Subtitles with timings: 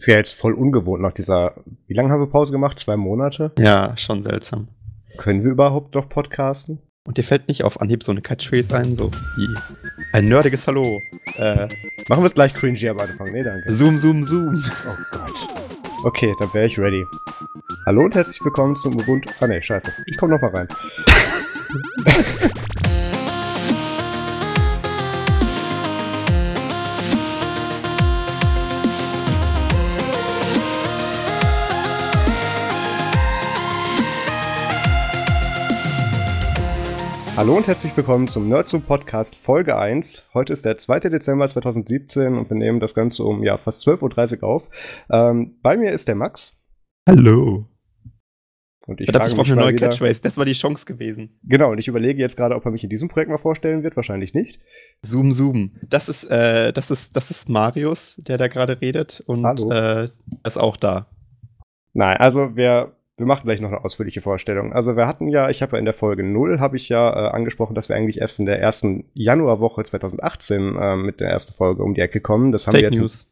[0.00, 1.54] Ist ja jetzt voll ungewohnt nach dieser.
[1.88, 2.78] Wie lange haben wir Pause gemacht?
[2.78, 3.50] Zwei Monate?
[3.58, 4.68] Ja, schon seltsam.
[5.16, 6.78] Können wir überhaupt noch podcasten?
[7.04, 9.48] Und dir fällt nicht auf Anhieb so eine Catchphrase ein, so wie
[10.12, 11.00] ein nerdiges Hallo.
[11.36, 11.66] Äh,
[12.08, 13.32] Machen wir es gleich cringy am Anfang.
[13.32, 13.74] Nee, danke.
[13.74, 14.62] Zoom, zoom, zoom.
[14.88, 15.48] Oh Gott.
[16.04, 17.04] Okay, dann wäre ich ready.
[17.84, 19.28] Hallo und herzlich willkommen zum Ubuntu.
[19.40, 19.90] Ah ne, scheiße.
[20.06, 20.68] Ich komme noch mal rein.
[37.38, 40.28] Hallo und herzlich willkommen zum Nerdzoom Podcast Folge 1.
[40.34, 40.98] Heute ist der 2.
[40.98, 44.68] Dezember 2017 und wir nehmen das Ganze um ja, fast 12.30 Uhr auf.
[45.08, 46.58] Ähm, bei mir ist der Max.
[47.08, 47.68] Hallo.
[48.88, 50.20] Und ich Verdammt, frage ich brauche eine neue wieder, Catchphrase.
[50.20, 51.38] Das war die Chance gewesen.
[51.44, 53.94] Genau, und ich überlege jetzt gerade, ob er mich in diesem Projekt mal vorstellen wird.
[53.94, 54.58] Wahrscheinlich nicht.
[55.02, 55.76] Zoom, zoom.
[55.88, 59.22] Das ist, äh, das ist, das ist Marius, der da gerade redet.
[59.28, 59.70] Und Hallo.
[59.70, 60.08] äh,
[60.44, 61.06] ist auch da.
[61.92, 64.72] Nein, also wir, wir machen gleich noch eine ausführliche Vorstellung.
[64.72, 67.30] Also wir hatten ja, ich habe ja in der Folge 0, habe ich ja äh,
[67.30, 71.82] angesprochen, dass wir eigentlich erst in der ersten Januarwoche 2018 äh, mit der ersten Folge
[71.82, 72.52] um die Ecke kommen.
[72.52, 73.26] Das haben wir Fake jetzt News.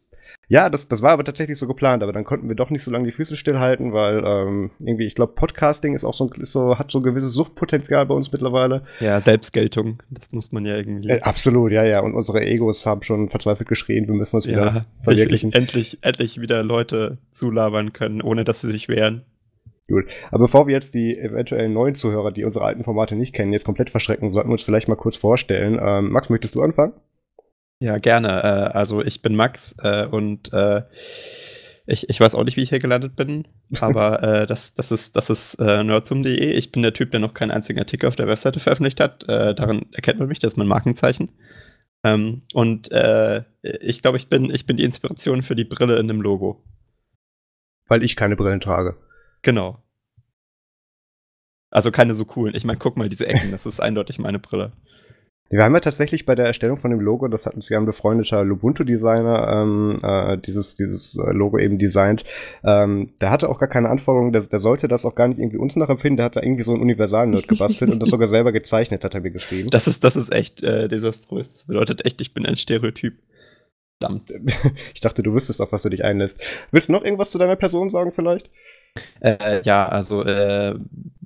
[0.48, 2.90] Ja, das, das war aber tatsächlich so geplant, aber dann konnten wir doch nicht so
[2.90, 6.78] lange die Füße stillhalten, weil ähm, irgendwie, ich glaube, Podcasting ist auch so, ist so,
[6.78, 8.82] hat so ein gewisses Suchtpotenzial bei uns mittlerweile.
[9.00, 10.02] Ja, Selbstgeltung.
[10.08, 11.08] Das muss man ja irgendwie.
[11.08, 12.00] Äh, absolut, ja, ja.
[12.00, 15.52] Und unsere Egos haben schon verzweifelt geschrien, wir müssen uns wieder ja, wirklich verwirklichen.
[15.52, 19.24] endlich, endlich wieder Leute zulabern können, ohne dass sie sich wehren.
[19.88, 20.06] Gut.
[20.30, 23.64] Aber bevor wir jetzt die eventuellen neuen Zuhörer, die unsere alten Formate nicht kennen, jetzt
[23.64, 25.78] komplett verschrecken, sollten wir uns vielleicht mal kurz vorstellen.
[25.80, 26.92] Ähm, Max, möchtest du anfangen?
[27.78, 28.28] Ja, gerne.
[28.28, 30.82] Äh, also ich bin Max äh, und äh,
[31.86, 33.46] ich, ich weiß auch nicht, wie ich hier gelandet bin,
[33.80, 36.52] aber äh, das, das ist, das ist äh, nerdsum.de.
[36.52, 39.22] Ich bin der Typ, der noch keinen einzigen Artikel auf der Webseite veröffentlicht hat.
[39.28, 41.30] Äh, daran erkennt man mich, das ist mein Markenzeichen.
[42.02, 42.90] Ähm, und
[43.62, 46.62] ich glaube, ich bin, ich bin die Inspiration für die Brille in dem Logo.
[47.88, 48.96] Weil ich keine Brillen trage.
[49.42, 49.78] Genau.
[51.70, 52.54] Also keine so coolen.
[52.54, 54.72] Ich meine, guck mal, diese Ecken, das ist eindeutig meine Brille.
[55.48, 57.86] Wir haben ja tatsächlich bei der Erstellung von dem Logo, das hat uns ja ein
[57.86, 62.24] befreundeter Lubuntu-Designer ähm, äh, dieses, dieses äh, Logo eben designt.
[62.64, 65.58] Ähm, der hatte auch gar keine Anforderungen, der, der sollte das auch gar nicht irgendwie
[65.58, 66.16] uns nachempfinden.
[66.16, 69.20] Der hat da irgendwie so einen Universal-Nerd gebastelt und das sogar selber gezeichnet, hat er
[69.20, 69.70] mir geschrieben.
[69.70, 71.52] Das ist, das ist echt äh, desaströs.
[71.52, 73.14] Das bedeutet echt, ich bin ein Stereotyp.
[74.00, 74.32] Verdammt.
[74.94, 76.42] Ich dachte, du wüsstest auch, was du dich einlässt.
[76.72, 78.50] Willst du noch irgendwas zu deiner Person sagen vielleicht?
[79.20, 80.78] Äh, ja, also äh,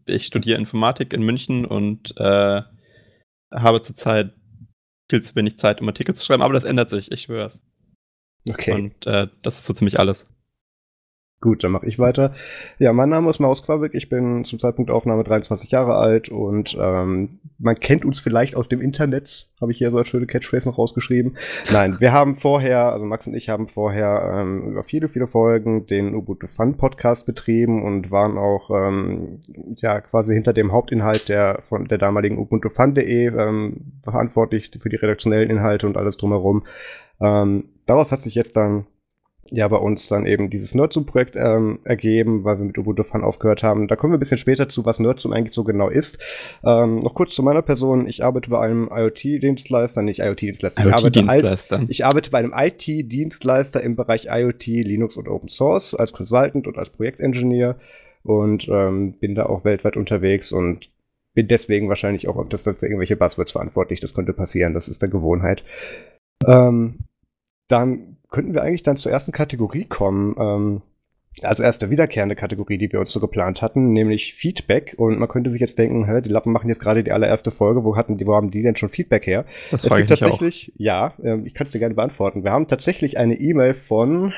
[0.06, 2.62] ich studiere Informatik in München und äh,
[3.52, 4.32] habe zurzeit
[5.10, 7.60] viel zu wenig Zeit, um Artikel zu schreiben, aber das ändert sich, ich schwör's.
[8.48, 8.72] Okay.
[8.72, 10.26] Und äh, das ist so ziemlich alles.
[11.42, 12.34] Gut, dann mache ich weiter.
[12.78, 16.28] Ja, mein Name ist Maus Quabeck, ich bin zum Zeitpunkt der Aufnahme 23 Jahre alt
[16.28, 20.26] und ähm, man kennt uns vielleicht aus dem Internet, habe ich hier so als schöne
[20.26, 21.38] Catchphrase noch rausgeschrieben.
[21.72, 25.86] Nein, wir haben vorher, also Max und ich haben vorher ähm, über viele, viele Folgen
[25.86, 29.40] den Ubuntu Fun Podcast betrieben und waren auch ähm,
[29.76, 35.48] ja quasi hinter dem Hauptinhalt der von der damaligen ubuntu-fun.de ähm, verantwortlich für die redaktionellen
[35.48, 36.66] Inhalte und alles drumherum.
[37.18, 38.84] Ähm, daraus hat sich jetzt dann
[39.50, 43.62] ja bei uns dann eben dieses Nerdzoom-Projekt ähm, ergeben, weil wir mit Ubuntu Fun aufgehört
[43.62, 43.88] haben.
[43.88, 46.18] Da kommen wir ein bisschen später zu, was Nerdzoom eigentlich so genau ist.
[46.64, 48.06] Ähm, noch kurz zu meiner Person.
[48.06, 50.82] Ich arbeite bei einem IoT-Dienstleister, nicht IoT-Dienstleister.
[50.82, 51.42] Ich, arbeite als-
[51.88, 56.78] ich arbeite bei einem IT-Dienstleister im Bereich IoT, Linux und Open Source als Consultant und
[56.78, 57.76] als Projektingenieur
[58.22, 60.90] und ähm, bin da auch weltweit unterwegs und
[61.34, 64.00] bin deswegen wahrscheinlich auch öfters für irgendwelche Buzzwords verantwortlich.
[64.00, 65.64] Das könnte passieren, das ist der Gewohnheit.
[66.46, 66.98] Ähm,
[67.68, 70.34] dann könnten wir eigentlich dann zur ersten Kategorie kommen.
[70.38, 70.82] Ähm,
[71.42, 74.94] also erste wiederkehrende Kategorie, die wir uns so geplant hatten, nämlich Feedback.
[74.96, 77.84] Und man könnte sich jetzt denken, hä, die Lappen machen jetzt gerade die allererste Folge,
[77.84, 79.44] wo hatten die, wo haben die denn schon Feedback her?
[79.70, 80.30] Das es gibt ich mich auch.
[80.30, 82.42] tatsächlich, ja, ähm, ich kann es dir gerne beantworten.
[82.42, 84.32] Wir haben tatsächlich eine E-Mail von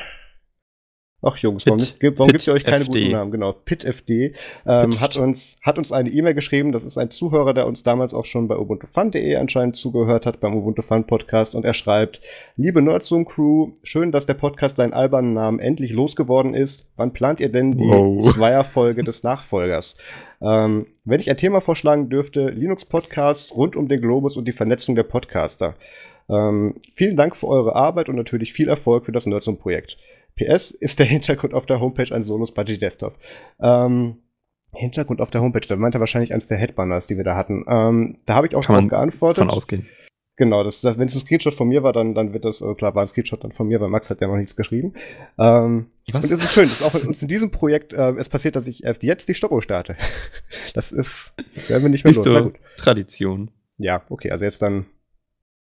[1.24, 2.98] Ach Jungs, warum, Pit- gibt- warum Pit gebt ihr euch keine FD.
[3.00, 3.30] guten Namen?
[3.30, 4.34] Genau, PitFD
[4.66, 6.72] ähm, Pit- hat uns hat uns eine E-Mail geschrieben.
[6.72, 10.56] Das ist ein Zuhörer, der uns damals auch schon bei UbuntuFun.de anscheinend zugehört hat beim
[10.56, 12.20] Ubuntu Fun Podcast und er schreibt:
[12.56, 16.88] Liebe Nerdzoom Crew, schön, dass der Podcast seinen albernen Namen endlich losgeworden ist.
[16.96, 18.20] Wann plant ihr denn die Wow.
[18.34, 19.96] Zweierfolge des Nachfolgers?
[20.40, 24.96] Ähm, wenn ich ein Thema vorschlagen dürfte, Linux-Podcasts rund um den Globus und die Vernetzung
[24.96, 25.74] der Podcaster.
[26.28, 29.98] Ähm, vielen Dank für eure Arbeit und natürlich viel Erfolg für das Nerdzoom-Projekt.
[30.36, 33.18] PS ist der Hintergrund auf der Homepage ein Sonos Budgie Desktop.
[33.60, 34.18] Ähm,
[34.74, 37.64] Hintergrund auf der Homepage, da meint er wahrscheinlich eines der Headbanners, die wir da hatten.
[37.68, 39.44] Ähm, da habe ich auch Kann man geantwortet.
[39.44, 39.86] Von ausgehen.
[40.36, 42.74] Genau, das, das, wenn es ein Screenshot von mir war, dann, dann wird das, äh,
[42.74, 44.94] klar, war ein Screenshot dann von mir, weil Max hat ja noch nichts geschrieben.
[45.38, 46.24] Ähm, Was?
[46.24, 48.66] und es ist schön, dass auch in uns in diesem Projekt äh, es passiert, dass
[48.66, 49.96] ich erst jetzt die Stoppuhr starte.
[50.74, 52.36] Das ist, das werden wir nicht mehr Siehst los.
[52.36, 52.58] Du, gut.
[52.78, 53.50] Tradition.
[53.76, 54.86] Ja, okay, also jetzt dann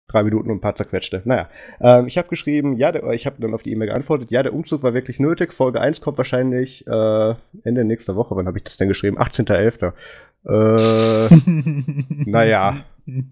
[0.09, 1.21] drei Minuten und ein paar zerquetschte.
[1.23, 4.43] Naja, ähm, ich habe geschrieben, ja, der, ich habe dann auf die E-Mail geantwortet, ja,
[4.43, 5.53] der Umzug war wirklich nötig.
[5.53, 8.35] Folge 1 kommt wahrscheinlich äh, Ende nächster Woche.
[8.35, 9.17] Wann habe ich das denn geschrieben?
[9.17, 9.93] 18.11.
[10.45, 12.83] Äh, naja,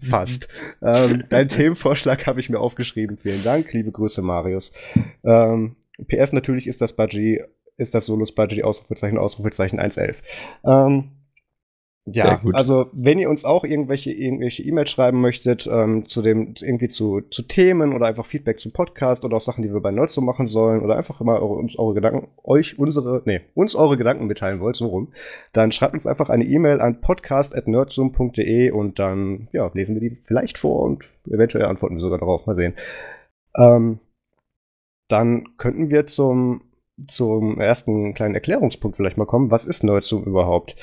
[0.02, 0.48] fast.
[0.82, 3.18] ähm, deinen Themenvorschlag habe ich mir aufgeschrieben.
[3.18, 3.72] Vielen Dank.
[3.72, 4.72] Liebe Grüße, Marius.
[5.24, 5.76] Ähm,
[6.06, 7.42] PS natürlich ist das Budget,
[7.76, 10.22] ist das Solus Budget Ausrufezeichen, Ausrufezeichen 1.11.
[10.64, 11.10] Ähm,
[12.12, 16.88] ja, also wenn ihr uns auch irgendwelche irgendwelche E-Mails schreiben möchtet ähm, zu dem irgendwie
[16.88, 20.12] zu, zu Themen oder einfach Feedback zum Podcast oder auch Sachen, die wir bei Nerd
[20.12, 23.96] so machen sollen oder einfach mal eure, uns eure Gedanken euch unsere nee uns eure
[23.96, 25.12] Gedanken mitteilen wollt so rum,
[25.52, 30.58] dann schreibt uns einfach eine E-Mail an podcast@nerdzoom.de und dann ja lesen wir die vielleicht
[30.58, 32.74] vor und eventuell antworten wir sogar darauf mal sehen.
[33.56, 33.98] Ähm,
[35.08, 36.62] dann könnten wir zum
[37.06, 39.50] zum ersten kleinen Erklärungspunkt vielleicht mal kommen.
[39.50, 40.76] Was ist Nerdzoom überhaupt?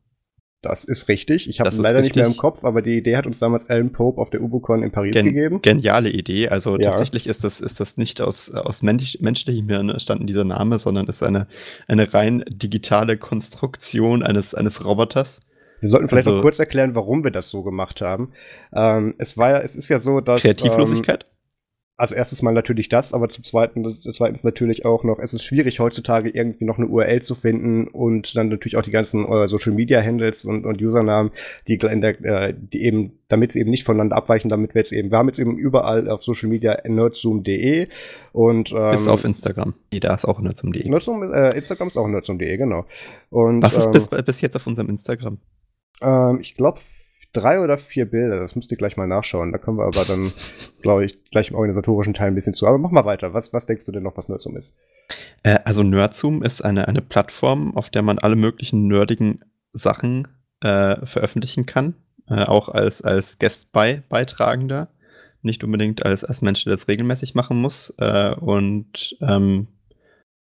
[0.63, 1.49] das ist richtig.
[1.49, 3.93] Ich habe es leider nicht mehr im Kopf, aber die Idee hat uns damals Alan
[3.93, 5.63] Pope auf der UboCon in Paris Gen gegeben.
[5.63, 6.51] Geniale Idee.
[6.51, 6.91] Also ja.
[6.91, 11.07] tatsächlich ist das, ist das nicht aus, aus mensch, menschlichem Hirn entstanden, dieser Name, sondern
[11.07, 11.47] ist eine,
[11.89, 15.41] eine rein digitale Konstruktion eines, eines Roboters.
[15.81, 18.33] Wir sollten vielleicht also, noch kurz erklären, warum wir das so gemacht haben.
[18.73, 20.43] Ähm, es war ja, es ist ja so, dass.
[20.43, 21.25] Kreativlosigkeit?
[21.25, 21.31] Ähm,
[22.01, 25.81] also erstes Mal natürlich das, aber zum zweiten, zweitens natürlich auch noch, es ist schwierig
[25.81, 29.73] heutzutage irgendwie noch eine URL zu finden und dann natürlich auch die ganzen äh, Social
[29.73, 31.31] Media Handles und, und Usernamen,
[31.69, 35.11] die der, äh, die eben, damit sie eben nicht voneinander abweichen, damit wir jetzt eben,
[35.11, 37.89] wir haben jetzt eben überall auf Social Media nerdzoom.de
[38.33, 39.75] und ähm, ist auf Instagram.
[39.91, 40.89] Da ist auch nerdzoom.de.
[40.89, 42.87] Nerdzoom, äh, Instagram ist auch nerdzoom.de, genau.
[43.29, 45.37] Und, Was ist ähm, bis, bis jetzt auf unserem Instagram?
[46.01, 46.81] Ähm, ich glaube
[47.33, 48.41] drei oder vier Bilder.
[48.41, 49.53] Das müsst ihr gleich mal nachschauen.
[49.53, 50.33] Da können wir aber dann,
[50.83, 52.67] glaube ich, gleich im organisatorischen Teil ein bisschen zu.
[52.67, 53.35] Aber mach mal weiter.
[53.35, 54.75] Was, was denkst du denn noch, was Nerdzoom ist?
[55.43, 60.29] Äh, also Nerdzoom ist eine, eine Plattform, auf der man alle möglichen nerdigen Sachen
[60.61, 61.95] äh, veröffentlichen kann.
[62.29, 64.89] Äh, auch als, als Guest-Beitragender.
[65.43, 67.95] Nicht unbedingt als, als Mensch, der das regelmäßig machen muss.
[67.99, 69.69] Äh, und ähm,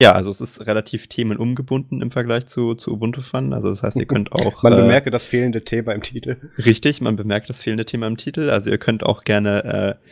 [0.04, 3.54] ja, also es ist relativ themenumgebunden im Vergleich zu, zu Ubuntu Fun.
[3.54, 4.62] Also das heißt, ihr könnt auch.
[4.62, 6.38] man äh, bemerke das fehlende Thema im Titel.
[6.58, 8.50] Richtig, man bemerkt das fehlende Thema im Titel.
[8.50, 10.08] Also ihr könnt auch gerne, äh,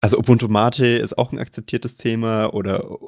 [0.00, 2.98] also Ubuntu Mate ist auch ein akzeptiertes Thema oder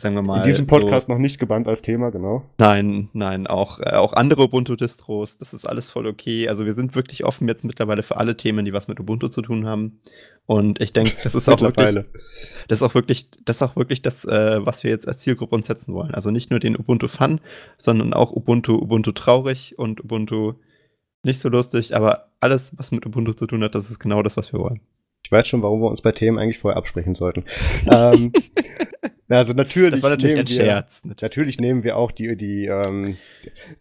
[0.00, 0.38] sagen wir mal.
[0.38, 2.44] In diesem Podcast so, noch nicht gebannt als Thema, genau.
[2.58, 6.48] Nein, nein, auch, äh, auch andere Ubuntu-Distros, das ist alles voll okay.
[6.48, 9.42] Also wir sind wirklich offen jetzt mittlerweile für alle Themen, die was mit Ubuntu zu
[9.42, 10.00] tun haben.
[10.52, 12.04] Und ich denke, das ist auch wirklich,
[12.68, 15.54] das ist auch wirklich, das ist auch wirklich das, äh, was wir jetzt als Zielgruppe
[15.54, 16.12] uns setzen wollen.
[16.12, 17.40] Also nicht nur den Ubuntu Fun,
[17.78, 20.52] sondern auch Ubuntu, Ubuntu traurig und Ubuntu
[21.22, 24.36] nicht so lustig, aber alles, was mit Ubuntu zu tun hat, das ist genau das,
[24.36, 24.80] was wir wollen.
[25.24, 27.44] Ich weiß schon, warum wir uns bei Themen eigentlich vorher absprechen sollten.
[27.90, 28.32] ähm,
[29.28, 31.02] also natürlich, das war natürlich nehmen wir, Scherz.
[31.04, 33.16] Natürlich nehmen wir auch die, die, ähm,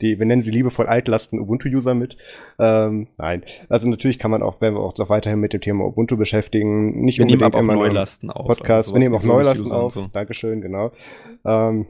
[0.02, 2.18] die, wir nennen sie liebevoll altlasten Ubuntu-User mit.
[2.60, 5.86] Ähm, nein, also natürlich kann man auch, wenn wir auch noch weiterhin mit dem Thema
[5.86, 8.48] Ubuntu beschäftigen, nicht wir nehmen aber auch Neulasten auf.
[8.48, 9.92] Podcast, also wir nehmen auch Neulasten auf.
[9.92, 10.08] So.
[10.08, 10.92] Dankeschön, genau.
[11.44, 11.88] Ähm,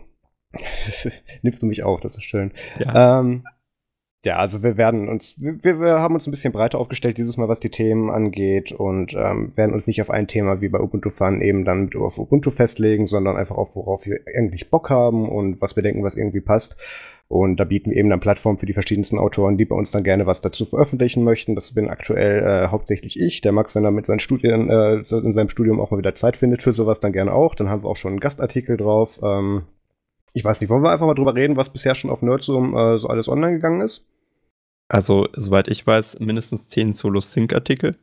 [1.41, 2.51] nimmst du mich auch, das ist schön.
[2.79, 3.19] Ja.
[3.19, 3.43] Ähm,
[4.23, 7.47] ja, also wir werden uns, wir, wir haben uns ein bisschen breiter aufgestellt dieses Mal,
[7.47, 11.09] was die Themen angeht und ähm, werden uns nicht auf ein Thema wie bei Ubuntu
[11.09, 15.27] Fun eben dann mit auf Ubuntu festlegen, sondern einfach auf worauf wir eigentlich Bock haben
[15.27, 16.77] und was wir denken, was irgendwie passt.
[17.29, 20.03] Und da bieten wir eben dann Plattformen für die verschiedensten Autoren, die bei uns dann
[20.03, 21.55] gerne was dazu veröffentlichen möchten.
[21.55, 23.41] Das bin aktuell äh, hauptsächlich ich.
[23.41, 26.37] Der Max, wenn er mit seinen Studien, äh, in seinem Studium auch mal wieder Zeit
[26.37, 27.55] findet für sowas, dann gerne auch.
[27.55, 29.19] Dann haben wir auch schon einen Gastartikel drauf.
[29.23, 29.63] Ähm,
[30.33, 32.97] ich weiß nicht, wollen wir einfach mal drüber reden, was bisher schon auf Nerdzoom äh,
[32.99, 34.05] so alles online gegangen ist?
[34.91, 37.95] Also, soweit ich weiß, mindestens zehn Solo-Sync-Artikel.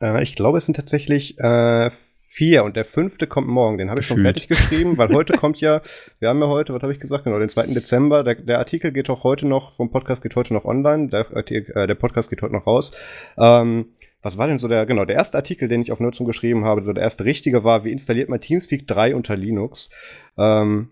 [0.00, 3.78] Äh, ich glaube, es sind tatsächlich äh, vier und der fünfte kommt morgen.
[3.78, 5.82] Den habe ich schon fertig geschrieben, weil heute kommt ja,
[6.20, 7.74] wir haben ja heute, was habe ich gesagt, genau, den 2.
[7.74, 8.22] Dezember.
[8.22, 11.86] Der, der, Artikel geht auch heute noch, vom Podcast geht heute noch online, der, äh,
[11.88, 12.92] der Podcast geht heute noch raus.
[13.36, 13.86] Ähm,
[14.22, 16.84] was war denn so der, genau, der erste Artikel, den ich auf Nutzung geschrieben habe,
[16.84, 19.90] so der erste richtige war, wie installiert man Teamspeak 3 unter Linux?
[20.36, 20.90] Ähm,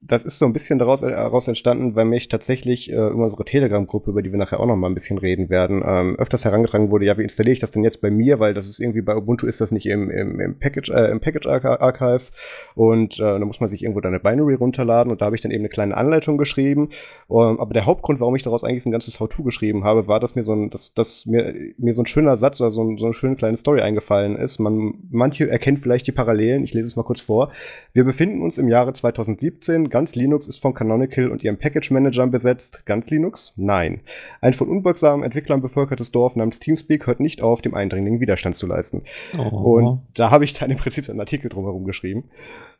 [0.00, 3.44] das ist so ein bisschen daraus, äh, daraus entstanden, weil mich tatsächlich äh, über unsere
[3.44, 6.92] Telegram-Gruppe, über die wir nachher auch noch mal ein bisschen reden werden, ähm, öfters herangetragen
[6.92, 9.16] wurde, ja, wie installiere ich das denn jetzt bei mir, weil das ist irgendwie bei
[9.16, 12.30] Ubuntu ist das nicht im, im, im Package, äh, im Package Archive
[12.76, 15.42] und äh, da muss man sich irgendwo dann eine Binary runterladen und da habe ich
[15.42, 16.90] dann eben eine kleine Anleitung geschrieben.
[17.28, 20.20] Ähm, aber der Hauptgrund, warum ich daraus eigentlich so ein ganzes How-To geschrieben habe, war,
[20.20, 22.98] dass mir so ein, dass, dass mir, mir so ein schöner Satz oder so, ein,
[22.98, 24.60] so eine schöne kleine Story eingefallen ist.
[24.60, 27.50] Man, manche erkennen vielleicht die Parallelen, ich lese es mal kurz vor.
[27.92, 32.86] Wir befinden uns im Jahre 2017 Ganz Linux ist von Canonical und ihren Package-Managern besetzt.
[32.86, 33.52] Ganz Linux?
[33.56, 34.00] Nein.
[34.40, 38.66] Ein von unbeugsamen Entwicklern bevölkertes Dorf namens Teamspeak hört nicht auf, dem Eindringling Widerstand zu
[38.66, 39.02] leisten.
[39.38, 39.78] Oh.
[39.78, 42.30] Und da habe ich dann im Prinzip einen Artikel drumherum geschrieben.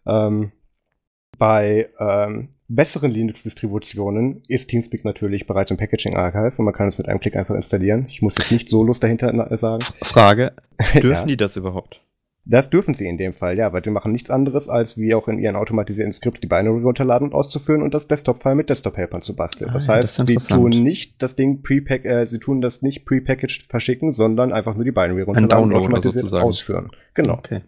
[0.06, 0.52] Ähm,
[1.38, 7.08] bei ähm, besseren Linux-Distributionen ist Teamspeak natürlich bereits im Packaging-Archive und man kann es mit
[7.08, 8.06] einem Klick einfach installieren.
[8.08, 9.84] Ich muss jetzt nicht Solos dahinter sagen.
[10.02, 10.52] Frage,
[10.94, 11.24] dürfen ja.
[11.26, 12.00] die das überhaupt?
[12.50, 15.28] Das dürfen sie in dem Fall, ja, weil die machen nichts anderes, als wie auch
[15.28, 19.36] in ihren automatisierten Skripts die Binary runterladen und auszuführen und das Desktop-File mit Desktop-Helpern zu
[19.36, 19.68] basteln.
[19.68, 23.04] Ah, das heißt, das sie tun nicht das Ding prepack, äh, sie tun das nicht
[23.04, 26.90] prepackaged verschicken, sondern einfach nur die Binary runterladen und automatisiert ausführen.
[27.12, 27.34] Genau.
[27.34, 27.60] Okay.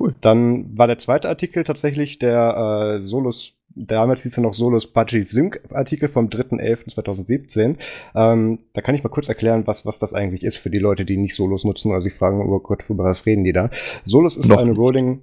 [0.00, 0.16] Cool.
[0.20, 5.28] Dann war der zweite Artikel tatsächlich der äh, Solus damals hieß er noch Solos Budget
[5.28, 7.76] Sync Artikel vom 3.11.2017.
[8.14, 11.04] Ähm, da kann ich mal kurz erklären, was, was das eigentlich ist für die Leute,
[11.04, 13.70] die nicht Solos nutzen oder sich fragen, oh Gott, über was reden die da?
[14.04, 15.20] Solos ist noch eine Rolling,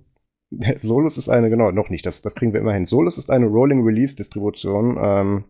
[0.78, 2.86] Solos ist eine, genau, noch nicht, das, das kriegen wir immerhin.
[2.86, 5.44] Solos ist eine Rolling Release Distribution, ähm,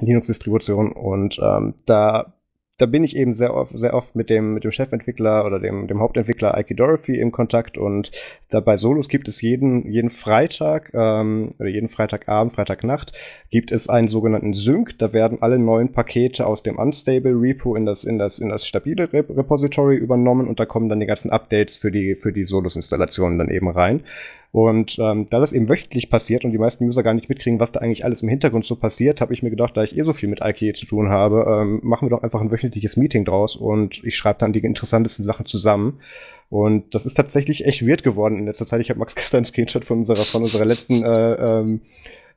[0.00, 2.34] Linux-Distribution und ähm, da
[2.80, 5.86] da bin ich eben sehr oft, sehr oft mit dem, mit dem Chefentwickler oder dem,
[5.86, 8.10] dem Hauptentwickler Ike Dorothy im Kontakt und
[8.48, 13.12] da bei Solos gibt es jeden, jeden Freitag ähm, oder jeden Freitagabend, Freitagnacht
[13.50, 14.98] gibt es einen sogenannten Sync.
[14.98, 18.66] Da werden alle neuen Pakete aus dem Unstable Repo in das, in das, in das
[18.66, 22.44] stabile Rep Repository übernommen und da kommen dann die ganzen Updates für die, für die
[22.44, 24.04] Solos-Installationen dann eben rein.
[24.52, 27.70] Und ähm, da das eben wöchentlich passiert und die meisten User gar nicht mitkriegen, was
[27.70, 30.12] da eigentlich alles im Hintergrund so passiert, habe ich mir gedacht, da ich eh so
[30.12, 33.54] viel mit IKE zu tun habe, ähm, machen wir doch einfach ein wöchentliches Meeting draus
[33.54, 36.00] und ich schreibe dann die interessantesten Sachen zusammen.
[36.48, 38.80] Und das ist tatsächlich echt weird geworden in letzter Zeit.
[38.80, 41.82] Ich habe Max gestern einen Screenshot von unserer, von unserer letzten äh, ähm,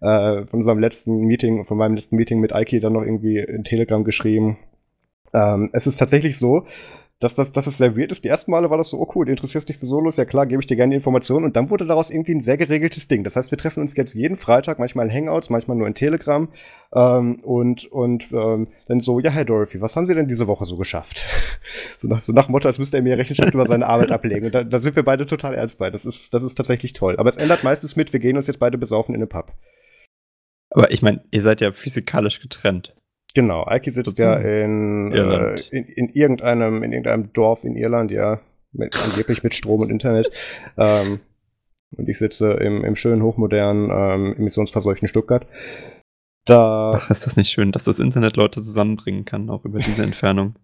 [0.02, 3.64] äh, von unserem letzten Meeting, von meinem letzten Meeting mit Ike dann noch irgendwie in
[3.64, 4.58] Telegram geschrieben.
[5.34, 6.68] Ähm, es ist tatsächlich so,
[7.20, 8.24] dass das, dass es weird ist.
[8.24, 10.46] Die ersten Male war das so, oh cool, du interessierst dich für Solos, ja klar,
[10.46, 11.46] gebe ich dir gerne die Informationen.
[11.46, 13.24] Und dann wurde daraus irgendwie ein sehr geregeltes Ding.
[13.24, 16.50] Das heißt, wir treffen uns jetzt jeden Freitag, manchmal in Hangouts, manchmal nur in Telegram.
[16.94, 20.66] Ähm, und und ähm, dann so, ja, Herr Dorothy, was haben Sie denn diese Woche
[20.66, 21.26] so geschafft?
[22.00, 24.46] so, nach, so nach Motto, als müsste er mir Rechenschaft über seine Arbeit ablegen.
[24.46, 25.90] Und da, da sind wir beide total ernst bei.
[25.90, 27.16] Das ist, das ist tatsächlich toll.
[27.18, 29.54] Aber es ändert meistens mit, wir gehen uns jetzt beide besaufen in den Pub.
[30.72, 32.96] Aber ich meine, ihr seid ja physikalisch getrennt.
[33.34, 38.40] Genau, Eiki sitzt ja in, äh, in, in, irgendeinem, in irgendeinem Dorf in Irland, ja,
[38.72, 40.32] mit, angeblich mit Strom und Internet.
[40.78, 41.20] ähm,
[41.98, 45.48] und ich sitze im, im schönen, hochmodernen, ähm, emissionsverseuchten Stuttgart.
[46.46, 50.04] Da Ach, ist das nicht schön, dass das Internet Leute zusammenbringen kann, auch über diese
[50.04, 50.56] Entfernung.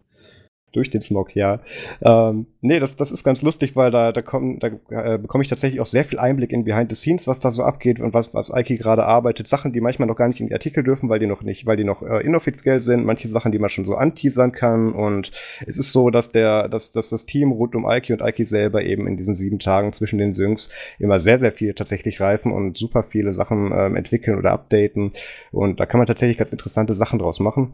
[0.71, 1.61] Durch den Smog, ja.
[2.01, 5.81] Ähm, nee, das, das ist ganz lustig, weil da, da, da äh, bekomme ich tatsächlich
[5.81, 8.51] auch sehr viel Einblick in Behind the Scenes, was da so abgeht und was, was
[8.55, 9.47] Ike gerade arbeitet.
[9.47, 11.75] Sachen, die manchmal noch gar nicht in die Artikel dürfen, weil die noch nicht, weil
[11.75, 13.03] die noch äh, inoffiziell sind.
[13.03, 14.91] Manche Sachen, die man schon so anteasern kann.
[14.91, 15.31] Und
[15.65, 18.83] es ist so, dass der, dass, dass das Team rund um Ike und Ike selber
[18.83, 22.77] eben in diesen sieben Tagen zwischen den Syncs immer sehr, sehr viel tatsächlich reißen und
[22.77, 25.13] super viele Sachen ähm, entwickeln oder updaten.
[25.51, 27.73] Und da kann man tatsächlich ganz interessante Sachen draus machen.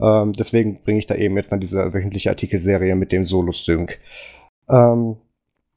[0.00, 3.98] Ähm, deswegen bringe ich da eben jetzt dann diese wöchentliche Artikelserie mit dem Solus-Sync.
[4.68, 5.16] Ähm,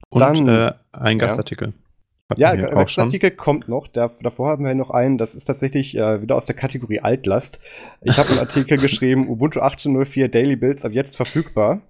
[0.10, 1.74] Und dann, äh, ein Gastartikel.
[2.38, 3.88] Ja, der Gastartikel kommt noch.
[3.88, 7.60] Da, davor haben wir noch einen, das ist tatsächlich äh, wieder aus der Kategorie Altlast.
[8.02, 11.82] Ich habe einen Artikel geschrieben, Ubuntu 18.04 Daily Builds ab jetzt verfügbar.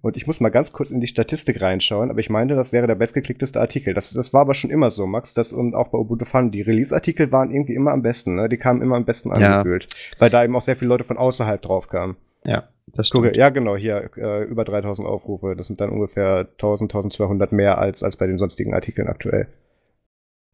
[0.00, 2.86] Und ich muss mal ganz kurz in die Statistik reinschauen, aber ich meinte, das wäre
[2.86, 3.94] der bestgeklickteste Artikel.
[3.94, 5.34] Das, das war aber schon immer so, Max.
[5.34, 6.50] Das und auch bei Ubuntu Fun.
[6.50, 8.48] Die Release-Artikel waren irgendwie immer am besten, ne?
[8.48, 9.84] Die kamen immer am besten angefühlt.
[9.84, 10.20] Ja.
[10.20, 12.16] Weil da eben auch sehr viele Leute von außerhalb drauf kamen.
[12.44, 13.36] Ja, das stimmt.
[13.36, 15.54] ja, genau, hier äh, über 3000 Aufrufe.
[15.56, 19.48] Das sind dann ungefähr 1000, 1200 mehr als, als bei den sonstigen Artikeln aktuell.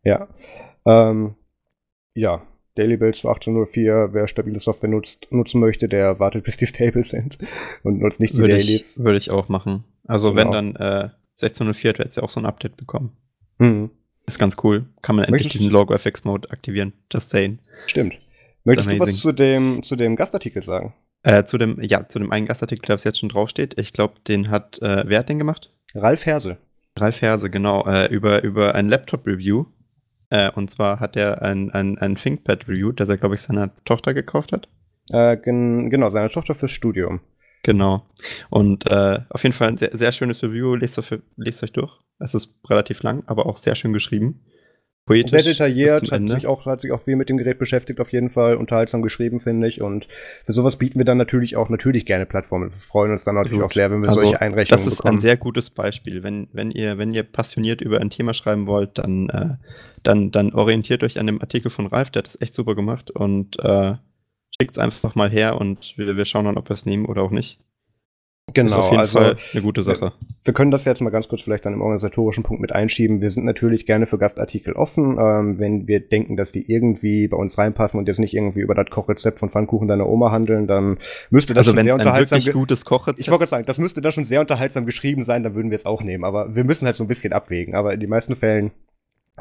[0.02, 0.28] Ja.
[0.86, 1.34] Ähm,
[2.14, 2.42] ja,
[2.74, 7.04] Daily Builds für 1804, wer stabile Software nutzt, nutzen möchte, der wartet, bis die stable
[7.04, 7.38] sind
[7.82, 9.02] und nutzt nicht die würde Dailies.
[9.02, 9.84] würde ich auch machen.
[10.06, 10.52] Also genau.
[10.52, 13.12] wenn dann äh, 1604 wird es ja auch so ein Update bekommen.
[13.58, 13.90] Mhm.
[14.26, 14.86] Ist ganz cool.
[15.02, 16.94] Kann man endlich diesen Logo-FX-Mode aktivieren.
[17.12, 17.58] Just saying.
[17.86, 18.18] Stimmt.
[18.64, 20.94] Möchtest du was zu dem, zu dem Gastartikel sagen?
[21.22, 23.78] Äh, zu dem, ja, zu dem einen Gastartikel, der jetzt schon draufsteht.
[23.78, 25.70] Ich glaube, den hat, äh, wer hat den gemacht?
[25.94, 26.56] Ralf Herse.
[26.98, 29.66] Ralf Herse, genau, äh, über, über ein Laptop-Review
[30.30, 33.70] äh, und zwar hat er ein, ein, ein ThinkPad Review, das er, glaube ich, seiner
[33.84, 34.68] Tochter gekauft hat.
[35.10, 37.20] Äh, gen genau, seiner Tochter fürs Studium.
[37.62, 38.04] Genau.
[38.50, 40.74] Und äh, auf jeden Fall ein sehr, sehr schönes Review.
[40.74, 41.00] Lest,
[41.36, 41.98] lest euch durch.
[42.18, 44.40] Es ist relativ lang, aber auch sehr schön geschrieben.
[45.06, 48.10] Poetisch sehr detailliert, hat sich, auch, hat sich auch viel mit dem Gerät beschäftigt, auf
[48.10, 48.56] jeden Fall.
[48.56, 49.82] Unterhaltsam geschrieben, finde ich.
[49.82, 50.08] Und
[50.46, 52.70] für sowas bieten wir dann natürlich auch natürlich gerne Plattformen.
[52.70, 53.66] Wir freuen uns dann natürlich Gut.
[53.66, 55.18] auch sehr, wenn wir also, solche Einrechnungen Das ist bekommen.
[55.18, 56.22] ein sehr gutes Beispiel.
[56.22, 59.56] Wenn, wenn, ihr, wenn ihr passioniert über ein Thema schreiben wollt, dann, äh,
[60.02, 63.10] dann, dann orientiert euch an dem Artikel von Ralf, der hat das echt super gemacht.
[63.10, 63.96] Und äh,
[64.58, 67.22] schickt es einfach mal her und wir, wir schauen dann, ob wir es nehmen oder
[67.22, 67.58] auch nicht.
[68.52, 70.00] Genau, ist auf jeden also, Fall eine gute Sache.
[70.00, 70.12] Wir,
[70.44, 73.20] wir, können das jetzt mal ganz kurz vielleicht dann im organisatorischen Punkt mit einschieben.
[73.22, 77.36] Wir sind natürlich gerne für Gastartikel offen, ähm, wenn wir denken, dass die irgendwie bei
[77.38, 80.98] uns reinpassen und jetzt nicht irgendwie über das Kochrezept von Pfannkuchen deiner Oma handeln, dann
[81.30, 83.20] müsste das also schon sehr unterhaltsam ein gutes Kochrezept.
[83.20, 85.86] Ich wollte sagen, das müsste da schon sehr unterhaltsam geschrieben sein, dann würden wir es
[85.86, 86.24] auch nehmen.
[86.24, 87.74] Aber wir müssen halt so ein bisschen abwägen.
[87.74, 88.72] Aber in den meisten Fällen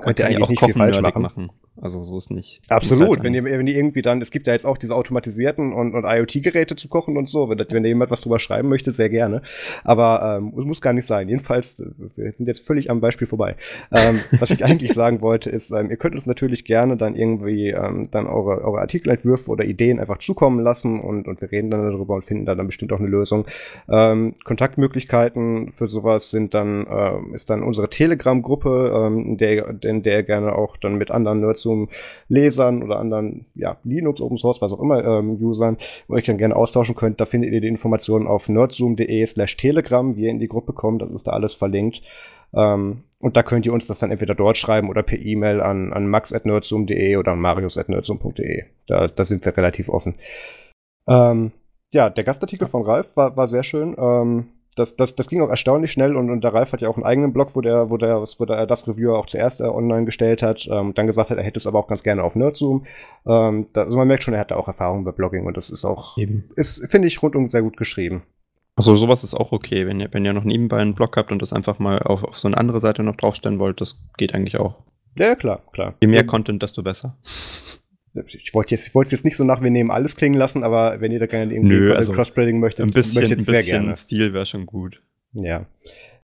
[0.01, 1.21] könnt ihr eigentlich nicht viel falsch machen.
[1.21, 1.51] machen.
[1.81, 2.61] Also so ist nicht.
[2.69, 3.09] Absolut.
[3.09, 5.95] Halt wenn ihr, wenn ihr irgendwie dann, es gibt ja jetzt auch diese automatisierten und,
[5.95, 9.41] und IoT-Geräte zu kochen und so, wenn, wenn jemand was drüber schreiben möchte, sehr gerne.
[9.83, 11.29] Aber ähm, es muss gar nicht sein.
[11.29, 11.83] Jedenfalls,
[12.15, 13.55] wir sind jetzt völlig am Beispiel vorbei.
[13.91, 17.69] Ähm, was ich eigentlich sagen wollte, ist, ähm, ihr könnt uns natürlich gerne dann irgendwie
[17.69, 21.91] ähm, dann eure, eure Artikelentwürfe oder Ideen einfach zukommen lassen und, und wir reden dann
[21.91, 23.45] darüber und finden da dann bestimmt auch eine Lösung.
[23.89, 30.03] Ähm, Kontaktmöglichkeiten für sowas sind dann, ähm, ist dann unsere Telegram-Gruppe, ähm, in der, in
[30.03, 31.89] der gerne auch dann mit anderen Nerds zum
[32.29, 35.77] Lesern oder anderen ja, Linux, Open Source, was auch immer, ähm, Usern,
[36.09, 37.19] euch dann gerne austauschen könnt.
[37.19, 41.01] Da findet ihr die Informationen auf nerdzoom.de slash telegram, wie ihr in die Gruppe kommt,
[41.01, 42.01] das ist da alles verlinkt.
[42.55, 45.93] Ähm, und da könnt ihr uns das dann entweder dort schreiben oder per E-Mail an,
[45.93, 48.65] an max.nerdzoom.de oder an marius.nerdzoom.de.
[48.87, 50.15] Da, da sind wir relativ offen.
[51.07, 51.51] Ähm,
[51.93, 53.95] ja, der Gastartikel von Ralf war, war sehr schön.
[53.97, 56.95] Ähm, das, das, das ging auch erstaunlich schnell und, und der Ralf hat ja auch
[56.95, 60.05] einen eigenen Blog, wo der, wo der, wo der das Reviewer auch zuerst äh, online
[60.05, 62.85] gestellt hat, ähm, dann gesagt hat, er hätte es aber auch ganz gerne auf Nerdzoom.
[63.25, 65.69] Ähm, da, also man merkt schon, er hat da auch Erfahrung bei Blogging und das
[65.69, 66.49] ist auch, Eben.
[66.55, 68.23] ist, finde ich, rundum sehr gut geschrieben.
[68.75, 71.41] Also sowas ist auch okay, wenn ihr, wenn ihr noch nebenbei einen Blog habt und
[71.41, 74.59] das einfach mal auf, auf so eine andere Seite noch draufstellen wollt, das geht eigentlich
[74.59, 74.81] auch.
[75.17, 75.93] Ja, klar, klar.
[76.01, 77.15] Je mehr Content, desto besser
[78.27, 81.01] ich wollte jetzt, ich wollte jetzt nicht so nach, wir nehmen alles klingen lassen, aber
[81.01, 83.95] wenn ihr da gerne irgendwie Nö, also Crossbreeding möchtet, ein bisschen, möchtet ein bisschen gerne.
[83.95, 85.01] Stil wäre schon gut.
[85.33, 85.65] Ja.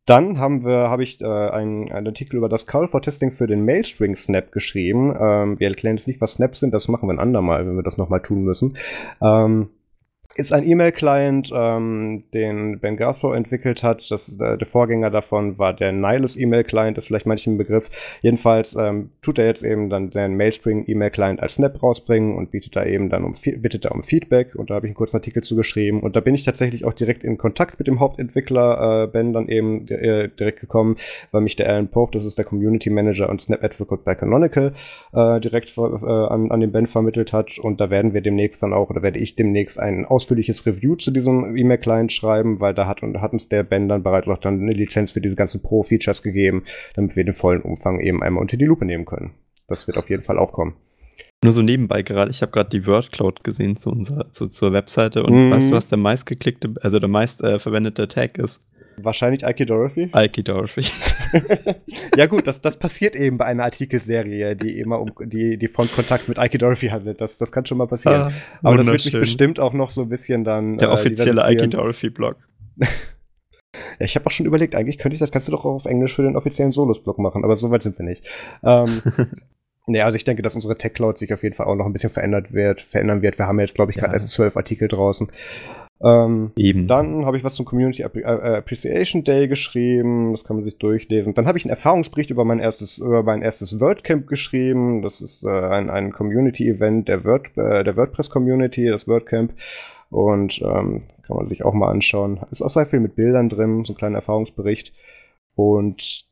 [0.05, 3.47] Dann haben wir, habe ich äh, einen, einen Artikel über das Call for Testing für
[3.47, 5.15] den Mailstring Snap geschrieben.
[5.19, 7.83] Ähm, wir erklären jetzt nicht, was Snaps sind, das machen wir ein andermal, wenn wir
[7.83, 8.77] das nochmal tun müssen.
[9.21, 9.69] Ähm,
[10.41, 14.09] ist ein E-Mail-Client, ähm, den Ben Garthrow entwickelt hat.
[14.11, 17.89] Das, äh, der Vorgänger davon war der Nihilus E-Mail-Client, ist vielleicht manchen Begriff.
[18.21, 22.75] Jedenfalls ähm, tut er jetzt eben dann den Mailstring E-Mail-Client als Snap rausbringen und bietet
[22.75, 24.55] da eben dann um, bittet da um Feedback.
[24.55, 26.01] Und da habe ich einen kurzen Artikel zugeschrieben.
[26.01, 29.47] Und da bin ich tatsächlich auch direkt in Kontakt mit dem Hauptentwickler äh, Ben dann
[29.47, 30.97] eben äh, direkt gekommen,
[31.31, 34.73] weil mich der Alan Pope, das ist der Community Manager und Snap Advocate bei Canonical,
[35.13, 37.59] äh, direkt äh, an, an den Ben vermittelt hat.
[37.59, 40.95] Und da werden wir demnächst dann auch, oder werde ich demnächst einen Aus ausführliches Review
[40.95, 44.61] zu diesem E-Mail-Client schreiben, weil da hat, hat uns der Ben dann bereits auch dann
[44.61, 46.63] eine Lizenz für diese ganzen Pro-Features gegeben,
[46.95, 49.31] damit wir den vollen Umfang eben einmal unter die Lupe nehmen können.
[49.67, 50.75] Das wird auf jeden Fall auch kommen.
[51.43, 55.23] Nur so nebenbei gerade, ich habe gerade die WordCloud gesehen zu unserer, zu, zur Webseite
[55.23, 55.51] und mm.
[55.51, 58.61] weißt du, was der meistgeklickte, also der meist äh, verwendete Tag ist?
[59.03, 60.09] Wahrscheinlich Ike Dorothy.
[60.15, 60.81] Ike Dorothy.
[62.17, 65.89] ja gut, das, das passiert eben bei einer Artikelserie, die immer um die, die von
[65.89, 67.21] Kontakt mit Ike Dorothy handelt.
[67.21, 68.21] Das, das kann schon mal passieren.
[68.21, 68.31] Ah,
[68.63, 70.77] Aber das wird mich bestimmt auch noch so ein bisschen dann.
[70.77, 72.37] Der äh, offizielle Ike Dorothy-Blog.
[72.77, 72.87] ja,
[73.99, 76.15] ich habe auch schon überlegt, eigentlich könnte ich das, kannst du doch auch auf Englisch
[76.15, 78.25] für den offiziellen Solos-Blog machen, aber so weit sind wir nicht.
[78.63, 79.01] Ähm,
[79.87, 81.93] Ja, also ich denke, dass unsere Tech Cloud sich auf jeden Fall auch noch ein
[81.93, 83.39] bisschen verändert wird, verändern wird.
[83.39, 84.03] Wir haben jetzt, glaube ich, ja.
[84.03, 85.31] gerade erst zwölf Artikel draußen.
[86.03, 86.87] Ähm, Eben.
[86.87, 90.31] Dann habe ich was zum Community äh, Appreciation Day geschrieben.
[90.31, 91.33] Das kann man sich durchlesen.
[91.33, 95.01] Dann habe ich einen Erfahrungsbericht über mein erstes, über mein erstes WordCamp geschrieben.
[95.01, 99.53] Das ist äh, ein, ein Community-Event der, Word, äh, der WordPress-Community, das WordCamp.
[100.09, 102.39] Und ähm, kann man sich auch mal anschauen.
[102.51, 104.93] Ist auch sehr viel mit Bildern drin, so ein kleiner Erfahrungsbericht.
[105.55, 106.25] Und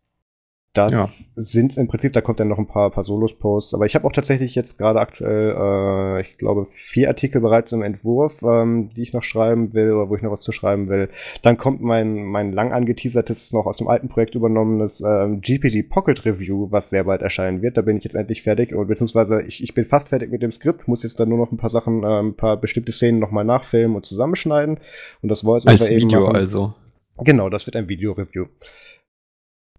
[0.73, 1.07] das ja.
[1.35, 3.73] sind im Prinzip, da kommt dann noch ein paar, paar Solos-Posts.
[3.73, 7.81] Aber ich habe auch tatsächlich jetzt gerade aktuell, äh, ich glaube, vier Artikel bereits im
[7.81, 11.09] Entwurf, ähm, die ich noch schreiben will oder wo ich noch was zu schreiben will.
[11.41, 16.23] Dann kommt mein, mein lang angeteasertes, noch aus dem alten Projekt übernommenes ähm, GPT Pocket
[16.23, 17.75] Review, was sehr bald erscheinen wird.
[17.75, 18.75] Da bin ich jetzt endlich fertig.
[18.75, 21.51] Und beziehungsweise ich, ich bin fast fertig mit dem Skript, muss jetzt dann nur noch
[21.51, 24.77] ein paar Sachen, äh, ein paar bestimmte Szenen nochmal nachfilmen und zusammenschneiden.
[25.23, 26.35] Und das wollte Als Video machen.
[26.35, 26.75] also.
[27.21, 28.45] Genau, das wird ein Video-Review.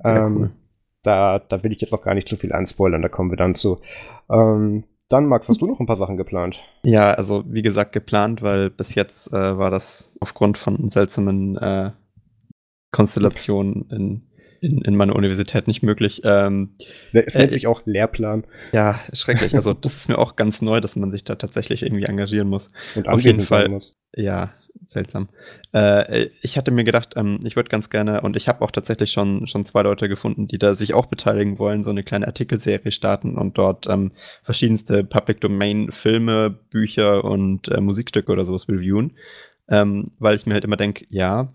[0.05, 0.51] Ähm, cool.
[1.03, 3.55] Da, da will ich jetzt auch gar nicht zu viel anspoilern, da kommen wir dann
[3.55, 3.81] zu.
[4.31, 6.61] Ähm, dann, Max, hast du noch ein paar Sachen geplant?
[6.85, 11.91] Ja, also wie gesagt, geplant, weil bis jetzt äh, war das aufgrund von seltsamen äh,
[12.93, 14.23] Konstellationen in,
[14.61, 16.23] in, in meiner Universität nicht möglich.
[16.25, 16.77] Ähm,
[17.13, 18.45] es nennt äh, sich auch Lehrplan.
[18.73, 19.57] Ja, schrecklich.
[19.57, 22.69] Also das ist mir auch ganz neu, dass man sich da tatsächlich irgendwie engagieren muss.
[22.95, 23.69] Und Auf jeden Fall.
[23.69, 23.97] Muss.
[24.15, 24.53] Ja,
[24.93, 25.29] seltsam.
[25.73, 29.11] Äh, ich hatte mir gedacht, ähm, ich würde ganz gerne, und ich habe auch tatsächlich
[29.13, 32.93] schon, schon zwei Leute gefunden, die da sich auch beteiligen wollen, so eine kleine Artikelserie
[32.93, 39.17] starten und dort ähm, verschiedenste Public Domain Filme, Bücher und äh, Musikstücke oder sowas reviewen.
[39.69, 41.53] Ähm, weil ich mir halt immer denke, ja,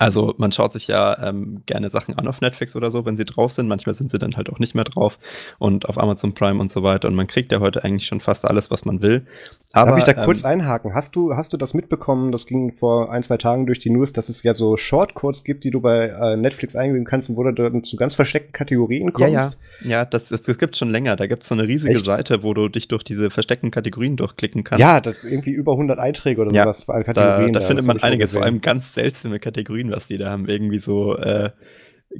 [0.00, 3.26] also man schaut sich ja ähm, gerne Sachen an auf Netflix oder so, wenn sie
[3.26, 3.68] drauf sind.
[3.68, 5.18] Manchmal sind sie dann halt auch nicht mehr drauf
[5.58, 7.06] und auf Amazon Prime und so weiter.
[7.06, 9.26] Und man kriegt ja heute eigentlich schon fast alles, was man will.
[9.72, 10.94] Aber, Darf ich da ähm, kurz einhaken?
[10.94, 12.32] Hast du, hast du das mitbekommen?
[12.32, 15.62] Das ging vor ein, zwei Tagen durch die News, dass es ja so Shortcodes gibt,
[15.62, 19.12] die du bei äh, Netflix eingeben kannst und wo du dann zu ganz versteckten Kategorien
[19.12, 19.32] kommst.
[19.32, 19.50] Ja, ja.
[19.82, 21.14] Ja, das, das, das gibt schon länger.
[21.14, 22.04] Da gibt es so eine riesige Echt?
[22.04, 24.80] Seite, wo du dich durch diese versteckten Kategorien durchklicken kannst.
[24.80, 27.52] Ja, das irgendwie über 100 Einträge oder ja, sowas Kategorien.
[27.52, 30.48] Da, da, da findet man einiges, vor allem ganz seltsame Kategorien was die da haben.
[30.48, 31.50] Irgendwie so, äh,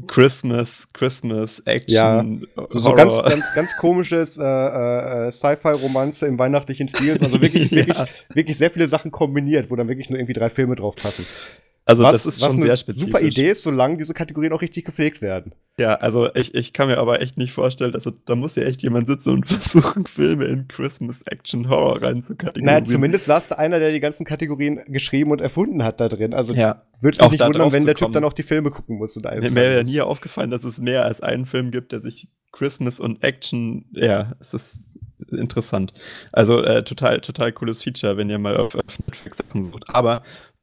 [0.06, 6.86] Christmas, Christmas, Action, ja, so, so ganz, ganz, ganz komisches äh, äh, Sci-Fi-Romanze im weihnachtlichen
[6.88, 7.18] Stil.
[7.20, 7.78] Also wirklich, ja.
[7.78, 7.98] wirklich,
[8.32, 11.26] wirklich sehr viele Sachen kombiniert, wo dann wirklich nur irgendwie drei Filme drauf passen.
[11.84, 13.06] Also was, das ist schon sehr spezifisch.
[13.06, 15.52] Super Idee ist, solange diese Kategorien auch richtig gepflegt werden.
[15.78, 18.82] Ja, also ich, ich kann mir aber echt nicht vorstellen, dass da muss ja echt
[18.82, 22.66] jemand sitzen und versuchen, Filme in Christmas Action Horror reinzukategorisieren.
[22.66, 26.34] Naja, zumindest saß da einer, der die ganzen Kategorien geschrieben und erfunden hat da drin.
[26.34, 26.82] Also ja.
[27.00, 29.16] würde mich auch nicht wundern, wenn der Typ dann auch die Filme gucken muss.
[29.16, 32.28] Und mir wäre ja nie aufgefallen, dass es mehr als einen Film gibt, der sich
[32.52, 34.98] Christmas und Action, ja, es ist
[35.30, 35.92] interessant.
[36.32, 39.84] Also äh, total, total cooles Feature, wenn ihr mal auf Netflix Sachen sucht.
[39.88, 40.22] Aber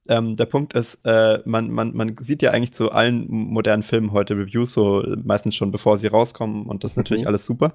[0.10, 4.12] ähm, der Punkt ist, äh, man, man, man sieht ja eigentlich zu allen modernen Filmen
[4.12, 7.28] heute Reviews, so meistens schon bevor sie rauskommen und das ist natürlich mhm.
[7.28, 7.74] alles super.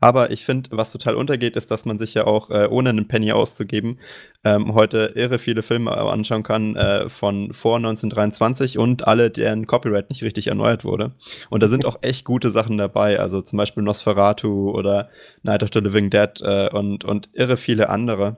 [0.00, 3.08] Aber ich finde, was total untergeht, ist, dass man sich ja auch, äh, ohne einen
[3.08, 3.98] Penny auszugeben,
[4.44, 10.10] ähm, heute irre viele Filme anschauen kann äh, von vor 1923 und alle, deren Copyright
[10.10, 11.12] nicht richtig erneuert wurde.
[11.50, 15.08] Und da sind auch echt gute Sachen dabei, also zum Beispiel Nosferatu oder
[15.42, 18.36] Night of the Living Dead äh, und, und irre viele andere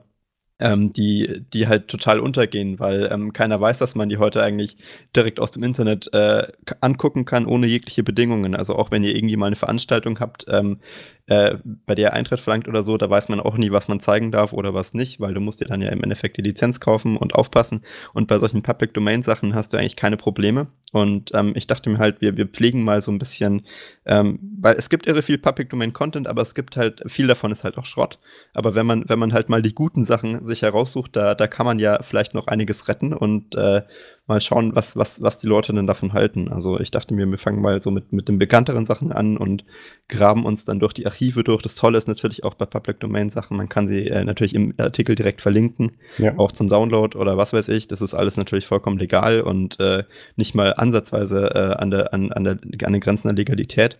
[0.59, 4.77] ähm, die, die halt total untergehen, weil ähm, keiner weiß, dass man die heute eigentlich
[5.15, 6.47] direkt aus dem Internet äh,
[6.81, 8.55] angucken kann, ohne jegliche Bedingungen.
[8.55, 10.79] Also auch wenn ihr irgendwie mal eine Veranstaltung habt, ähm,
[11.27, 14.31] äh, bei der Eintritt verlangt oder so, da weiß man auch nie, was man zeigen
[14.31, 17.17] darf oder was nicht, weil du musst dir dann ja im Endeffekt die Lizenz kaufen
[17.17, 17.81] und aufpassen.
[18.13, 20.67] Und bei solchen Public Domain Sachen hast du eigentlich keine Probleme.
[20.91, 23.65] Und ähm, ich dachte mir halt, wir, wir pflegen mal so ein bisschen,
[24.05, 27.51] ähm, weil es gibt irre viel Public Domain Content, aber es gibt halt, viel davon
[27.51, 28.19] ist halt auch Schrott.
[28.53, 31.65] Aber wenn man, wenn man halt mal die guten Sachen sich heraussucht, da, da kann
[31.65, 33.81] man ja vielleicht noch einiges retten und äh,
[34.27, 36.51] mal schauen, was, was, was die Leute denn davon halten.
[36.51, 39.65] Also ich dachte mir, wir fangen mal so mit, mit den bekannteren Sachen an und
[40.09, 41.61] graben uns dann durch die Archive durch.
[41.61, 44.73] Das Tolle ist natürlich auch bei Public Domain Sachen, man kann sie äh, natürlich im
[44.77, 46.33] Artikel direkt verlinken, ja.
[46.37, 47.87] auch zum Download oder was weiß ich.
[47.87, 50.03] Das ist alles natürlich vollkommen legal und äh,
[50.35, 53.99] nicht mal ansatzweise äh, an, der, an, an, der, an den Grenzen der Legalität.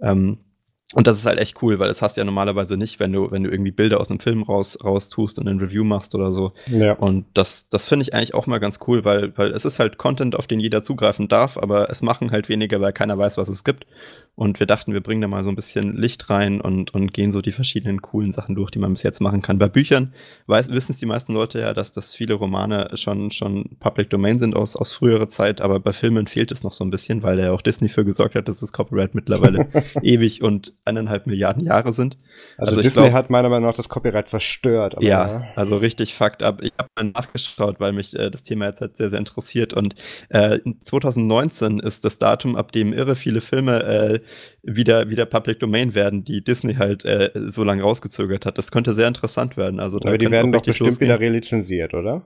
[0.00, 0.38] Ähm,
[0.94, 3.30] und das ist halt echt cool, weil das hast du ja normalerweise nicht, wenn du,
[3.30, 6.32] wenn du irgendwie Bilder aus einem Film raus, raus tust und ein Review machst oder
[6.32, 6.52] so.
[6.66, 6.94] Ja.
[6.94, 9.98] Und das, das finde ich eigentlich auch mal ganz cool, weil, weil es ist halt
[9.98, 13.50] Content, auf den jeder zugreifen darf, aber es machen halt weniger, weil keiner weiß, was
[13.50, 13.86] es gibt.
[14.38, 17.32] Und wir dachten, wir bringen da mal so ein bisschen Licht rein und, und gehen
[17.32, 19.58] so die verschiedenen coolen Sachen durch, die man bis jetzt machen kann.
[19.58, 20.14] Bei Büchern
[20.46, 24.54] wissen es die meisten Leute ja, dass, dass viele Romane schon, schon Public Domain sind
[24.54, 27.50] aus, aus früherer Zeit, aber bei Filmen fehlt es noch so ein bisschen, weil ja
[27.50, 29.66] auch Disney für gesorgt hat, dass das Copyright mittlerweile
[30.02, 32.16] ewig und eineinhalb Milliarden Jahre sind.
[32.58, 34.94] Also, also Disney glaub, hat meiner Meinung nach das Copyright zerstört.
[35.00, 36.62] ja, also richtig fucked up.
[36.62, 39.96] Ich habe mal nachgeschaut, weil mich äh, das Thema jetzt halt sehr, sehr interessiert und
[40.28, 44.20] äh, 2019 ist das Datum, ab dem irre viele Filme äh,
[44.62, 48.58] wieder, wieder Public Domain werden, die Disney halt äh, so lange rausgezögert hat.
[48.58, 49.80] Das könnte sehr interessant werden.
[49.80, 51.08] Also, Aber die werden doch bestimmt losgehen.
[51.08, 52.24] wieder relizenziert, oder?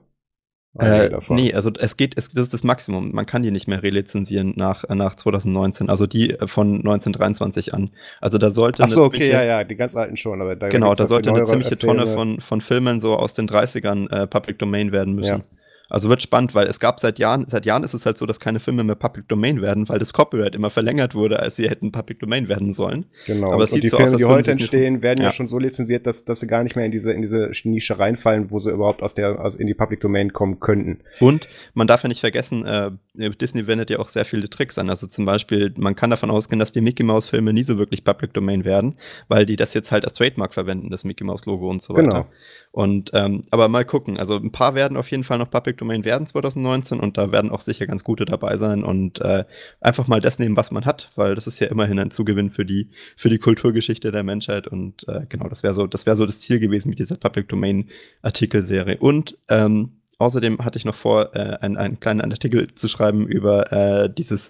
[0.79, 3.11] Äh, nee, also es geht, es, das ist das Maximum.
[3.11, 7.91] Man kann die nicht mehr relizenzieren nach, nach 2019, also die von 1923 an.
[8.21, 8.81] Also da sollte.
[8.81, 10.41] Ach so, okay, ja, ja, die ganz alten schon.
[10.41, 14.11] Aber da genau, da sollte eine ziemliche Tonne von, von Filmen so aus den 30ern
[14.11, 15.37] äh, Public Domain werden müssen.
[15.37, 15.45] Ja.
[15.93, 18.39] Also wird spannend, weil es gab seit Jahren, seit Jahren ist es halt so, dass
[18.39, 21.91] keine Filme mehr Public Domain werden, weil das Copyright immer verlängert wurde, als sie hätten
[21.91, 23.05] Public Domain werden sollen.
[23.27, 23.51] Genau.
[23.51, 25.25] Aber es und sieht die so Filme, aus, die heute entstehen, werden ja.
[25.25, 25.31] ja.
[25.31, 28.49] schon so lizenziert, dass, dass sie gar nicht mehr in diese, in diese Nische reinfallen,
[28.49, 31.01] wo sie überhaupt aus der, also in die Public Domain kommen könnten.
[31.19, 34.89] Und man darf ja nicht vergessen, äh, Disney wendet ja auch sehr viele Tricks an.
[34.89, 38.03] Also zum Beispiel, man kann davon ausgehen, dass die Mickey Mouse Filme nie so wirklich
[38.03, 41.69] Public Domain werden, weil die das jetzt halt als Trademark verwenden, das Mickey Mouse Logo
[41.69, 42.01] und so weiter.
[42.03, 42.25] Genau.
[42.73, 44.17] Und ähm, aber mal gucken.
[44.17, 47.51] Also ein paar werden auf jeden Fall noch Public Domain werden 2019 und da werden
[47.51, 49.45] auch sicher ganz gute dabei sein und äh,
[49.79, 52.65] einfach mal das nehmen, was man hat, weil das ist ja immerhin ein Zugewinn für
[52.65, 56.25] die für die Kulturgeschichte der Menschheit und äh, genau das wäre so das wäre so
[56.25, 57.89] das Ziel gewesen mit dieser Public Domain
[58.23, 63.27] Artikelserie und ähm, außerdem hatte ich noch vor, äh, einen, einen kleinen Artikel zu schreiben
[63.27, 64.49] über äh, dieses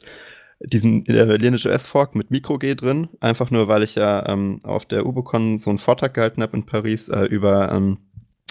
[0.62, 4.86] diesen äh, Lineage OS Fork mit MicroG drin, einfach nur, weil ich ja ähm, auf
[4.86, 7.98] der UboCon so einen Vortrag gehalten habe in Paris äh, über ähm,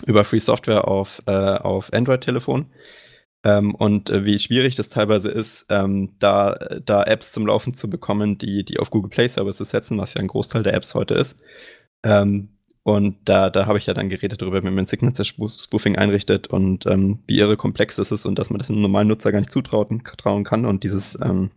[0.06, 2.66] über Free Software auf, äh, auf Android-Telefon.
[3.44, 7.90] Ähm, und äh, wie schwierig das teilweise ist, ähm, da, da Apps zum Laufen zu
[7.90, 11.14] bekommen, die, die auf Google Play Services setzen, was ja ein Großteil der Apps heute
[11.14, 11.42] ist.
[12.04, 12.50] Ähm,
[12.84, 16.86] und da, da habe ich ja dann geredet darüber, wie man Signature Spoofing einrichtet und
[16.86, 19.52] ähm, wie irre komplex das ist und dass man das einem normalen Nutzer gar nicht
[19.52, 20.64] zutrauen trauen kann.
[20.66, 21.50] Und dieses ähm,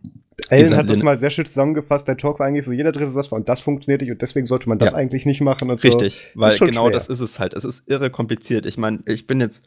[0.50, 2.06] Ellen hat das mal sehr schön zusammengefasst.
[2.06, 4.46] Der Talk war eigentlich so, jeder dritte Satz war, und das funktioniert nicht und deswegen
[4.46, 4.98] sollte man das ja.
[4.98, 5.70] eigentlich nicht machen.
[5.70, 6.40] Und Richtig, so.
[6.40, 6.92] weil genau schwer.
[6.92, 7.54] das ist es halt.
[7.54, 8.66] Es ist irre kompliziert.
[8.66, 9.64] Ich meine, ich bin jetzt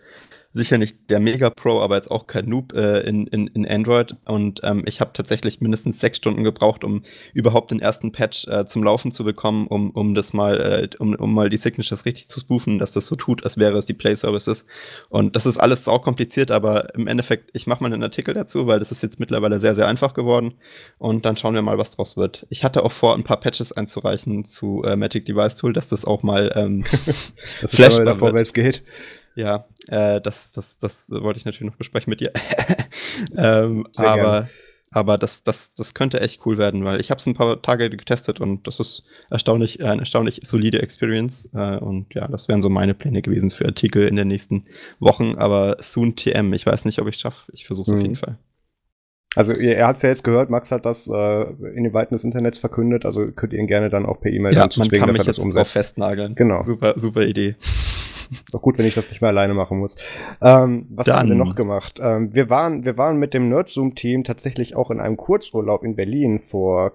[0.51, 4.15] sicher nicht der Mega-Pro, aber jetzt auch kein Noob äh, in, in, in Android.
[4.25, 8.65] Und ähm, ich habe tatsächlich mindestens sechs Stunden gebraucht, um überhaupt den ersten Patch äh,
[8.65, 12.29] zum Laufen zu bekommen, um, um das mal, äh, um, um mal die Signatures richtig
[12.29, 14.65] zu spoofen, dass das so tut, als wäre es die Play Services.
[15.09, 18.65] Und das ist alles auch kompliziert, aber im Endeffekt, ich mache mal einen Artikel dazu,
[18.65, 20.55] weil das ist jetzt mittlerweile sehr, sehr einfach geworden.
[20.97, 22.47] Und dann schauen wir mal, was draus wird.
[22.49, 26.05] Ich hatte auch vor, ein paar Patches einzureichen zu äh, Magic Device Tool, dass das
[26.05, 26.83] auch mal ähm,
[27.61, 28.81] das flashbar vorwärts geht.
[29.39, 32.33] Ja, äh, das, das, das wollte ich natürlich noch besprechen mit dir.
[33.37, 34.49] ähm, aber
[34.91, 37.89] aber das, das, das könnte echt cool werden, weil ich habe es ein paar Tage
[37.89, 41.47] getestet und das ist erstaunlich, äh, eine erstaunlich solide Experience.
[41.53, 44.65] Äh, und ja, das wären so meine Pläne gewesen für Artikel in den nächsten
[44.99, 45.35] Wochen.
[45.37, 47.51] Aber soon TM, ich weiß nicht, ob ich es schaffe.
[47.53, 47.97] Ich versuche es mhm.
[47.97, 48.37] auf jeden Fall.
[49.39, 52.13] Also ihr, ihr habt es ja jetzt gehört, Max hat das äh, in den Weiten
[52.13, 55.07] des Internets verkündet, also könnt ihr ihn gerne dann auch per E-Mail ja, dazu zwingen,
[55.07, 55.55] dass er das umsetzt.
[55.55, 56.35] Drauf festnageln.
[56.35, 56.61] Genau.
[56.63, 57.55] Super, super Idee.
[58.31, 59.95] Ist auch gut, wenn ich das nicht mehr alleine machen muss.
[60.41, 61.19] Ähm, was Dann.
[61.19, 62.01] haben wir noch gemacht?
[62.03, 66.39] Ähm, wir, waren, wir waren mit dem Nerdzoom-Team tatsächlich auch in einem Kurzurlaub in Berlin
[66.39, 66.91] vor,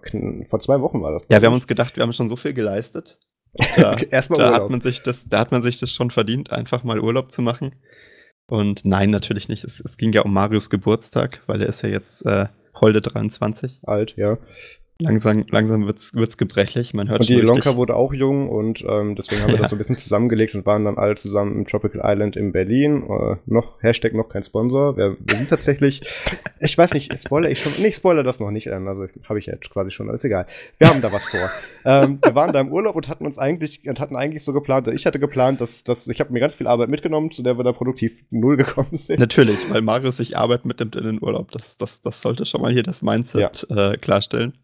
[0.47, 1.23] vor zwei Wochen war das.
[1.31, 3.19] Ja, wir haben uns gedacht, wir haben schon so viel geleistet.
[3.77, 6.85] Da, Erstmal da Hat man sich das, da hat man sich das schon verdient, einfach
[6.85, 7.75] mal Urlaub zu machen.
[8.47, 9.65] Und nein, natürlich nicht.
[9.65, 13.81] Es, es ging ja um Marius Geburtstag, weil er ist ja jetzt äh, Holde 23.
[13.85, 14.39] Alt, ja.
[15.01, 16.95] Langsam, langsam wird's, wird's gebrechlich.
[16.95, 19.75] Man hört und die Lonka wurde auch jung und ähm, deswegen haben wir das so
[19.75, 23.03] ein bisschen zusammengelegt und waren dann alle zusammen im Tropical Island in Berlin.
[23.03, 24.97] Äh, noch, Hashtag noch kein Sponsor.
[24.97, 26.03] Wir, wir sind tatsächlich,
[26.61, 29.47] ich weiß nicht, spoiler ich schon, nicht spoiler das noch nicht, ähm, also habe ich
[29.47, 30.47] jetzt quasi schon, aber ist egal.
[30.79, 31.51] Wir haben da was vor.
[31.85, 34.87] ähm, wir waren da im Urlaub und hatten uns eigentlich, und hatten eigentlich so geplant,
[34.87, 37.65] ich hatte geplant, dass, dass ich habe mir ganz viel Arbeit mitgenommen, zu der wir
[37.65, 39.19] da produktiv null gekommen sind.
[39.19, 41.51] Natürlich, weil Marius sich Arbeit mitnimmt in den Urlaub.
[41.51, 43.91] Das, das, das sollte schon mal hier das Mindset ja.
[43.91, 44.55] äh, klarstellen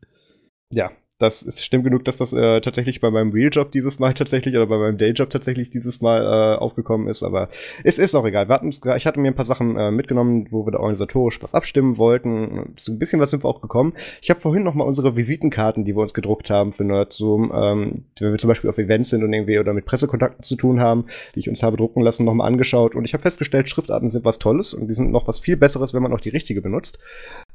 [0.71, 4.57] ja, das ist stimmt genug, dass das äh, tatsächlich bei meinem Real-Job dieses Mal tatsächlich
[4.57, 7.51] oder bei meinem Day-Job tatsächlich dieses Mal äh, aufgekommen ist, aber
[7.85, 8.49] es ist auch egal.
[8.49, 11.53] Wir hatten, ich hatte mir ein paar Sachen äh, mitgenommen, wo wir da organisatorisch was
[11.53, 12.73] abstimmen wollten.
[12.77, 13.93] Zu ein bisschen was sind wir auch gekommen.
[14.23, 18.05] Ich habe vorhin noch mal unsere Visitenkarten, die wir uns gedruckt haben für Nerdzoom, ähm,
[18.19, 21.05] wenn wir zum Beispiel auf Events sind und irgendwie oder mit Pressekontakten zu tun haben,
[21.35, 24.25] die ich uns habe drucken lassen, noch mal angeschaut und ich habe festgestellt, Schriftarten sind
[24.25, 26.99] was Tolles und die sind noch was viel Besseres, wenn man auch die richtige benutzt.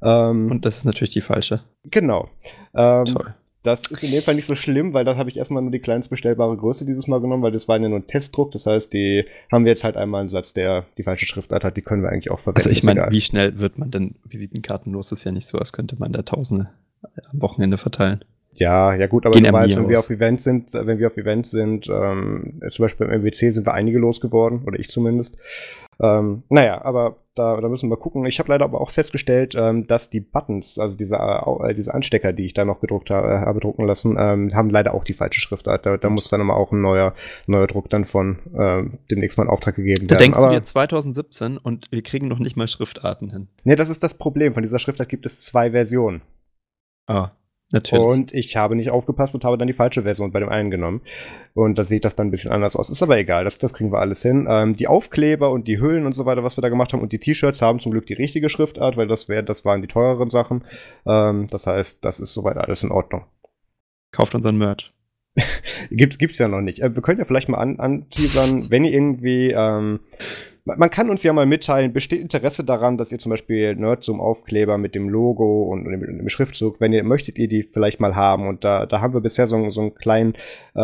[0.02, 1.62] Ähm, und das ist natürlich die falsche.
[1.90, 2.30] Genau.
[2.74, 3.34] Ähm, Toll.
[3.66, 5.80] Das ist in dem Fall nicht so schlimm, weil da habe ich erstmal nur die
[5.80, 8.52] kleinst bestellbare Größe dieses Mal genommen, weil das war ja nur ein Testdruck.
[8.52, 11.76] Das heißt, die haben wir jetzt halt einmal einen Satz, der die falsche Schriftart hat,
[11.76, 12.60] die können wir eigentlich auch verwenden.
[12.60, 15.10] Also ich meine, wie schnell wird man denn Visitenkarten los?
[15.10, 16.70] Das ist ja nicht so, als könnte man da Tausende
[17.32, 18.24] am Wochenende verteilen.
[18.54, 21.18] Ja, ja gut, aber Gehen du weißt, wenn wir auf Events sind, wenn wir auf
[21.18, 25.38] Events sind, ähm, zum Beispiel im MWC sind wir einige losgeworden, oder ich zumindest.
[26.00, 28.26] Ähm, naja, aber da, da müssen wir gucken.
[28.26, 32.34] Ich habe leider aber auch festgestellt, ähm, dass die Buttons, also diese, äh, diese Anstecker,
[32.34, 35.14] die ich da noch gedruckt habe, äh, habe drucken lassen, ähm, haben leider auch die
[35.14, 35.86] falsche Schriftart.
[35.86, 37.14] Da, da muss dann immer auch ein neuer,
[37.46, 40.08] neuer Druck dann von ähm, demnächst mal in Auftrag gegeben werden.
[40.08, 43.48] Da denkst aber, du dir 2017 und wir kriegen noch nicht mal Schriftarten hin.
[43.64, 44.54] Nee, das ist das Problem.
[44.54, 46.22] Von dieser Schriftart gibt es zwei Versionen.
[47.08, 47.32] Ah.
[47.72, 48.06] Natürlich.
[48.06, 51.02] Und ich habe nicht aufgepasst und habe dann die falsche Version bei dem einen genommen.
[51.56, 52.90] Und da sieht das dann ein bisschen anders aus.
[52.90, 54.46] Ist aber egal, das, das kriegen wir alles hin.
[54.48, 57.12] Ähm, die Aufkleber und die Hüllen und so weiter, was wir da gemacht haben, und
[57.12, 60.30] die T-Shirts haben zum Glück die richtige Schriftart, weil das, wär, das waren die teureren
[60.30, 60.64] Sachen.
[61.08, 63.26] Ähm, das heißt, das ist soweit alles in Ordnung.
[64.12, 64.94] Kauft unseren Merch.
[65.90, 66.80] Gibt, gibt's ja noch nicht.
[66.80, 70.02] Äh, wir können ja vielleicht mal an, anteasern, wenn ihr irgendwie ähm,
[70.66, 74.96] man kann uns ja mal mitteilen, besteht Interesse daran, dass ihr zum Beispiel Nerdzoom-Aufkleber mit
[74.96, 78.48] dem Logo und, und dem, Schriftzug, wenn ihr möchtet, ihr die vielleicht mal haben.
[78.48, 80.34] Und da, da haben wir bisher so, so einen kleinen
[80.76, 80.80] äh,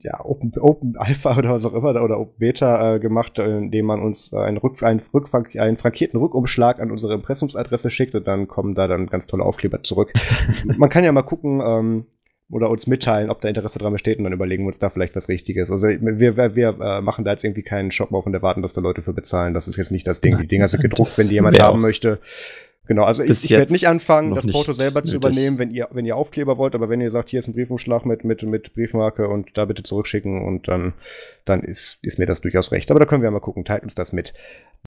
[0.00, 3.86] ja, Open, Open Alpha oder was auch immer oder Open Beta äh, gemacht, äh, indem
[3.86, 8.46] man uns einen, Rück, einen, Rückfang, einen frankierten Rückumschlag an unsere Impressumsadresse schickt und dann
[8.46, 10.12] kommen da dann ganz tolle Aufkleber zurück.
[10.76, 12.06] man kann ja mal gucken, ähm,
[12.54, 15.16] oder uns mitteilen, ob da Interesse dran besteht und dann überlegen wir uns da vielleicht
[15.16, 15.72] was Richtiges.
[15.72, 18.72] Also wir, wir, wir äh, machen da jetzt irgendwie keinen Shop auf und erwarten, dass
[18.72, 19.54] da Leute für bezahlen.
[19.54, 20.38] Das ist jetzt nicht das Ding.
[20.38, 22.20] Die Dinger sind gedruckt, wenn die jemand haben möchte.
[22.86, 25.10] Genau, also ich, ich werde nicht anfangen, das Porto selber nötig.
[25.10, 27.54] zu übernehmen, wenn ihr, wenn ihr Aufkleber wollt, aber wenn ihr sagt, hier ist ein
[27.54, 30.92] Briefumschlag mit, mit, mit Briefmarke und da bitte zurückschicken und dann,
[31.44, 32.90] dann ist, ist mir das durchaus recht.
[32.92, 34.32] Aber da können wir mal gucken, teilt uns das mit.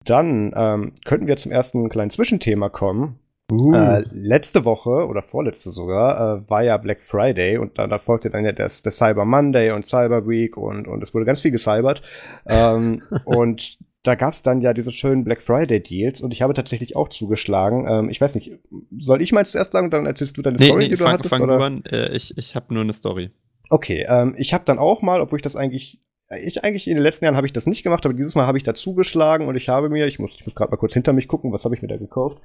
[0.04, 3.20] Dann ähm, könnten wir zum ersten kleinen Zwischenthema kommen.
[3.52, 3.74] Uh.
[3.74, 8.30] Äh, letzte Woche oder vorletzte sogar äh, war ja Black Friday und da, da folgte
[8.30, 11.50] dann ja das, das Cyber Monday und Cyber Week und, und es wurde ganz viel
[11.50, 12.00] gecybert.
[12.46, 16.54] ähm, und da gab es dann ja diese schönen Black Friday Deals und ich habe
[16.54, 17.86] tatsächlich auch zugeschlagen.
[17.88, 18.52] Ähm, ich weiß nicht,
[18.98, 21.04] soll ich mal zuerst sagen und dann erzählst du deine nee, Story, nee, die du
[21.04, 21.34] fang, hattest?
[21.34, 21.60] Fang oder?
[21.60, 23.30] An, äh, ich ich habe nur eine Story.
[23.68, 26.00] Okay, ähm, ich habe dann auch mal, obwohl ich das eigentlich
[26.42, 28.58] ich eigentlich in den letzten Jahren habe ich das nicht gemacht, aber dieses Mal habe
[28.58, 31.12] ich da zugeschlagen und ich habe mir, ich muss, ich muss gerade mal kurz hinter
[31.12, 32.38] mich gucken, was habe ich mir da gekauft?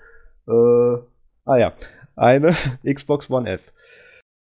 [0.47, 0.97] Äh,
[1.45, 1.73] ah ja,
[2.15, 2.53] eine
[2.85, 3.73] Xbox One S.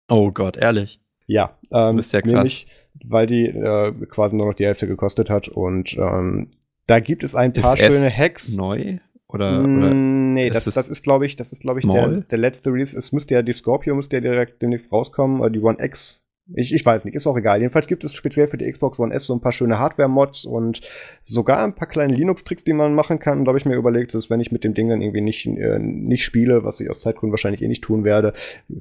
[0.08, 1.00] Oh Gott, ehrlich.
[1.26, 2.32] Ja, ähm, das ist ja krass.
[2.32, 2.66] Nämlich,
[3.04, 6.50] weil die äh, quasi nur noch die Hälfte gekostet hat und ähm,
[6.86, 8.56] Da gibt es ein paar Ist schöne S Hacks.
[8.56, 8.98] Neu?
[9.26, 12.08] Oder, Mm, oder nee, ist das, das ist, glaube ich, das ist, glaube ich, der,
[12.08, 12.96] der letzte Release.
[12.96, 16.22] Es müsste ja die Scorpio müsste ja direkt demnächst rauskommen, oder die One X.
[16.52, 17.58] Ich, ich weiß nicht, ist auch egal.
[17.58, 20.82] Jedenfalls gibt es speziell für die Xbox One S so ein paar schöne Hardware-Mods und
[21.22, 23.38] sogar ein paar kleine Linux-Tricks, die man machen kann.
[23.38, 25.46] Und da habe ich mir überlegt, dass wenn ich mit dem Ding dann irgendwie nicht,
[25.46, 28.34] äh, nicht spiele, was ich aus Zeitgründen wahrscheinlich eh nicht tun werde,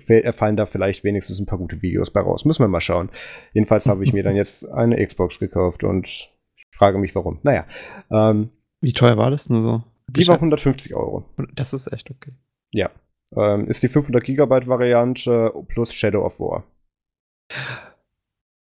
[0.07, 2.43] äh, fallen da vielleicht wenigstens ein paar gute Videos bei raus.
[2.43, 3.09] Müssen wir mal schauen.
[3.53, 7.39] Jedenfalls habe ich mir dann jetzt eine Xbox gekauft und ich frage mich warum.
[7.43, 7.65] Naja,
[8.11, 8.49] ähm,
[8.81, 9.83] wie teuer war das nur so?
[10.07, 10.65] die war Geschätzt?
[10.65, 11.25] 150 Euro.
[11.55, 12.33] Das ist echt okay.
[12.73, 12.89] Ja.
[13.35, 16.63] Ähm, ist die 500 Gigabyte Variante plus Shadow of War.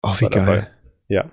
[0.01, 0.45] Oh, wie dabei.
[0.45, 0.67] geil.
[1.07, 1.31] Ja.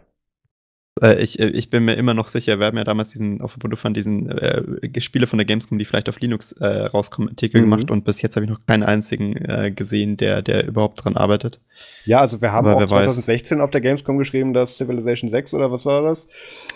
[1.03, 3.57] Äh, ich, äh, ich bin mir immer noch sicher, wir haben ja damals diesen auf
[3.57, 7.61] Ubuntu Fun diesen äh, Spiele von der Gamescom, die vielleicht auf Linux äh, rauskommen, Artikel
[7.61, 7.65] Mhm.
[7.65, 11.17] gemacht und bis jetzt habe ich noch keinen einzigen äh, gesehen, der, der überhaupt dran
[11.17, 11.61] arbeitet.
[12.05, 13.05] Ja, also wir haben Aber auch wer weiß.
[13.15, 16.27] 2016 auf der Gamescom geschrieben, dass Civilization 6 oder was war das?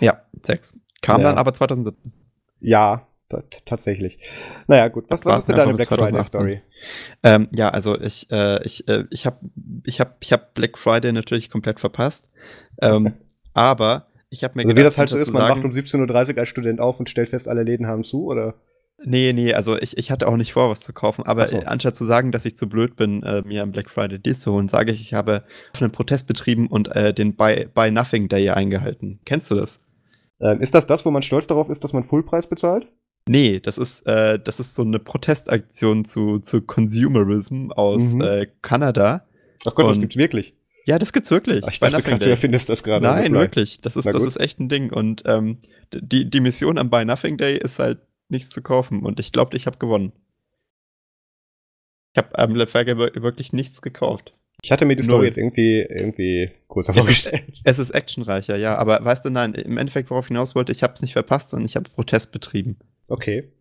[0.00, 0.78] Ja, sechs.
[1.02, 1.28] Kam Ja.
[1.28, 2.12] dann aber 2017.
[2.60, 3.06] Ja,
[3.64, 4.18] tatsächlich.
[4.66, 5.06] Naja, gut.
[5.08, 6.40] Was, was ist denn deine Black Friday 2018.
[6.40, 6.62] Story?
[7.22, 9.38] Ähm, ja, also ich, äh, ich, äh, ich habe
[9.84, 12.28] ich hab, ich hab Black Friday natürlich komplett verpasst.
[12.80, 13.14] Ähm,
[13.54, 16.34] aber ich habe mir Also wie das halt so ist, man sagen- wacht um 17.30
[16.34, 18.54] Uhr als Student auf und stellt fest, alle Läden haben zu, oder?
[19.06, 21.26] Nee, nee, also ich, ich hatte auch nicht vor, was zu kaufen.
[21.26, 21.58] Aber so.
[21.58, 24.52] anstatt zu sagen, dass ich zu blöd bin, äh, mir am Black Friday Deals zu
[24.52, 25.44] holen, sage ich, ich habe
[25.78, 29.20] einen Protest betrieben und äh, den Buy, Buy Nothing Day eingehalten.
[29.24, 29.80] Kennst du das?
[30.40, 32.86] Ähm, ist das das, wo man stolz darauf ist, dass man Fullpreis bezahlt?
[33.28, 38.20] Nee, das ist, äh, das ist so eine Protestaktion zu, zu Consumerism aus Mhm.
[38.20, 39.26] äh, Kanada.
[39.64, 40.54] Ach Gott, das Und- gibt's wirklich.
[40.86, 41.64] Ja, das gibt's wirklich.
[41.64, 43.02] Ach, ich dachte du erfindest das gerade.
[43.06, 43.80] Nein, wirklich.
[43.80, 44.92] Das ist, das ist echt ein Ding.
[44.92, 45.58] Und ähm,
[45.94, 49.02] die, die Mission am Buy Nothing Day ist halt nichts zu kaufen.
[49.02, 50.12] Und ich glaube, ich habe gewonnen.
[52.14, 54.34] Ich habe am Black Friday wir- wirklich nichts gekauft.
[54.62, 55.26] Ich hatte mir die Story Null.
[55.26, 57.44] jetzt irgendwie, irgendwie kurz Es ist, vorgestellt.
[57.64, 58.76] es ist actionreicher, ja.
[58.76, 61.50] Aber weißt du, nein, im Endeffekt, worauf ich hinaus wollte, ich habe es nicht verpasst,
[61.50, 62.76] sondern ich habe Protest betrieben.
[63.08, 63.52] Okay.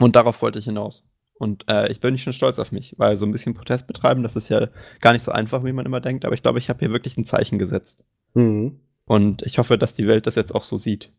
[0.00, 1.04] Und darauf wollte ich hinaus.
[1.34, 4.36] Und äh, ich bin schon stolz auf mich, weil so ein bisschen Protest betreiben, das
[4.36, 4.68] ist ja
[5.00, 6.24] gar nicht so einfach, wie man immer denkt.
[6.24, 8.04] Aber ich glaube, ich habe hier wirklich ein Zeichen gesetzt.
[8.34, 8.80] Mhm.
[9.06, 11.12] Und ich hoffe, dass die Welt das jetzt auch so sieht.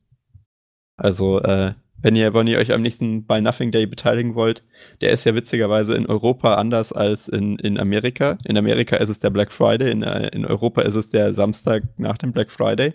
[0.96, 4.64] Also, äh, wenn ihr, wenn ihr euch am nächsten Buy Nothing Day beteiligen wollt,
[5.02, 8.38] der ist ja witzigerweise in Europa anders als in, in Amerika.
[8.46, 11.84] In Amerika ist es der Black Friday, in, äh, in Europa ist es der Samstag
[11.98, 12.94] nach dem Black Friday.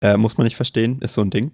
[0.00, 1.52] Äh, muss man nicht verstehen, ist so ein Ding.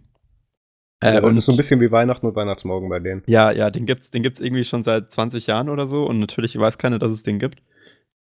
[1.01, 3.23] Äh, ja, und und so ein bisschen wie Weihnachten und Weihnachtsmorgen bei denen.
[3.27, 6.59] ja, ja, den gibt's, den gibt's irgendwie schon seit 20 Jahren oder so und natürlich
[6.59, 7.63] weiß keiner, dass es den gibt.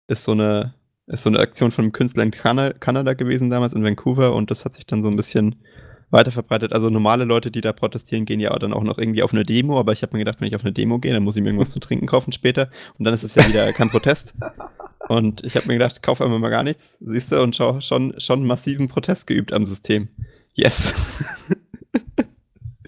[0.08, 0.74] Ist so eine,
[1.06, 4.50] ist so eine Aktion von einem Künstler in Kana Kanada gewesen damals in Vancouver und
[4.50, 5.56] das hat sich dann so ein bisschen
[6.10, 6.72] weiter verbreitet.
[6.72, 9.44] Also normale Leute, die da protestieren, gehen ja auch dann auch noch irgendwie auf eine
[9.44, 11.42] Demo, aber ich habe mir gedacht, wenn ich auf eine Demo gehe, dann muss ich
[11.42, 14.34] mir irgendwas zu trinken kaufen später und dann ist es ja wieder kein Protest.
[15.08, 18.14] Und ich habe mir gedacht, kauf einfach mal gar nichts, siehst du, und schau, schon,
[18.18, 20.08] schon massiven Protest geübt am System.
[20.54, 20.94] Yes.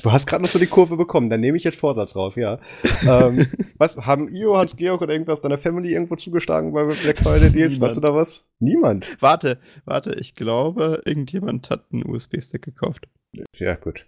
[0.07, 2.61] Du hast gerade noch so die Kurve bekommen, dann nehme ich jetzt Vorsatz raus, ja.
[3.09, 3.45] ähm,
[3.77, 7.73] was, haben Io, Hans-Georg oder irgendwas deiner Family irgendwo zugeschlagen bei Black Friday Deals?
[7.73, 7.81] Niemand.
[7.81, 8.45] Weißt du da was?
[8.61, 9.21] Niemand.
[9.21, 13.09] warte, warte, ich glaube, irgendjemand hat einen USB-Stick gekauft.
[13.57, 14.07] Ja, gut.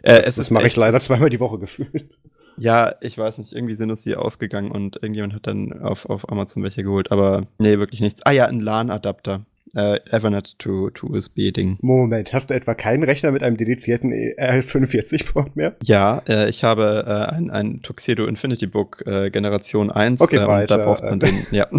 [0.00, 2.08] Äh, das das mache ich leider zweimal die Woche gefühlt.
[2.56, 6.32] Ja, ich weiß nicht, irgendwie sind uns die ausgegangen und irgendjemand hat dann auf, auf
[6.32, 8.22] Amazon welche geholt, aber nee, wirklich nichts.
[8.24, 9.44] Ah ja, ein LAN-Adapter.
[9.74, 11.78] Äh, Ethernet to, to USB-Ding.
[11.80, 15.74] Moment, hast du etwa keinen Rechner mit einem dedizierten R45-Port mehr?
[15.82, 20.46] Ja, äh, ich habe äh, ein, ein Tuxedo Infinity Book äh, Generation 1 Okay, äh,
[20.46, 21.26] weiter, da braucht man äh.
[21.26, 21.66] den, ja.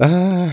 [0.00, 0.52] Ah,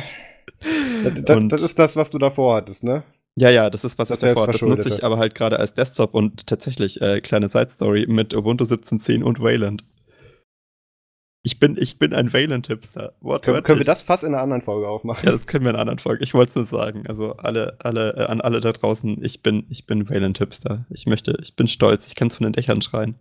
[1.04, 3.04] das, das, ist das, was du davor hattest, ne?
[3.36, 4.48] ja, ja, das ist was Das ich davor.
[4.48, 8.64] Das nutze ich aber halt gerade als Desktop und tatsächlich, äh, kleine Side-Story mit Ubuntu
[8.64, 9.84] 17.10 und Wayland.
[11.46, 13.14] Ich bin, ich bin ein Wayland-Hipster.
[13.44, 15.24] Können, können wir das fast in einer anderen Folge aufmachen?
[15.28, 16.24] Ja, das können wir in einer anderen Folge.
[16.24, 17.04] Ich wollte es nur sagen.
[17.08, 20.88] Also alle, alle, äh, an alle da draußen, ich bin, ich bin Wayland Hipster.
[20.90, 22.08] Ich möchte, ich bin stolz.
[22.08, 23.14] Ich kann es von den Dächern schreien.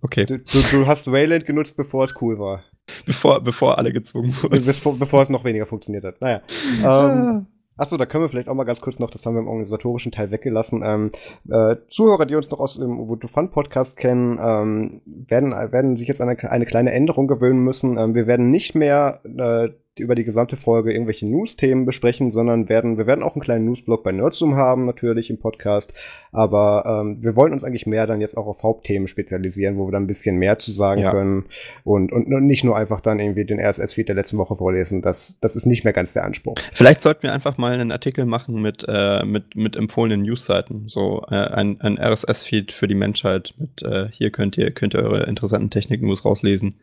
[0.00, 2.64] Okay, Du, du, du hast Wayland genutzt, bevor es cool war.
[3.06, 4.64] bevor, bevor alle gezwungen wurden.
[4.64, 6.20] bevor, bevor es noch weniger funktioniert hat.
[6.20, 6.42] Naja.
[6.84, 9.48] Ähm, Achso, da können wir vielleicht auch mal ganz kurz noch, das haben wir im
[9.48, 10.82] organisatorischen Teil weggelassen.
[10.84, 11.10] Ähm,
[11.50, 16.06] äh, Zuhörer, die uns noch aus dem Ubuntu Fun Podcast kennen, ähm, werden, werden sich
[16.06, 17.98] jetzt an eine, eine kleine Änderung gewöhnen müssen.
[17.98, 22.98] Ähm, wir werden nicht mehr äh, über die gesamte Folge irgendwelche News-Themen besprechen, sondern werden,
[22.98, 25.94] wir werden auch einen kleinen News-Blog bei Nerdzoom haben, natürlich im Podcast.
[26.32, 29.92] Aber ähm, wir wollen uns eigentlich mehr dann jetzt auch auf Hauptthemen spezialisieren, wo wir
[29.92, 31.12] dann ein bisschen mehr zu sagen Ja.
[31.12, 31.44] können
[31.84, 35.00] und, und nicht nur einfach dann irgendwie den RSS-Feed der letzten Woche vorlesen.
[35.00, 36.56] Das, das ist nicht mehr ganz der Anspruch.
[36.72, 40.88] Vielleicht sollten wir einfach mal einen Artikel machen mit, äh, mit, mit empfohlenen Newsseiten.
[40.88, 43.54] So äh, ein, ein RSS-Feed für die Menschheit.
[43.58, 46.74] Mit äh, hier könnt ihr, könnt ihr eure interessanten Technik-News rauslesen.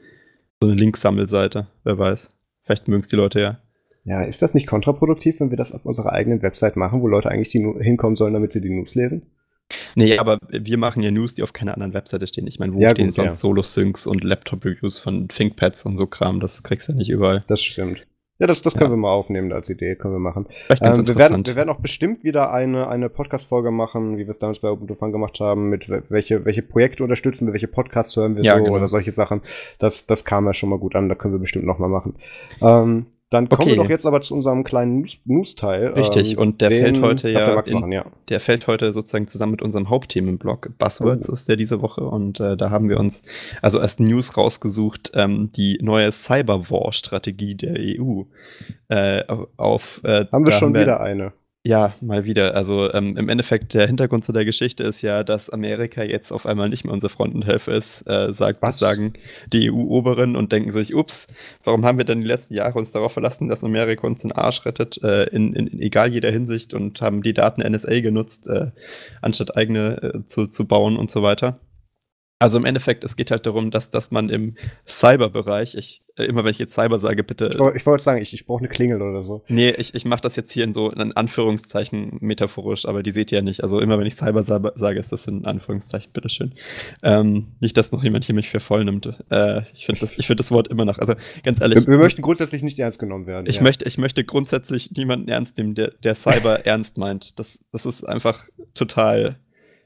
[0.61, 2.29] So eine Linksammelseite, wer weiß.
[2.71, 3.57] Vielleicht mögen es die Leute ja.
[4.05, 7.29] Ja, ist das nicht kontraproduktiv, wenn wir das auf unserer eigenen Website machen, wo Leute
[7.29, 9.23] eigentlich die hinkommen sollen, damit sie die News lesen?
[9.95, 12.47] Nee, aber wir machen ja News, die auf keiner anderen Webseite stehen.
[12.47, 13.35] Ich meine, wo ja, stehen gut, sonst ja.
[13.35, 16.39] Solo-Syncs und Laptop-Reviews von ThinkPads und so Kram?
[16.39, 17.43] Das kriegst du ja nicht überall.
[17.47, 18.07] Das stimmt.
[18.41, 18.93] Ja, das, das können ja.
[18.93, 20.47] wir mal aufnehmen als Idee, können wir machen.
[20.69, 24.39] Ähm, wir, werden, wir werden auch bestimmt wieder eine, eine Podcast-Folge machen, wie wir es
[24.39, 28.35] damals bei Ubuntu Fun gemacht haben, mit welche, welche Projekte unterstützen wir, welche Podcasts hören
[28.35, 28.75] wir ja, so genau.
[28.75, 29.41] oder solche Sachen.
[29.77, 32.15] Das, das kam ja schon mal gut an, da können wir bestimmt noch mal machen.
[32.63, 33.71] Ähm, dann kommen okay.
[33.71, 35.93] wir doch jetzt aber zu unserem kleinen News-Teil.
[35.93, 39.25] Richtig, ähm, und der fällt heute ja, der, in, machen, ja, der fällt heute sozusagen
[39.25, 40.77] zusammen mit unserem Hauptthemenblock.
[40.77, 41.33] Buzzwords oh.
[41.33, 43.21] ist der diese Woche und äh, da haben wir uns
[43.61, 48.23] also als News rausgesucht, ähm, die neue Cyberwar-Strategie der EU.
[48.89, 49.23] Äh,
[49.55, 51.31] auf, äh, haben wir schon haben wir, wieder eine.
[51.63, 52.55] Ja, mal wieder.
[52.55, 56.47] Also ähm, im Endeffekt, der Hintergrund zu der Geschichte ist ja, dass Amerika jetzt auf
[56.47, 58.79] einmal nicht mehr unser Frontenhelfer ist, äh, sagt, Was?
[58.79, 59.13] sagen
[59.53, 61.27] die EU-Oberen und denken sich, ups,
[61.63, 64.65] warum haben wir denn die letzten Jahre uns darauf verlassen, dass Amerika uns den Arsch
[64.65, 68.71] rettet, äh, in, in, egal jeder Hinsicht und haben die Daten NSA genutzt, äh,
[69.21, 71.59] anstatt eigene äh, zu, zu bauen und so weiter.
[72.41, 74.55] Also im Endeffekt, es geht halt darum, dass, dass man im
[74.87, 77.51] Cyberbereich, ich, äh, immer wenn ich jetzt Cyber sage, bitte.
[77.75, 79.43] Ich, wollte sagen, ich, ich brauche eine Klingel oder so.
[79.47, 83.31] Nee, ich, ich mache das jetzt hier in so in Anführungszeichen metaphorisch, aber die seht
[83.31, 83.61] ihr ja nicht.
[83.61, 86.53] Also immer wenn ich Cyber sage, ist das in Anführungszeichen, bitteschön.
[87.03, 89.05] Ähm, nicht, dass noch jemand hier mich für voll nimmt.
[89.29, 90.97] Äh, ich finde das, find das Wort immer noch.
[90.97, 91.13] Also
[91.43, 91.85] ganz ehrlich.
[91.85, 93.45] Wir, wir, möchten grundsätzlich nicht ernst genommen werden.
[93.45, 93.61] Ich, ja.
[93.61, 97.37] möchte, ich möchte grundsätzlich niemanden ernst nehmen, der, der Cyber ernst meint.
[97.37, 99.37] Das, das ist einfach total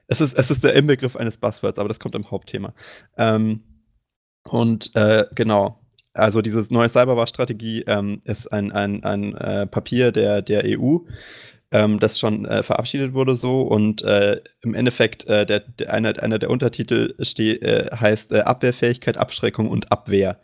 [0.07, 2.73] es ist, es ist der Inbegriff eines Buzzwords, aber das kommt im Hauptthema.
[3.17, 3.63] Ähm,
[4.43, 5.79] und äh, genau,
[6.13, 10.99] also diese neue Cyberwar-Strategie ähm, ist ein, ein, ein äh, Papier der, der EU,
[11.71, 16.21] ähm, das schon äh, verabschiedet wurde so und äh, im Endeffekt äh, der, der, einer,
[16.21, 20.39] einer der Untertitel steh, äh, heißt äh, Abwehrfähigkeit, Abschreckung und Abwehr,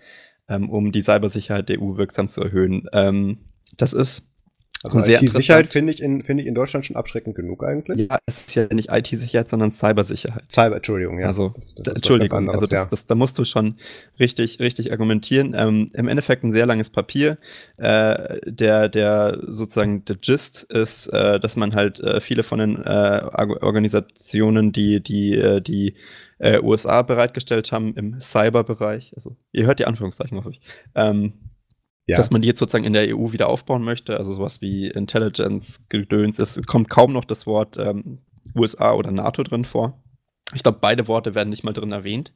[0.49, 2.87] ähm, um die Cybersicherheit der EU wirksam zu erhöhen.
[2.91, 3.37] Ähm,
[3.77, 4.30] das ist
[4.83, 8.09] also IT-Sicherheit finde ich, in, find ich in Deutschland schon abschreckend genug eigentlich.
[8.09, 10.43] Ja, es ist ja nicht IT-Sicherheit, sondern Cybersicherheit.
[10.51, 11.27] Cyber, Entschuldigung, ja.
[11.27, 12.87] Also, das, das Entschuldigung, anderes, also das, ja.
[12.89, 13.75] das, da musst du schon
[14.19, 15.53] richtig, richtig argumentieren.
[15.55, 17.37] Ähm, Im Endeffekt ein sehr langes Papier.
[17.77, 22.83] Äh, der, der sozusagen der Gist ist, äh, dass man halt äh, viele von den
[22.83, 23.21] äh,
[23.61, 25.95] Organisationen, die, die, äh, die
[26.39, 30.61] äh, USA bereitgestellt haben im Cyberbereich, also ihr hört die Anführungszeichen, hoffe ich,
[30.95, 31.33] ähm,
[32.11, 32.17] ja.
[32.17, 35.85] dass man die jetzt sozusagen in der EU wieder aufbauen möchte, also sowas wie Intelligence,
[35.89, 38.19] Gedöns, es kommt kaum noch das Wort ähm,
[38.55, 40.03] USA oder NATO drin vor.
[40.53, 42.33] Ich glaube, beide Worte werden nicht mal drin erwähnt.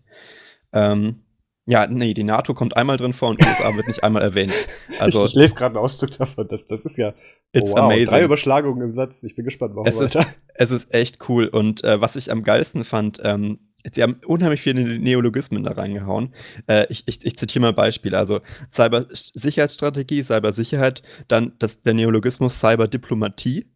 [0.71, 1.23] Ähm,
[1.65, 4.53] ja, nee, die NATO kommt einmal drin vor und USA wird nicht einmal erwähnt.
[4.97, 7.13] Also, ich, ich lese gerade einen Auszug davon, das, das ist ja
[7.51, 8.05] it's wow, amazing.
[8.05, 9.23] drei Überschlagungen im Satz.
[9.23, 10.21] Ich bin gespannt, warum es weiter.
[10.21, 13.59] Ist, es ist echt cool und äh, was ich am geilsten fand, ähm,
[13.91, 16.33] Sie haben unheimlich viele Neologismen da reingehauen.
[16.67, 18.17] Äh, ich, ich, ich zitiere mal Beispiele.
[18.17, 23.67] Also Cyber-Sicherheitsstrategie, Cybersicherheit, dann das, der Neologismus Cyberdiplomatie,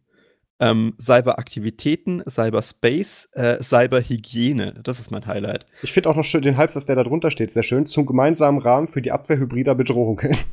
[0.60, 4.80] ähm, Cyberaktivitäten, Cyberspace, äh, Cyberhygiene.
[4.84, 5.66] Das ist mein Highlight.
[5.82, 7.86] Ich finde auch noch schön den Halbsatz, der da drunter steht, sehr schön.
[7.86, 10.36] Zum gemeinsamen Rahmen für die Abwehr hybrider Bedrohungen.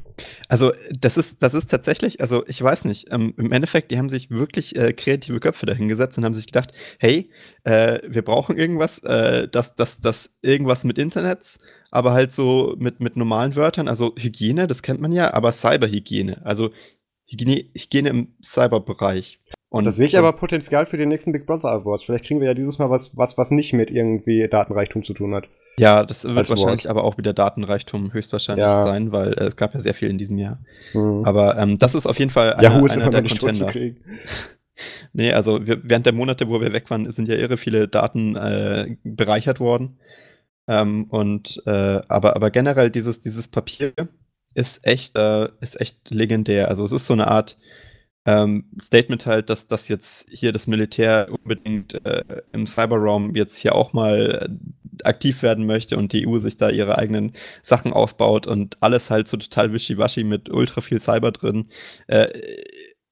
[0.49, 4.10] Also, das ist, das ist tatsächlich, also ich weiß nicht, ähm, im Endeffekt, die haben
[4.10, 7.30] sich wirklich äh, kreative Köpfe dahingesetzt und haben sich gedacht, hey,
[7.66, 11.60] äh, wir brauchen irgendwas, äh, das, das, das irgendwas mit Internets,
[11.91, 13.88] aber halt so mit, mit normalen Wörtern.
[13.88, 16.41] Also Hygiene, das kennt man ja, aber Cyberhygiene.
[16.43, 16.72] Also
[17.28, 19.39] Hygiene, Hygiene im Cyberbereich.
[19.70, 22.03] Und das sehe ich aber Potenzial für den nächsten Big Brother Awards.
[22.03, 25.36] Vielleicht kriegen wir ja dieses Mal was, was, was nicht mit irgendwie Datenreichtum zu tun
[25.36, 25.49] hat.
[25.80, 26.88] Ja, das wird wahrscheinlich Wort.
[26.88, 28.84] aber auch wieder Datenreichtum höchstwahrscheinlich ja.
[28.84, 30.59] sein, weil äh, es gab ja sehr viel in diesem Jahr.
[30.93, 31.24] Mhm.
[31.26, 33.72] Aber ähm, das ist auf jeden Fall einer, Yahoo ist einer der Contender.
[35.13, 38.36] nee, also wir, während der Monate, wo wir weg waren, sind ja irre viele Daten
[38.36, 39.99] äh, bereichert worden.
[40.68, 43.93] Ähm, und äh, aber, aber generell dieses, dieses Papier
[44.55, 46.70] ist echt, äh, ist echt legendär.
[46.70, 47.57] Also es ist so eine Art
[48.82, 53.93] Statement halt, dass das jetzt hier das Militär unbedingt äh, im Cyberraum jetzt hier auch
[53.93, 58.78] mal äh, aktiv werden möchte und die EU sich da ihre eigenen Sachen aufbaut und
[58.82, 61.69] alles halt so total wischiwaschi mit ultra viel Cyber drin.
[62.07, 62.28] Äh,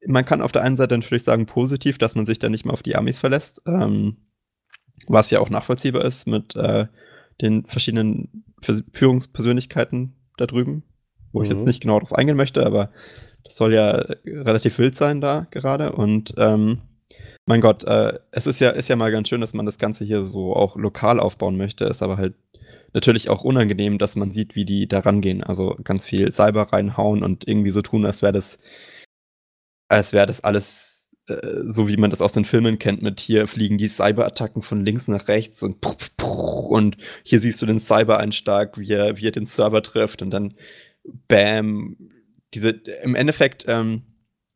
[0.06, 2.74] man kann auf der einen Seite natürlich sagen, positiv, dass man sich da nicht mehr
[2.74, 4.18] auf die Amis verlässt, ähm,
[5.08, 6.88] was ja auch nachvollziehbar ist mit äh,
[7.42, 8.44] den verschiedenen
[8.92, 10.84] Führungspersönlichkeiten da drüben,
[11.32, 11.46] wo mhm.
[11.46, 11.68] ich jetzt mhm.
[11.68, 12.92] nicht genau darauf eingehen möchte, aber
[13.46, 15.94] das soll ja relativ wild sein da gerade.
[15.94, 16.82] Und ähm,
[17.46, 20.04] mein Gott, äh, es ist ja, ist ja mal ganz schön, dass man das Ganze
[20.04, 22.34] hier so auch lokal aufbauen möchte, ist aber halt
[22.94, 25.44] natürlich auch unangenehm, dass man sieht, wie die da rangehen.
[25.44, 28.58] Also ganz viel Cyber reinhauen und irgendwie so tun, als wäre das,
[29.90, 31.36] als wäre das alles äh,
[31.66, 35.08] so, wie man das aus den Filmen kennt, mit hier fliegen die Cyberattacken von links
[35.08, 39.32] nach rechts und puh, puh, und hier siehst du den Cyber-Einschlag, wie er, wie er
[39.32, 40.56] den Server trifft und dann
[41.28, 41.98] Bam,
[42.56, 42.70] diese,
[43.04, 44.04] im Endeffekt, ähm,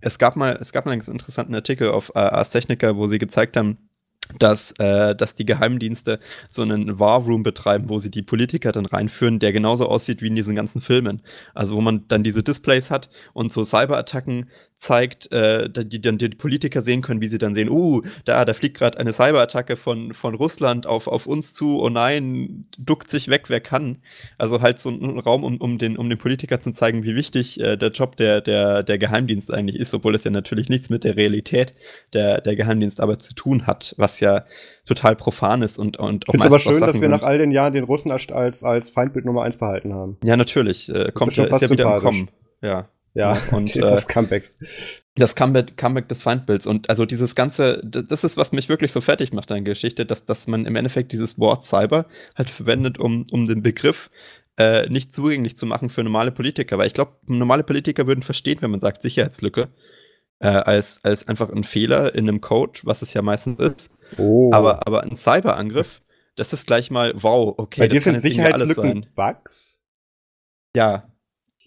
[0.01, 3.07] es gab mal, es gab mal einen ganz interessanten Artikel auf äh, Ars Technica, wo
[3.07, 3.89] sie gezeigt haben,
[4.37, 6.19] dass, äh, dass die Geheimdienste
[6.49, 10.27] so einen War Room betreiben, wo sie die Politiker dann reinführen, der genauso aussieht wie
[10.27, 11.21] in diesen ganzen Filmen.
[11.53, 14.49] Also wo man dann diese Displays hat und so Cyberattacken
[14.79, 18.53] zeigt, äh, die dann die Politiker sehen können, wie sie dann sehen, uh, da, da
[18.53, 23.27] fliegt gerade eine Cyberattacke von, von Russland auf, auf uns zu, oh nein, duckt sich
[23.27, 23.97] weg, wer kann.
[24.37, 27.59] Also halt so ein Raum, um, um, den, um den Politiker zu zeigen, wie wichtig
[27.59, 31.03] äh, der Job der, der, der Geheimdienst eigentlich ist, obwohl es ja natürlich nichts mit
[31.03, 31.73] der Realität
[32.13, 34.45] der, der Geheimdienstarbeit zu tun hat, was ja
[34.85, 37.73] total profan ist und, und auch Ich aber schön, dass wir nach all den Jahren
[37.73, 40.17] den Russen als, als, als Feindbild Nummer eins behalten haben.
[40.23, 40.87] Ja, natürlich.
[40.87, 42.29] Äh, kommt, ist, ist ja wieder im Kommen.
[42.61, 42.87] Ja.
[43.13, 44.53] Ja, und das äh, Comeback.
[45.15, 46.67] Das Comeback, Comeback des Feindbilds.
[46.67, 50.05] Und also dieses Ganze, das ist, was mich wirklich so fertig macht an der Geschichte,
[50.05, 52.05] dass, dass man im Endeffekt dieses Wort Cyber
[52.35, 54.09] halt verwendet, um, um den Begriff
[54.57, 56.77] äh, nicht zugänglich zu machen für normale Politiker.
[56.77, 59.69] Weil ich glaube, normale Politiker würden verstehen, wenn man sagt Sicherheitslücke,
[60.39, 63.91] äh, als, als einfach ein Fehler in einem Code, was es ja meistens ist.
[64.17, 64.51] Oh.
[64.53, 66.01] Aber, aber ein Cyberangriff,
[66.35, 67.81] das ist gleich mal, wow, okay.
[67.81, 69.81] Bei dir sind Sicherheitslücken Bugs?
[70.75, 71.08] Ja,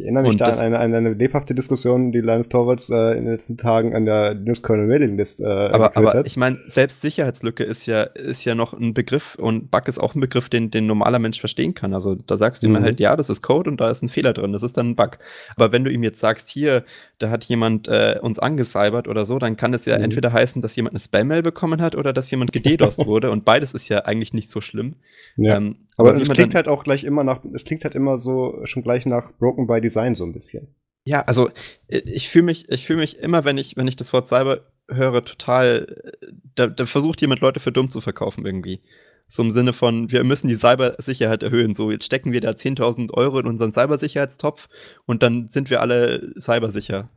[0.03, 3.13] ich erinnere mich und da an eine, an eine, lebhafte Diskussion, die Linus Torvalds äh,
[3.13, 6.27] in den letzten Tagen an der News Kernel Mailing List äh, aber, aber hat.
[6.27, 10.15] ich meine, selbst Sicherheitslücke ist ja, ist ja noch ein Begriff und Bug ist auch
[10.15, 11.95] ein Begriff, den, den normaler Mensch verstehen kann.
[11.95, 12.77] Also da sagst du mhm.
[12.77, 14.91] ihm halt, ja, das ist Code und da ist ein Fehler drin, das ist dann
[14.91, 15.19] ein Bug.
[15.57, 16.85] Aber wenn du ihm jetzt sagst, hier,
[17.19, 20.05] da hat jemand äh, uns angesalbert oder so, dann kann es ja mhm.
[20.05, 23.73] entweder heißen, dass jemand eine Spam-Mail bekommen hat oder dass jemand gededost wurde und beides
[23.73, 24.97] ist ja eigentlich nicht so schlimm.
[25.37, 25.57] Ja.
[25.57, 28.83] Ähm, aber, es klingt halt auch gleich immer nach, es klingt halt immer so schon
[28.83, 30.75] gleich nach Broken by Design so ein bisschen.
[31.05, 31.51] Ja, also
[31.89, 34.61] äh, ich fühle mich, ich fühle mich immer, wenn ich, wenn ich das Wort Cyber
[34.89, 38.81] höre, total, äh, da, da versucht jemand Leute für dumm zu verkaufen irgendwie.
[39.27, 41.75] So im Sinne von, wir müssen die Cybersicherheit erhöhen.
[41.75, 44.69] So, jetzt stecken wir da 10.000 Euro in unseren Cybersicherheitstopf
[45.07, 47.09] und dann sind wir alle cybersicher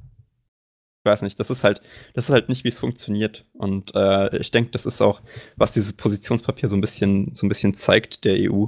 [1.06, 1.82] ich weiß nicht, das ist halt,
[2.16, 3.45] das ist halt nicht, wie es funktioniert.
[3.53, 5.22] Und äh, ich denke, das ist auch,
[5.56, 8.66] was dieses Positionspapier so ein bisschen, so ein bisschen zeigt der EU,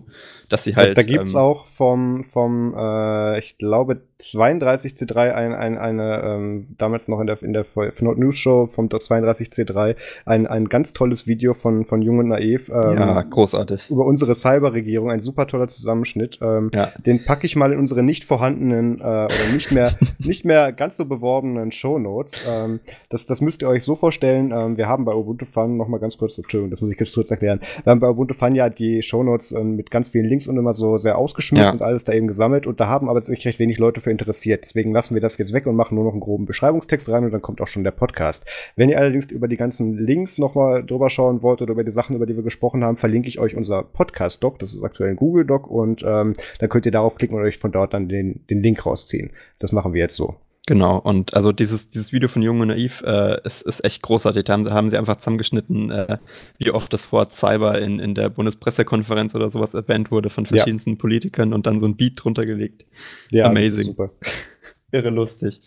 [0.50, 0.90] dass sie halt.
[0.90, 6.22] Da, da gibt es ähm, auch vom, vom äh, ich glaube, 32C3 ein, ein, eine,
[6.24, 9.96] ähm, damals noch in der, in der Footnote News Show vom 32C3
[10.26, 12.70] ein, ein ganz tolles Video von, von Jung und Naiv.
[12.70, 13.92] Ähm, ja, großartig.
[13.92, 16.40] Über unsere Cyberregierung, ein super toller Zusammenschnitt.
[16.42, 16.92] Ähm, ja.
[17.06, 20.98] Den packe ich mal in unsere nicht vorhandenen äh, oder nicht mehr, nicht mehr ganz
[20.98, 22.44] so beworbenen Show Notes.
[22.48, 22.80] Ähm,
[23.10, 24.52] das, das müsst ihr euch so vorstellen.
[24.52, 27.30] Ähm, wir haben bei Ubuntu Fun noch mal ganz kurz, Entschuldigung, das muss ich kurz
[27.30, 27.60] erklären.
[27.84, 30.58] Wir haben bei Ubuntu Fun ja die Show Notes ähm, mit ganz vielen Links und
[30.58, 31.72] immer so sehr ausgeschmückt ja.
[31.72, 32.68] und alles da eben gesammelt.
[32.68, 34.64] Und da haben aber sich recht wenig Leute für interessiert.
[34.64, 37.32] Deswegen lassen wir das jetzt weg und machen nur noch einen groben Beschreibungstext rein und
[37.32, 38.46] dann kommt auch schon der Podcast.
[38.76, 41.92] Wenn ihr allerdings über die ganzen Links noch mal drüber schauen wollt oder über die
[41.92, 44.60] Sachen, über die wir gesprochen haben, verlinke ich euch unser Podcast-Doc.
[44.60, 47.72] Das ist aktuell ein Google-Doc und ähm, dann könnt ihr darauf klicken und euch von
[47.72, 49.32] dort dann den, den Link rausziehen.
[49.60, 50.36] Das machen wir jetzt so.
[50.68, 54.44] Genau, und also dieses, dieses Video von Jung und Naiv äh, ist, ist echt großartig.
[54.44, 56.18] Da haben, da haben sie einfach zusammengeschnitten, äh,
[56.58, 60.92] wie oft das Wort Cyber in, in der Bundespressekonferenz oder sowas erwähnt wurde von verschiedensten
[60.92, 60.96] ja.
[60.98, 62.86] Politikern und dann so ein Beat drunter gelegt.
[63.32, 63.86] Ja, Amazing.
[63.86, 64.12] super.
[64.92, 65.62] Irre lustig.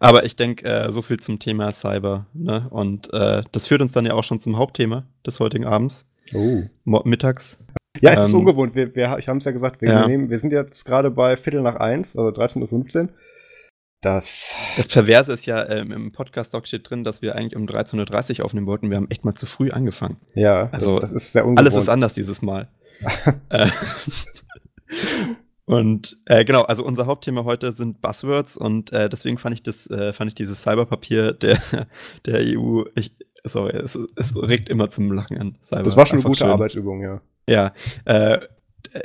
[0.00, 2.26] Aber ich denke, äh, so viel zum Thema Cyber.
[2.34, 2.66] Ne?
[2.70, 6.04] Und äh, das führt uns dann ja auch schon zum Hauptthema des heutigen Abends.
[6.34, 6.64] Oh.
[7.04, 7.64] Mittags.
[8.00, 8.74] Ja, es ähm, ist ungewohnt.
[8.74, 10.08] Wir, wir, ich habe es ja gesagt, wir, ja.
[10.08, 13.08] Nehmen, wir sind jetzt gerade bei Viertel nach eins, also 13.15 Uhr.
[14.02, 18.40] Das, das Perverse ist ja, ähm, im Podcast-Doc steht drin, dass wir eigentlich um 13.30
[18.40, 18.90] Uhr aufnehmen wollten.
[18.90, 20.16] Wir haben echt mal zu früh angefangen.
[20.34, 21.60] Ja, also das, das ist sehr ungewohnt.
[21.60, 22.68] Alles ist anders dieses Mal.
[23.48, 23.68] äh,
[25.66, 29.88] und äh, genau, also unser Hauptthema heute sind Buzzwords und äh, deswegen fand ich das,
[29.88, 31.62] äh, fand ich dieses Cyberpapier der,
[32.26, 35.56] der EU, ich, sorry, es, es regt immer zum Lachen an.
[35.62, 36.48] Cyber das war schon eine gute schön.
[36.48, 37.20] Arbeitsübung, ja.
[37.48, 37.72] Ja,
[38.04, 38.40] äh,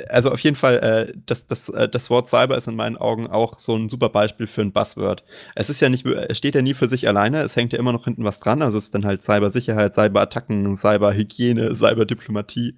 [0.08, 3.26] also auf jeden Fall, äh, das, das, äh, das Wort Cyber ist in meinen Augen
[3.26, 5.24] auch so ein super Beispiel für ein Buzzword.
[5.54, 7.92] Es ist ja nicht, es steht ja nie für sich alleine, es hängt ja immer
[7.92, 8.62] noch hinten was dran.
[8.62, 12.76] Also es ist dann halt Cybersicherheit, Cyberattacken, Cyberhygiene, Cyberdiplomatie.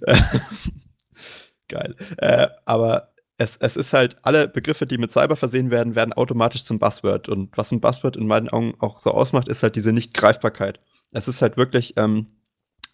[1.68, 1.96] Geil.
[2.18, 6.64] Äh, aber es, es ist halt, alle Begriffe, die mit Cyber versehen werden, werden automatisch
[6.64, 7.28] zum Buzzword.
[7.28, 10.80] Und was ein Buzzword in meinen Augen auch so ausmacht, ist halt diese Nicht-Greifbarkeit.
[11.12, 12.26] Es ist halt wirklich, ähm,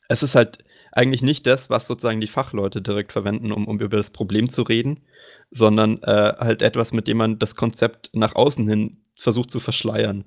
[0.09, 0.59] es ist halt
[0.99, 4.63] eigentlich nicht das, was sozusagen die Fachleute direkt verwenden, um, um über das Problem zu
[4.63, 5.05] reden,
[5.51, 10.25] sondern äh, halt etwas, mit dem man das Konzept nach außen hin versucht zu verschleiern.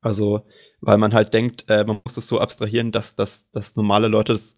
[0.00, 0.44] Also,
[0.80, 4.32] weil man halt denkt, äh, man muss es so abstrahieren, dass, dass, dass normale Leute
[4.32, 4.56] das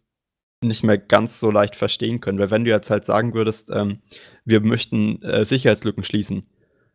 [0.63, 2.39] nicht mehr ganz so leicht verstehen können.
[2.39, 4.01] Weil wenn du jetzt halt sagen würdest, ähm,
[4.47, 6.47] wir möchten äh, Sicherheitslücken schließen,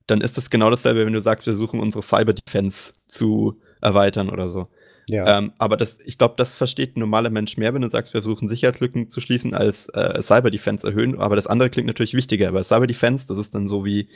[0.07, 4.29] dann ist das genau dasselbe, wenn du sagst, wir versuchen unsere Cyber Defense zu erweitern
[4.29, 4.69] oder so.
[5.07, 5.37] Ja.
[5.37, 8.21] Ähm, aber das, ich glaube, das versteht ein normaler Mensch mehr, wenn du sagst, wir
[8.21, 11.19] versuchen Sicherheitslücken zu schließen, als äh, Cyber Defense erhöhen.
[11.19, 14.09] Aber das andere klingt natürlich wichtiger, weil Cyber Defense, das ist dann so wie,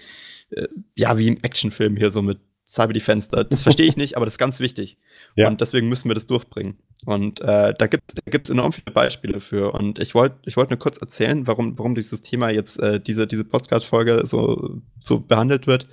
[0.51, 3.29] äh, ja, wie im Actionfilm hier, so mit Cyber Defense.
[3.29, 4.99] Das verstehe ich nicht, aber das ist ganz wichtig.
[5.35, 5.47] Ja.
[5.47, 6.77] Und deswegen müssen wir das durchbringen.
[7.05, 9.73] Und äh, da gibt es enorm viele Beispiele für.
[9.73, 13.25] Und ich wollte ich wollt nur kurz erzählen, warum, warum dieses Thema jetzt, äh, diese,
[13.25, 15.87] diese Podcast-Folge so, so behandelt wird.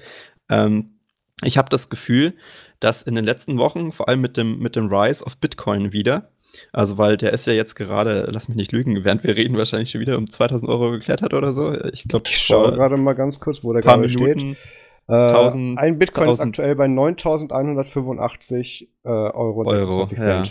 [0.50, 0.96] Ähm,
[1.42, 2.34] ich habe das Gefühl,
[2.80, 6.28] dass in den letzten Wochen, vor allem mit dem, mit dem Rise of Bitcoin wieder,
[6.72, 9.90] also weil der ist ja jetzt gerade, lass mich nicht lügen, während wir reden, wahrscheinlich
[9.90, 11.74] schon wieder um 2000 Euro geklettert oder so.
[11.92, 14.56] Ich glaube, ich schaue gerade mal ganz kurz, wo der gerade steht.
[15.08, 19.66] Äh, ein Bitcoin 1000, ist aktuell bei 9.185 äh, Euro.
[19.66, 20.44] Euro ja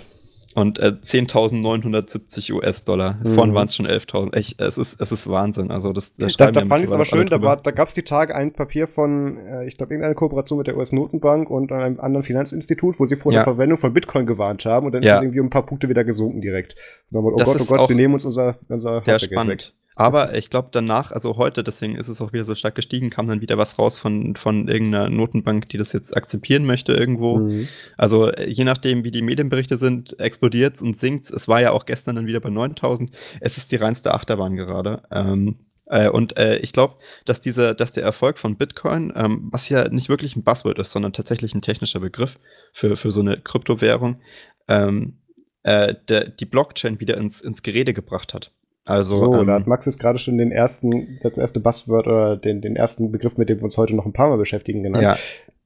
[0.56, 3.20] und äh, 10.970 US-Dollar.
[3.22, 3.34] Mhm.
[3.34, 4.56] Vorhin waren es schon 11.000.
[4.58, 5.70] Es ist, es ist Wahnsinn.
[5.70, 7.94] Also das, das da, da fand ich es aber schön, da, war, da gab es
[7.94, 12.00] die Tage ein Papier von, äh, ich glaube, irgendeine Kooperation mit der US-Notenbank und einem
[12.00, 13.40] anderen Finanzinstitut, wo sie vor ja.
[13.40, 15.12] der Verwendung von Bitcoin gewarnt haben und dann ja.
[15.12, 16.76] ist es irgendwie um ein paar Punkte wieder gesunken direkt.
[17.12, 19.74] Und dann, oh das Gott, oh Gott, sie nehmen uns unser, unser spannend.
[19.74, 19.85] weg.
[19.96, 23.28] Aber ich glaube danach, also heute, deswegen ist es auch wieder so stark gestiegen, kam
[23.30, 27.38] dann wieder was raus von, von irgendeiner Notenbank, die das jetzt akzeptieren möchte irgendwo.
[27.38, 27.70] Mhm.
[27.98, 31.48] Also je nachdem, wie die Medienberichte sind, explodiert und sinkt es.
[31.48, 33.12] war ja auch gestern dann wieder bei 9000.
[33.40, 35.02] Es ist die reinste Achterbahn gerade.
[35.12, 39.70] Ähm, äh, und äh, ich glaube, dass dieser, dass der Erfolg von Bitcoin, ähm, was
[39.70, 42.38] ja nicht wirklich ein Buzzword ist, sondern tatsächlich ein technischer Begriff
[42.74, 44.20] für, für so eine Kryptowährung,
[44.68, 45.20] ähm,
[45.64, 48.52] äh, der, die Blockchain wieder ins, ins Gerede gebracht hat.
[48.86, 52.38] Also, so, ähm, da hat Max jetzt gerade schon den ersten, das erste Buzzword oder
[52.38, 55.04] den, den ersten Begriff, mit dem wir uns heute noch ein paar Mal beschäftigen, genannt.
[55.04, 55.18] Ja.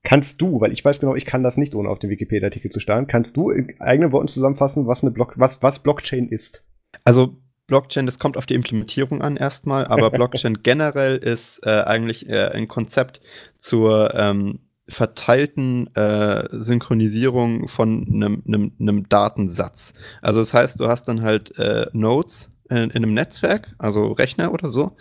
[0.04, 2.80] Kannst du, weil ich weiß genau, ich kann das nicht, ohne auf den Wikipedia-Artikel zu
[2.80, 6.64] starren, kannst du in eigenen Worten zusammenfassen, was eine Block, was, was Blockchain ist?
[7.04, 7.36] Also
[7.68, 12.48] Blockchain, das kommt auf die Implementierung an erstmal, aber Blockchain generell ist äh, eigentlich äh,
[12.48, 13.20] ein Konzept
[13.58, 19.94] zur ähm, verteilten äh, Synchronisierung von einem Datensatz.
[20.22, 24.54] Also das heißt, du hast dann halt äh, Nodes, in, in einem Netzwerk, also Rechner
[24.54, 24.96] oder so.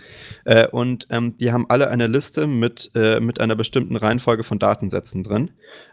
[0.44, 4.58] Äh, und ähm, die haben alle eine Liste mit, äh, mit einer bestimmten Reihenfolge von
[4.58, 5.50] Datensätzen drin.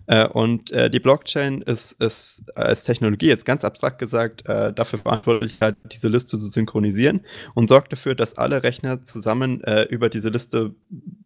[0.08, 5.00] Äh, und äh, die Blockchain ist, ist als Technologie, jetzt ganz abstrakt gesagt, äh, dafür
[5.00, 7.22] verantwortlich, halt diese Liste zu synchronisieren
[7.54, 10.76] und sorgt dafür, dass alle Rechner zusammen äh, über diese Liste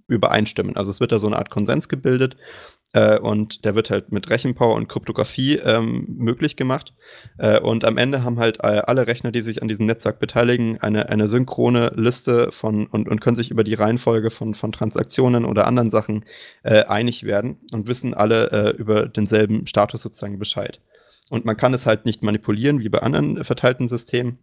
[0.07, 0.75] übereinstimmen.
[0.75, 2.35] Also es wird da so eine Art Konsens gebildet
[2.93, 6.93] äh, und der wird halt mit Rechenpower und Kryptographie ähm, möglich gemacht.
[7.37, 10.79] Äh, und am Ende haben halt äh, alle Rechner, die sich an diesem Netzwerk beteiligen,
[10.79, 15.45] eine, eine synchrone Liste von und, und können sich über die Reihenfolge von, von Transaktionen
[15.45, 16.25] oder anderen Sachen
[16.63, 20.79] äh, einig werden und wissen alle äh, über denselben Status sozusagen Bescheid.
[21.29, 24.39] Und man kann es halt nicht manipulieren wie bei anderen verteilten Systemen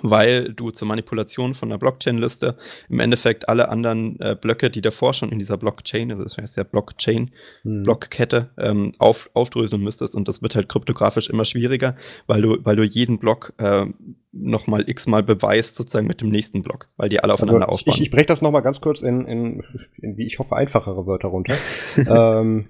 [0.00, 2.56] weil du zur Manipulation von einer Blockchain-Liste
[2.88, 6.56] im Endeffekt alle anderen äh, Blöcke, die davor schon in dieser Blockchain, also das heißt
[6.56, 7.30] ja Blockchain,
[7.62, 7.82] hm.
[7.82, 11.96] Blockkette, ähm, auf, aufdröseln müsstest und das wird halt kryptografisch immer schwieriger,
[12.26, 13.86] weil du, weil du jeden Block äh,
[14.32, 17.94] nochmal x-mal beweist, sozusagen mit dem nächsten Block, weil die alle aufeinander also aufbauen.
[17.94, 19.62] Ich, ich breche das nochmal ganz kurz in, in,
[20.00, 21.54] in, wie ich hoffe, einfachere Wörter runter.
[21.96, 22.68] ähm,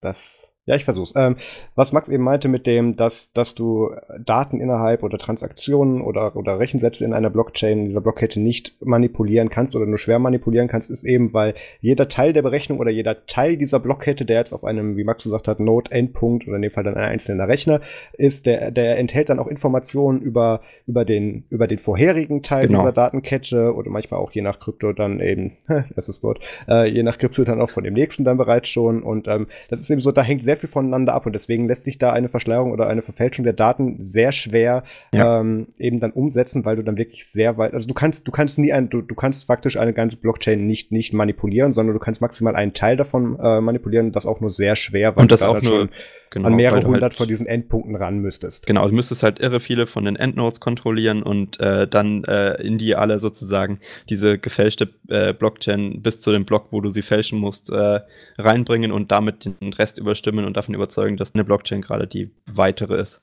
[0.00, 1.14] das ja, ich versuch's.
[1.16, 1.36] Ähm,
[1.76, 3.90] was Max eben meinte mit dem, dass, dass du
[4.24, 9.48] Daten innerhalb oder Transaktionen oder, oder Rechensätze in einer Blockchain, in dieser Blockkette nicht manipulieren
[9.48, 13.26] kannst oder nur schwer manipulieren kannst, ist eben, weil jeder Teil der Berechnung oder jeder
[13.26, 16.72] Teil dieser Blockkette, der jetzt auf einem, wie Max gesagt hat, Node-Endpunkt oder in dem
[16.72, 17.80] Fall dann ein einzelner Rechner
[18.14, 22.80] ist, der, der enthält dann auch Informationen über, über, den, über den vorherigen Teil genau.
[22.80, 25.52] dieser Datenkette oder manchmal auch je nach Krypto dann eben,
[25.94, 29.04] das ist Wort, äh, je nach Krypto dann auch von dem nächsten dann bereits schon
[29.04, 31.68] und ähm, das ist eben so, da hängt sehr sehr viel voneinander ab und deswegen
[31.68, 34.82] lässt sich da eine Verschleierung oder eine Verfälschung der Daten sehr schwer
[35.12, 35.40] ja.
[35.40, 38.58] ähm, eben dann umsetzen, weil du dann wirklich sehr weit, also du kannst, du kannst
[38.58, 42.20] nie ein, du, du kannst faktisch eine ganze Blockchain nicht, nicht manipulieren, sondern du kannst
[42.20, 45.60] maximal einen Teil davon äh, manipulieren, das auch nur sehr schwer, weil und das auch
[45.60, 45.88] nur
[46.30, 48.66] genau, an mehrere hundert halt, von diesen Endpunkten ran müsstest.
[48.66, 52.78] Genau, du müsstest halt irre viele von den Endnodes kontrollieren und äh, dann äh, in
[52.78, 57.38] die alle sozusagen diese gefälschte äh, Blockchain bis zu dem Block, wo du sie fälschen
[57.38, 58.00] musst, äh,
[58.38, 62.96] reinbringen und damit den Rest überstimmen und davon überzeugen, dass eine Blockchain gerade die weitere
[62.96, 63.22] ist.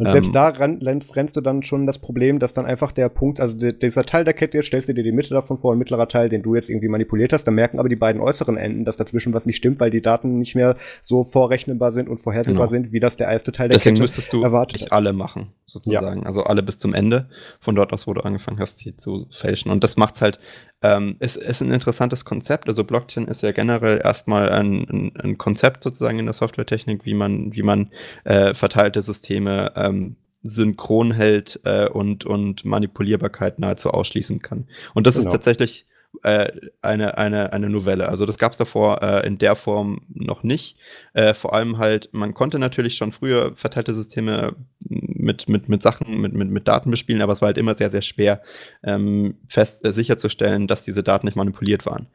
[0.00, 3.10] Und selbst ähm, da rennst, rennst, du dann schon das Problem, dass dann einfach der
[3.10, 5.78] Punkt, also dieser Teil der Kette, jetzt stellst du dir die Mitte davon vor, ein
[5.78, 8.86] mittlerer Teil, den du jetzt irgendwie manipuliert hast, dann merken aber die beiden äußeren Enden,
[8.86, 12.68] dass dazwischen was nicht stimmt, weil die Daten nicht mehr so vorrechnenbar sind und vorhersehbar
[12.68, 12.70] genau.
[12.70, 14.90] sind, wie das der erste Teil der Deswegen Kette müsstest du erwartet.
[14.90, 16.22] alle machen, sozusagen.
[16.22, 16.26] Ja.
[16.26, 17.28] Also alle bis zum Ende,
[17.60, 19.70] von dort aus, wo du angefangen hast, die zu fälschen.
[19.70, 20.38] Und das macht's halt
[20.82, 22.68] ähm, es ist ein interessantes Konzept.
[22.68, 27.14] Also Blockchain ist ja generell erstmal ein, ein, ein Konzept sozusagen in der Softwaretechnik, wie
[27.14, 27.90] man, wie man
[28.24, 34.66] äh, verteilte Systeme ähm, synchron hält äh, und, und Manipulierbarkeit nahezu ausschließen kann.
[34.94, 35.26] Und das genau.
[35.26, 35.84] ist tatsächlich
[36.22, 36.52] äh,
[36.82, 38.08] eine, eine, eine Novelle.
[38.08, 40.76] Also das gab es davor äh, in der Form noch nicht.
[41.12, 46.20] Äh, vor allem halt, man konnte natürlich schon früher verteilte Systeme mit, mit, mit Sachen,
[46.20, 48.42] mit, mit, mit Daten bespielen, aber es war halt immer sehr, sehr schwer,
[48.82, 52.08] ähm, fest äh, sicherzustellen, dass diese Daten nicht manipuliert waren.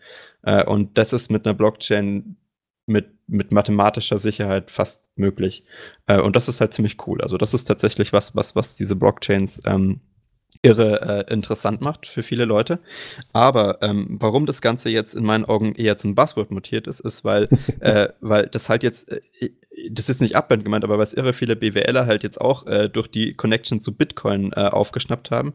[0.43, 2.37] Äh, und das ist mit einer Blockchain
[2.87, 5.65] mit, mit mathematischer Sicherheit fast möglich.
[6.05, 7.21] Äh, und das ist halt ziemlich cool.
[7.21, 10.01] Also das ist tatsächlich was, was, was diese Blockchains ähm,
[10.61, 12.79] irre äh, interessant macht für viele Leute.
[13.33, 17.23] Aber ähm, warum das Ganze jetzt in meinen Augen eher zum Buzzword mutiert ist, ist,
[17.23, 17.49] weil,
[17.79, 19.21] äh, weil das halt jetzt, äh,
[19.91, 23.07] das ist nicht Abwand gemeint, aber was irre viele BWLer halt jetzt auch äh, durch
[23.07, 25.53] die Connection zu Bitcoin äh, aufgeschnappt haben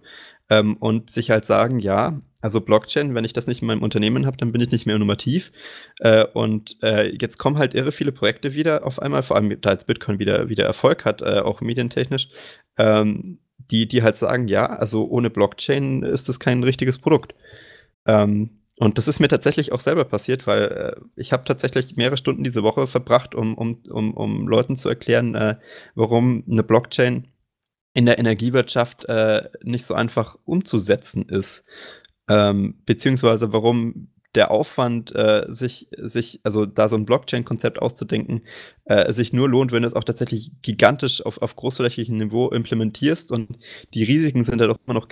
[0.50, 4.26] ähm, und sich halt sagen, ja, also Blockchain, wenn ich das nicht in meinem Unternehmen
[4.26, 5.52] habe, dann bin ich nicht mehr innovativ.
[5.98, 9.70] Äh, und äh, jetzt kommen halt irre viele Projekte wieder auf einmal, vor allem da
[9.70, 12.28] jetzt Bitcoin wieder, wieder Erfolg hat, äh, auch medientechnisch,
[12.78, 13.38] ähm,
[13.70, 17.34] die, die halt sagen, ja, also ohne Blockchain ist das kein richtiges Produkt.
[18.06, 22.16] Ähm, und das ist mir tatsächlich auch selber passiert, weil äh, ich habe tatsächlich mehrere
[22.16, 25.56] Stunden diese Woche verbracht, um, um, um, um Leuten zu erklären, äh,
[25.94, 27.28] warum eine Blockchain
[27.92, 31.64] in der Energiewirtschaft äh, nicht so einfach umzusetzen ist.
[32.28, 38.42] Ähm, beziehungsweise warum der Aufwand, äh, sich, sich, also da so ein Blockchain-Konzept auszudenken,
[38.84, 43.32] äh, sich nur lohnt, wenn du es auch tatsächlich gigantisch auf, auf großflächigem Niveau implementierst
[43.32, 43.58] und
[43.94, 45.08] die Risiken sind halt auch immer noch,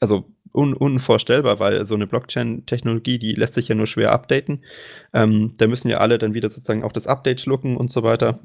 [0.00, 4.64] also un unvorstellbar, weil so eine Blockchain-Technologie, die lässt sich ja nur schwer updaten.
[5.12, 8.40] Ähm, da müssen ja alle dann wieder sozusagen auch das Update schlucken und so weiter.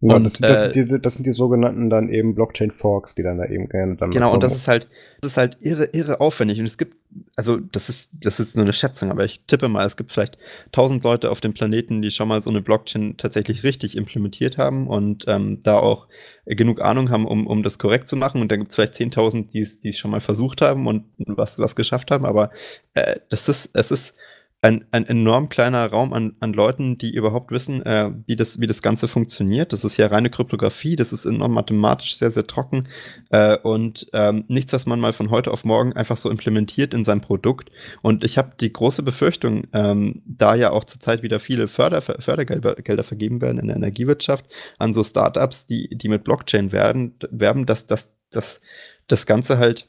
[0.00, 3.16] Ja, und, das, das, äh, sind die, das, sind die, sogenannten dann eben Blockchain Forks,
[3.16, 4.12] die dann da eben gerne dann.
[4.12, 4.88] Genau, und das ist halt,
[5.20, 6.60] das ist halt irre, irre aufwendig.
[6.60, 6.94] Und es gibt,
[7.34, 10.38] also das ist, das ist nur eine Schätzung, aber ich tippe mal, es gibt vielleicht
[10.70, 14.86] tausend Leute auf dem Planeten, die schon mal so eine Blockchain tatsächlich richtig implementiert haben
[14.86, 16.06] und ähm, da auch
[16.46, 18.40] genug Ahnung haben, um, um das korrekt zu machen.
[18.40, 21.74] Und dann gibt es vielleicht 10.000, die es schon mal versucht haben und was, was
[21.74, 22.24] geschafft haben.
[22.24, 22.52] Aber
[22.94, 24.14] äh, das ist, es ist
[24.60, 28.66] ein, ein enorm kleiner Raum an, an Leuten, die überhaupt wissen, äh, wie, das, wie
[28.66, 29.72] das Ganze funktioniert.
[29.72, 32.88] Das ist ja reine Kryptographie, das ist enorm mathematisch sehr, sehr trocken
[33.30, 37.04] äh, und ähm, nichts, was man mal von heute auf morgen einfach so implementiert in
[37.04, 37.70] sein Produkt.
[38.02, 42.74] Und ich habe die große Befürchtung, ähm, da ja auch zurzeit wieder viele Förder, Fördergelder
[42.74, 44.44] Gelder vergeben werden in der Energiewirtschaft
[44.78, 48.60] an so Startups, die, die mit Blockchain werden, werben, dass, dass, dass
[49.06, 49.88] das Ganze halt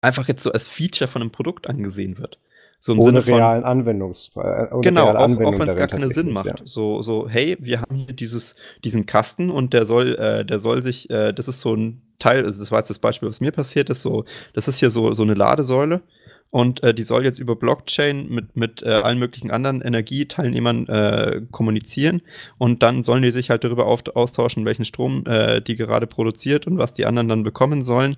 [0.00, 2.40] einfach jetzt so als Feature von einem Produkt angesehen wird.
[2.78, 4.30] So im ohne Sinne von, realen Anwendungs.
[4.36, 6.46] Äh, genau, auch, auch wenn es gar keinen Sinn macht.
[6.46, 6.54] Ja.
[6.64, 10.82] So, so, hey, wir haben hier dieses, diesen Kasten und der soll, äh, der soll
[10.82, 13.52] sich, äh, das ist so ein Teil, also das war jetzt das Beispiel, was mir
[13.52, 14.24] passiert ist, so,
[14.54, 16.02] das ist hier so, so eine Ladesäule
[16.50, 21.42] und äh, die soll jetzt über Blockchain mit, mit äh, allen möglichen anderen Energieteilnehmern äh,
[21.50, 22.22] kommunizieren
[22.58, 26.78] und dann sollen die sich halt darüber austauschen, welchen Strom äh, die gerade produziert und
[26.78, 28.14] was die anderen dann bekommen sollen.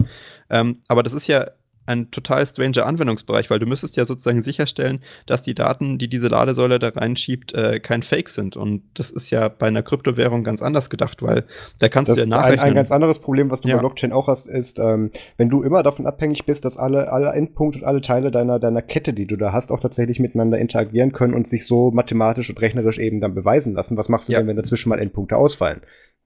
[0.50, 1.46] Ähm, aber das ist ja
[1.88, 6.28] ein total stranger Anwendungsbereich, weil du müsstest ja sozusagen sicherstellen, dass die Daten, die diese
[6.28, 8.56] Ladesäule da reinschiebt, äh, kein Fake sind.
[8.56, 11.44] Und das ist ja bei einer Kryptowährung ganz anders gedacht, weil
[11.80, 12.60] da kannst das du ja nachrechnen.
[12.60, 13.76] Ein, ein ganz anderes Problem, was du ja.
[13.76, 17.30] bei Blockchain auch hast, ist, ähm, wenn du immer davon abhängig bist, dass alle, alle
[17.30, 21.12] Endpunkte und alle Teile deiner, deiner Kette, die du da hast, auch tatsächlich miteinander interagieren
[21.12, 23.96] können und sich so mathematisch und rechnerisch eben dann beweisen lassen.
[23.96, 24.38] Was machst du ja.
[24.38, 25.80] denn, wenn dazwischen mal Endpunkte ausfallen?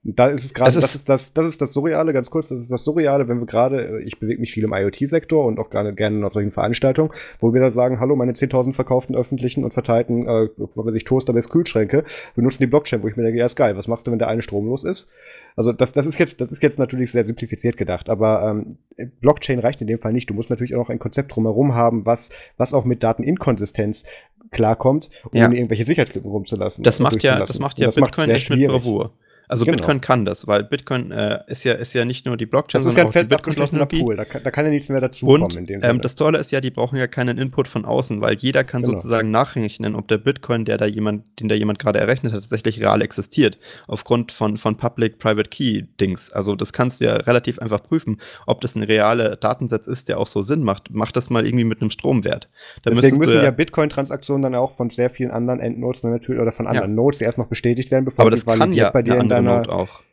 [0.05, 2.59] Da ist es gerade, das, das, ist das, das ist das Surreale, ganz kurz, das
[2.59, 5.93] ist das Surreale, wenn wir gerade, ich bewege mich viel im IoT-Sektor und auch gerne,
[5.93, 10.27] gerne auf solchen Veranstaltungen, wo wir da sagen, hallo, meine 10.000 verkauften öffentlichen und verteilten,
[10.27, 12.03] äh, was weiß ich, Toaster bis Kühlschränke,
[12.35, 14.27] benutzen die Blockchain, wo ich mir denke, ja, ist geil, was machst du, wenn der
[14.27, 15.07] eine stromlos ist?
[15.55, 18.75] Also das, das ist jetzt, das ist jetzt natürlich sehr simplifiziert gedacht, aber ähm,
[19.21, 20.29] Blockchain reicht in dem Fall nicht.
[20.29, 22.27] Du musst natürlich auch noch ein Konzept drumherum haben, was,
[22.57, 24.03] was auch mit Dateninkonsistenz
[24.51, 25.51] klarkommt, ohne ja.
[25.51, 26.83] irgendwelche Sicherheitslücken rumzulassen.
[26.83, 29.13] Das macht ja, das macht ja das Bitcoin macht echt mit Bravour.
[29.53, 29.77] Also genau.
[29.77, 32.87] Bitcoin kann das, weil Bitcoin äh, ist, ja, ist ja nicht nur die Blockchain, das
[32.87, 35.43] ist ja ein fest abgeschlossener Pool, da kann, da kann ja nichts mehr dazukommen.
[35.43, 38.63] Und ähm, das Tolle ist ja, die brauchen ja keinen Input von außen, weil jeder
[38.63, 38.97] kann genau.
[38.97, 42.81] sozusagen nachrechnen, ob der Bitcoin, der da jemand, den da jemand gerade errechnet hat, tatsächlich
[42.81, 46.31] real existiert, aufgrund von, von Public-Private-Key-Dings.
[46.31, 50.19] Also das kannst du ja relativ einfach prüfen, ob das ein realer Datensatz ist, der
[50.19, 50.89] auch so Sinn macht.
[50.91, 52.49] Mach das mal irgendwie mit einem Stromwert.
[52.81, 56.51] Da Deswegen müssen ja, ja Bitcoin-Transaktionen dann auch von sehr vielen anderen Endnodes natürlich oder
[56.51, 56.95] von anderen ja.
[56.95, 59.71] Nodes erst noch bestätigt werden, bevor Aber das kann ja bei dir in deiner Node
[59.71, 60.03] auch.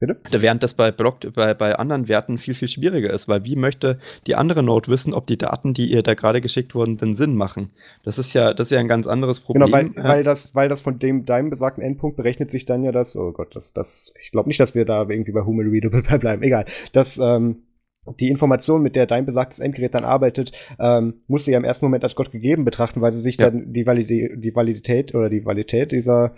[0.00, 0.42] Bitte?
[0.42, 3.98] Während das bei, Block, bei, bei anderen Werten viel, viel schwieriger ist, weil wie möchte
[4.26, 7.36] die andere Node wissen, ob die Daten, die ihr da gerade geschickt wurden, denn Sinn
[7.36, 7.70] machen?
[8.02, 9.66] Das ist ja, das ist ja ein ganz anderes Problem.
[9.66, 10.04] Genau, weil, ja.
[10.04, 13.32] weil, das, weil das von dem deinem besagten Endpunkt berechnet sich dann ja das, oh
[13.32, 16.42] Gott, das, das, ich glaube nicht, dass wir da irgendwie bei Human Readable bleiben.
[16.42, 16.66] Egal.
[16.92, 17.62] Das, ähm,
[18.20, 21.86] die Information, mit der dein besagtes Endgerät dann arbeitet, ähm, muss sie ja im ersten
[21.86, 23.48] Moment als Gott gegeben betrachten, weil sie sich ja.
[23.48, 26.34] dann die, Validität, die Validität oder die Validität dieser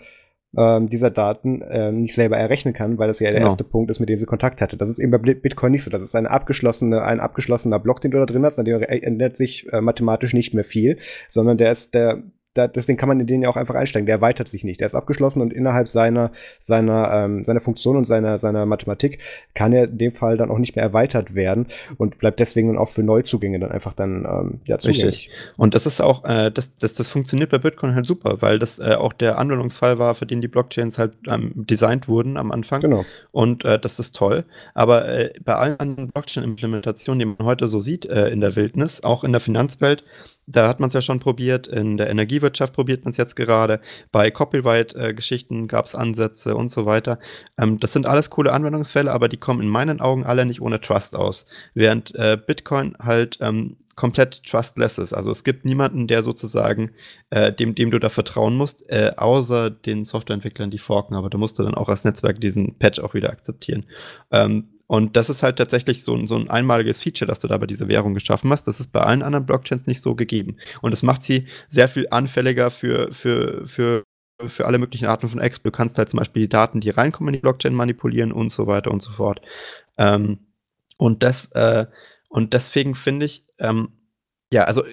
[0.55, 3.47] ähm, dieser Daten äh, nicht selber errechnen kann, weil das ja der genau.
[3.47, 4.77] erste Punkt ist, mit dem sie Kontakt hatte.
[4.77, 5.91] Das ist eben bei Bitcoin nicht so.
[5.91, 9.35] Das ist eine abgeschlossene, ein abgeschlossener Block, den du da drin hast, an dem ändert
[9.35, 10.97] sich äh, mathematisch nicht mehr viel,
[11.29, 12.23] sondern der ist der
[12.57, 14.05] da, deswegen kann man in den ja auch einfach einsteigen.
[14.05, 14.79] Der erweitert sich nicht.
[14.79, 19.19] Der ist abgeschlossen und innerhalb seiner, seiner, ähm, seiner Funktion und seiner, seiner Mathematik
[19.53, 22.77] kann er in dem Fall dann auch nicht mehr erweitert werden und bleibt deswegen dann
[22.77, 25.05] auch für Neuzugänge dann einfach dann ähm, ja, zugänglich.
[25.05, 25.29] Richtig.
[25.57, 28.79] Und das ist auch, äh, das, das, das funktioniert bei Bitcoin halt super, weil das
[28.79, 32.81] äh, auch der Anwendungsfall war, für den die Blockchains halt ähm, designt wurden am Anfang.
[32.81, 33.05] Genau.
[33.31, 34.45] Und äh, das ist toll.
[34.73, 39.03] Aber äh, bei allen anderen Blockchain-Implementationen, die man heute so sieht äh, in der Wildnis,
[39.03, 40.03] auch in der Finanzwelt,
[40.47, 43.81] da hat man es ja schon probiert, in der Energiewirtschaft probiert man es jetzt gerade,
[44.11, 47.19] bei Copyright-Geschichten gab es Ansätze und so weiter.
[47.59, 50.79] Ähm, das sind alles coole Anwendungsfälle, aber die kommen in meinen Augen alle nicht ohne
[50.79, 51.45] Trust aus.
[51.73, 55.13] Während äh, Bitcoin halt ähm, komplett trustless ist.
[55.13, 56.91] Also es gibt niemanden, der sozusagen,
[57.31, 61.37] äh, dem, dem du da vertrauen musst, äh, außer den Softwareentwicklern, die forken, aber da
[61.37, 63.85] musst du dann auch als Netzwerk diesen Patch auch wieder akzeptieren.
[64.31, 67.57] Ähm, und das ist halt tatsächlich so ein, so ein einmaliges Feature, dass du da
[67.57, 68.67] bei dieser Währung geschaffen hast.
[68.67, 70.57] Das ist bei allen anderen Blockchains nicht so gegeben.
[70.81, 74.03] Und das macht sie sehr viel anfälliger für, für, für,
[74.47, 75.73] für alle möglichen Arten von Exploit.
[75.73, 78.65] Du kannst halt zum Beispiel die Daten, die reinkommen in die Blockchain manipulieren und so
[78.65, 79.41] weiter und so fort.
[79.97, 80.39] Ähm,
[80.97, 81.85] und das, äh,
[82.29, 83.89] und deswegen finde ich, ähm,
[84.51, 84.83] ja, also,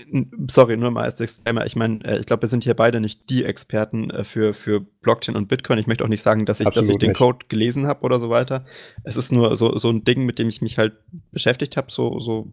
[0.51, 1.65] sorry, nur mal als Disclaimer.
[1.65, 4.81] Ich meine, äh, ich glaube, wir sind hier beide nicht die Experten äh, für, für
[4.81, 5.79] Blockchain und Bitcoin.
[5.79, 7.19] Ich möchte auch nicht sagen, dass ich, dass ich den nicht.
[7.19, 8.65] Code gelesen habe oder so weiter.
[9.05, 10.95] Es ist nur so, so ein Ding, mit dem ich mich halt
[11.31, 12.53] beschäftigt habe, so, so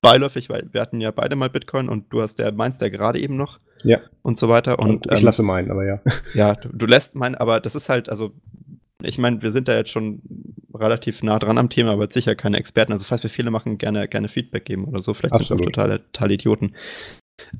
[0.00, 3.20] beiläufig, weil wir hatten ja beide mal Bitcoin und du hast der, meinst ja gerade
[3.20, 3.60] eben noch.
[3.84, 4.00] Ja.
[4.22, 4.80] Und so weiter.
[4.80, 6.00] Und, ich ähm, lasse meinen, aber ja.
[6.34, 8.32] Ja, du, du lässt meinen, aber das ist halt, also
[9.02, 10.20] ich meine, wir sind da jetzt schon
[10.74, 12.92] relativ nah dran am Thema, aber sicher keine Experten.
[12.92, 15.14] Also falls wir Fehler machen, gerne, gerne Feedback geben oder so.
[15.14, 15.48] Vielleicht Absolut.
[15.48, 16.74] sind wir totale, totale Idioten.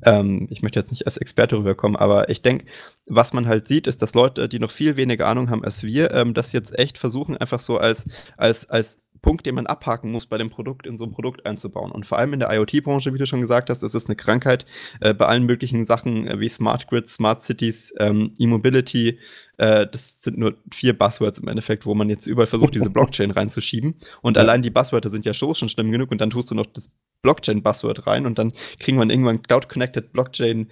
[0.03, 2.65] Ähm, ich möchte jetzt nicht als Experte rüberkommen, aber ich denke,
[3.05, 6.11] was man halt sieht, ist, dass Leute, die noch viel weniger Ahnung haben als wir,
[6.13, 10.25] ähm, das jetzt echt versuchen, einfach so als, als, als Punkt, den man abhaken muss
[10.25, 11.91] bei dem Produkt, in so ein Produkt einzubauen.
[11.91, 14.65] Und vor allem in der IoT-Branche, wie du schon gesagt hast, ist es eine Krankheit
[15.01, 19.19] äh, bei allen möglichen Sachen äh, wie Smart Grids, Smart Cities, ähm, E-Mobility.
[19.57, 23.31] Äh, das sind nur vier Buzzwords im Endeffekt, wo man jetzt überall versucht, diese Blockchain
[23.31, 23.95] reinzuschieben.
[24.21, 24.43] Und ja.
[24.43, 26.89] allein die Buzzwörter sind ja schon schlimm genug und dann tust du noch das
[27.21, 30.69] Blockchain-Buzzword rein und dann kriegen wir irgendwann Cloud-Connected Blockchain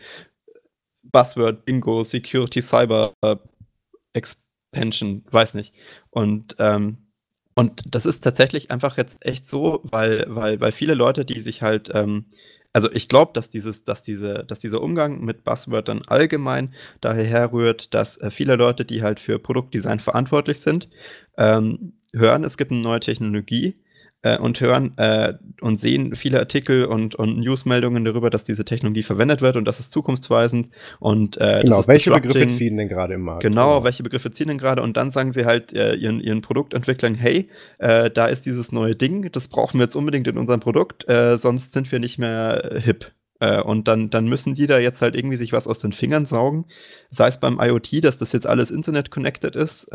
[1.04, 3.36] Buzzword, Bingo, Security, Cyber, äh,
[4.14, 5.74] Expansion, weiß nicht.
[6.10, 7.07] Und ähm,
[7.58, 11.64] und das ist tatsächlich einfach jetzt echt so, weil, weil, weil viele Leute, die sich
[11.64, 12.26] halt, ähm,
[12.72, 17.96] also ich glaube, dass dieses, dass diese, dass dieser Umgang mit Buzzwörtern allgemein daher herrührt,
[17.96, 20.88] dass äh, viele Leute, die halt für Produktdesign verantwortlich sind,
[21.36, 23.76] ähm, hören, es gibt eine neue Technologie
[24.24, 29.04] äh, und hören äh, und sehen viele Artikel und, und Newsmeldungen darüber, dass diese Technologie
[29.04, 30.70] verwendet wird und das ist zukunftsweisend.
[31.00, 33.44] Und, äh, genau, welche Begriffe ziehen denn gerade im Markt?
[33.44, 34.82] Genau, genau, welche Begriffe ziehen denn gerade?
[34.82, 38.96] Und dann sagen sie halt äh, ihren, ihren Produktentwicklern, hey, äh, da ist dieses neue
[38.96, 42.80] Ding, das brauchen wir jetzt unbedingt in unserem Produkt, äh, sonst sind wir nicht mehr
[42.84, 43.12] hip.
[43.66, 46.66] Und dann, dann müssen die da jetzt halt irgendwie sich was aus den Fingern saugen.
[47.12, 49.92] Sei es beim IoT, dass das jetzt alles Internet-connected ist,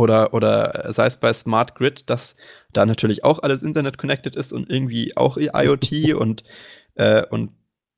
[0.00, 2.34] oder, oder sei es bei Smart Grid, dass
[2.72, 6.42] da natürlich auch alles Internet connected ist und irgendwie auch IoT und,
[6.94, 7.50] äh, und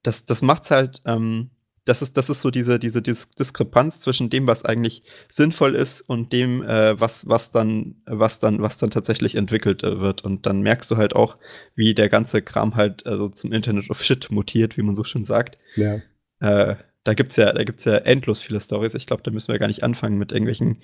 [0.02, 1.50] das, das macht's halt, ähm,
[1.84, 6.00] das ist, das ist so diese, diese Dis Diskrepanz zwischen dem, was eigentlich sinnvoll ist
[6.00, 10.24] und dem, äh, was, was dann, was dann, was dann tatsächlich entwickelt äh, wird.
[10.24, 11.38] Und dann merkst du halt auch,
[11.76, 15.24] wie der ganze Kram halt also zum Internet of Shit mutiert, wie man so schön
[15.24, 15.58] sagt.
[15.76, 16.00] Ja.
[16.40, 18.94] Äh, da gibt's ja, da gibt's ja endlos viele Stories.
[18.94, 20.78] Ich glaube, da müssen wir gar nicht anfangen mit irgendwelchen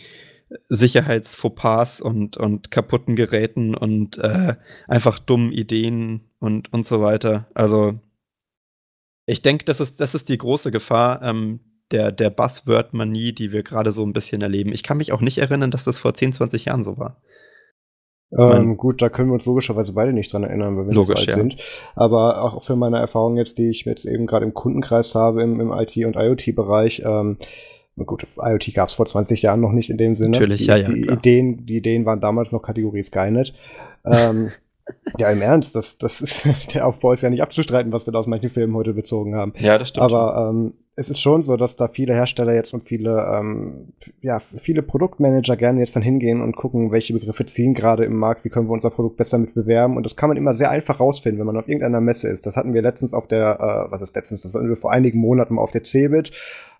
[0.68, 4.55] Sicherheitsfauxpas und, und kaputten Geräten und äh,
[4.86, 7.49] einfach dummen Ideen und, und so weiter.
[7.55, 7.99] Also
[9.26, 13.62] ich denke, das ist, das ist die große Gefahr ähm, der, der Buzzword-Manie, die wir
[13.62, 14.72] gerade so ein bisschen erleben.
[14.72, 17.20] Ich kann mich auch nicht erinnern, dass das vor 10, 20 Jahren so war.
[18.30, 21.30] Ähm, gut, da können wir uns logischerweise beide nicht dran erinnern, weil wir Logisch, nicht
[21.30, 21.57] so alt ja.
[21.57, 21.57] sind.
[21.94, 25.61] Aber auch für meine Erfahrungen jetzt, die ich jetzt eben gerade im Kundenkreis habe, im,
[25.61, 27.38] im IT- und IoT-Bereich, ähm,
[28.05, 30.30] gut, IoT gab es vor 20 Jahren noch nicht in dem Sinne.
[30.30, 30.88] Natürlich, die, ja, ja.
[30.88, 33.55] Die Ideen, die Ideen waren damals noch Kategorie Skynet.
[34.05, 34.51] ähm,
[35.18, 38.18] ja, im Ernst, das, das ist, der Aufbau ist ja nicht abzustreiten, was wir da
[38.18, 39.53] aus manchen Filmen heute bezogen haben.
[39.59, 40.05] Ja, das stimmt.
[40.05, 44.40] Aber ähm, es ist schon so, dass da viele Hersteller jetzt und viele, ähm, ja,
[44.40, 48.49] viele Produktmanager gerne jetzt dann hingehen und gucken, welche Begriffe ziehen gerade im Markt, wie
[48.49, 49.96] können wir unser Produkt besser mit bewerben.
[49.96, 52.46] Und das kann man immer sehr einfach rausfinden, wenn man auf irgendeiner Messe ist.
[52.46, 55.20] Das hatten wir letztens auf der, äh, was ist letztens, das hatten wir vor einigen
[55.20, 56.32] Monaten mal auf der CeBIT,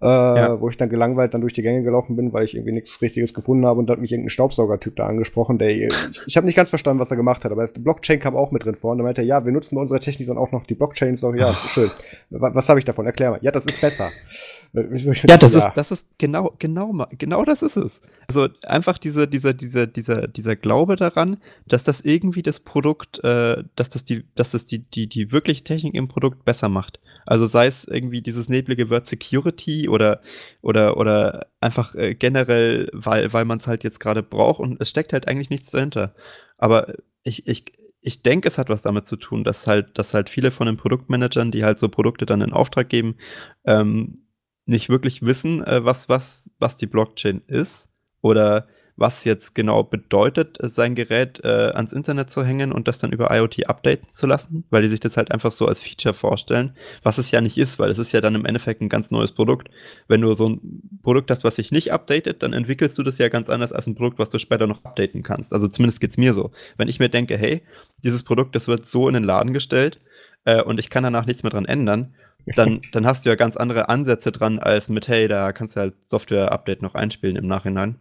[0.03, 0.61] äh, ja.
[0.61, 3.35] wo ich dann gelangweilt dann durch die Gänge gelaufen bin, weil ich irgendwie nichts Richtiges
[3.35, 5.95] gefunden habe und da hat mich irgendein Staubsaugertyp da angesprochen, der, ich,
[6.27, 8.65] ich habe nicht ganz verstanden, was er gemacht hat, aber die Blockchain kam auch mit
[8.65, 10.67] drin vor und da meinte er, ja, wir nutzen bei unserer Technik dann auch noch
[10.67, 11.15] die Blockchain.
[11.15, 11.91] So, ja, schön.
[12.31, 13.07] Was, was habe ich davon?
[13.07, 13.39] Erklär mal.
[13.43, 14.08] Ja, das ist besser.
[14.09, 14.83] Ja.
[15.27, 18.03] Ja, das ist, das ist genau, genau, genau das ist es.
[18.29, 23.65] Also einfach diese, dieser, dieser, dieser, dieser Glaube daran, dass das irgendwie das Produkt, äh,
[23.77, 27.01] dass das die, dass das die, die, die wirkliche Technik im Produkt besser macht.
[27.25, 30.21] Also sei es irgendwie dieses neblige Word Security oder,
[30.61, 34.91] oder, oder einfach äh, generell, weil, weil man es halt jetzt gerade braucht und es
[34.91, 36.15] steckt halt eigentlich nichts dahinter.
[36.59, 36.93] Aber
[37.23, 37.65] ich, ich,
[38.01, 40.77] ich denke, es hat was damit zu tun, dass halt, dass halt viele von den
[40.77, 43.17] Produktmanagern, die halt so Produkte dann in Auftrag geben,
[43.65, 44.25] ähm,
[44.67, 47.91] nicht wirklich wissen, äh, was, was, was die Blockchain ist
[48.21, 48.69] oder
[48.99, 53.31] was jetzt genau bedeutet, sein Gerät äh, ans Internet zu hängen und das dann über
[53.31, 57.17] IoT updaten zu lassen, weil die sich das halt einfach so als Feature vorstellen, was
[57.17, 59.69] es ja nicht ist, weil es ist ja dann im Endeffekt ein ganz neues Produkt.
[60.09, 63.29] Wenn du so ein Produkt hast, was sich nicht updatet, dann entwickelst du das ja
[63.29, 65.53] ganz anders als ein Produkt, was du später noch updaten kannst.
[65.53, 66.51] Also zumindest geht es mir so.
[66.77, 67.63] Wenn ich mir denke, hey,
[68.05, 69.99] dieses Produkt, das wird so in den Laden gestellt
[70.45, 72.15] äh, und ich kann danach nichts mehr dran ändern,
[72.57, 75.81] dann, dann hast du ja ganz andere Ansätze dran, als mit, hey, da kannst du
[75.81, 77.97] halt Software-Update noch einspielen im Nachhinein.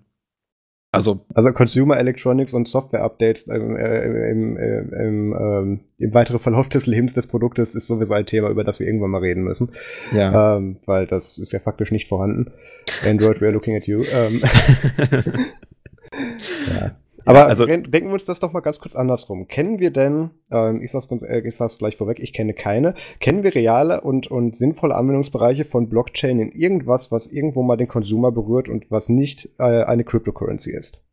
[0.91, 6.88] Also, also Consumer Electronics und Software-Updates äh, im, äh, im, ähm, im weiteren Verlauf des
[6.88, 9.74] Lebens des Produktes ist sowieso ein Thema, über das wir irgendwann mal reden müssen.
[10.14, 10.58] Ja.
[10.58, 12.54] Ähm, weil das ist ja faktisch nicht vorhanden.
[13.06, 14.04] Android, we are looking at you.
[14.10, 14.41] Ähm.
[16.80, 16.95] ja.
[17.28, 19.47] Aber also, denken wir uns das doch mal ganz kurz andersrum.
[19.47, 23.43] Kennen wir denn, ähm, ich, sag's, äh, ich sag's gleich vorweg, ich kenne keine, kennen
[23.43, 28.32] wir reale und, und sinnvolle Anwendungsbereiche von Blockchain in irgendwas, was irgendwo mal den Konsumer
[28.32, 31.03] berührt und was nicht äh, eine Cryptocurrency ist?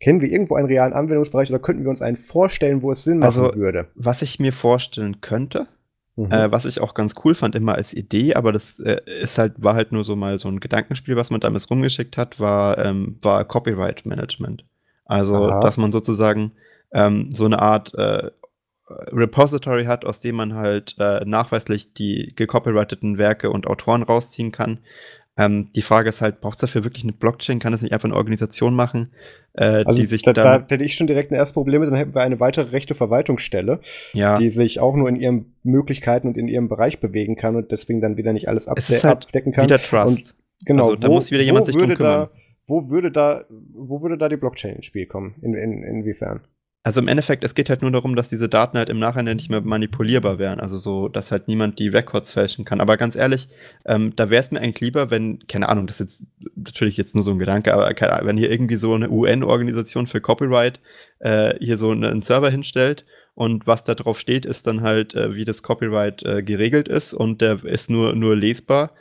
[0.00, 3.18] Kennen wir irgendwo einen realen Anwendungsbereich oder könnten wir uns einen vorstellen, wo es Sinn
[3.18, 3.88] machen also, würde?
[3.96, 5.68] Was ich mir vorstellen könnte,
[6.18, 6.32] Mhm.
[6.32, 9.62] Äh, was ich auch ganz cool fand, immer als Idee, aber das äh, ist halt,
[9.62, 13.18] war halt nur so mal so ein Gedankenspiel, was man damals rumgeschickt hat, war, ähm,
[13.22, 14.64] war Copyright Management.
[15.04, 15.60] Also, Aha.
[15.60, 16.52] dass man sozusagen
[16.92, 18.32] ähm, so eine Art äh,
[18.88, 24.80] Repository hat, aus dem man halt äh, nachweislich die gecopyrighteten Werke und Autoren rausziehen kann
[25.38, 27.60] ähm, die Frage ist halt, braucht es dafür wirklich eine Blockchain?
[27.60, 29.12] Kann es nicht einfach eine Organisation machen,
[29.58, 32.14] äh, also die sich da, da hätte ich schon direkt ein erstes Problem, dann hätten
[32.14, 33.80] wir eine weitere rechte Verwaltungsstelle,
[34.12, 34.38] ja.
[34.38, 38.00] die sich auch nur in ihren Möglichkeiten und in ihrem Bereich bewegen kann und deswegen
[38.00, 39.64] dann wieder nicht alles abde halt abdecken kann.
[39.64, 40.36] Wieder Trust.
[40.60, 41.98] Und genau, also, da wo, muss wieder jemand sich drum kümmern.
[41.98, 42.30] Da,
[42.66, 45.34] wo würde da, wo würde da die Blockchain ins Spiel kommen?
[45.42, 46.42] In, in, inwiefern?
[46.84, 49.50] Also im Endeffekt, es geht halt nur darum, dass diese Daten halt im Nachhinein nicht
[49.50, 50.60] mehr manipulierbar wären.
[50.60, 52.80] Also so, dass halt niemand die Records fälschen kann.
[52.80, 53.48] Aber ganz ehrlich,
[53.84, 57.14] ähm, da wäre es mir eigentlich lieber, wenn, keine Ahnung, das ist jetzt natürlich jetzt
[57.14, 60.80] nur so ein Gedanke, aber keine, wenn hier irgendwie so eine UN-Organisation für Copyright
[61.18, 63.04] äh, hier so einen Server hinstellt
[63.34, 67.12] und was da drauf steht, ist dann halt, äh, wie das Copyright äh, geregelt ist
[67.12, 68.92] und der ist nur, nur lesbar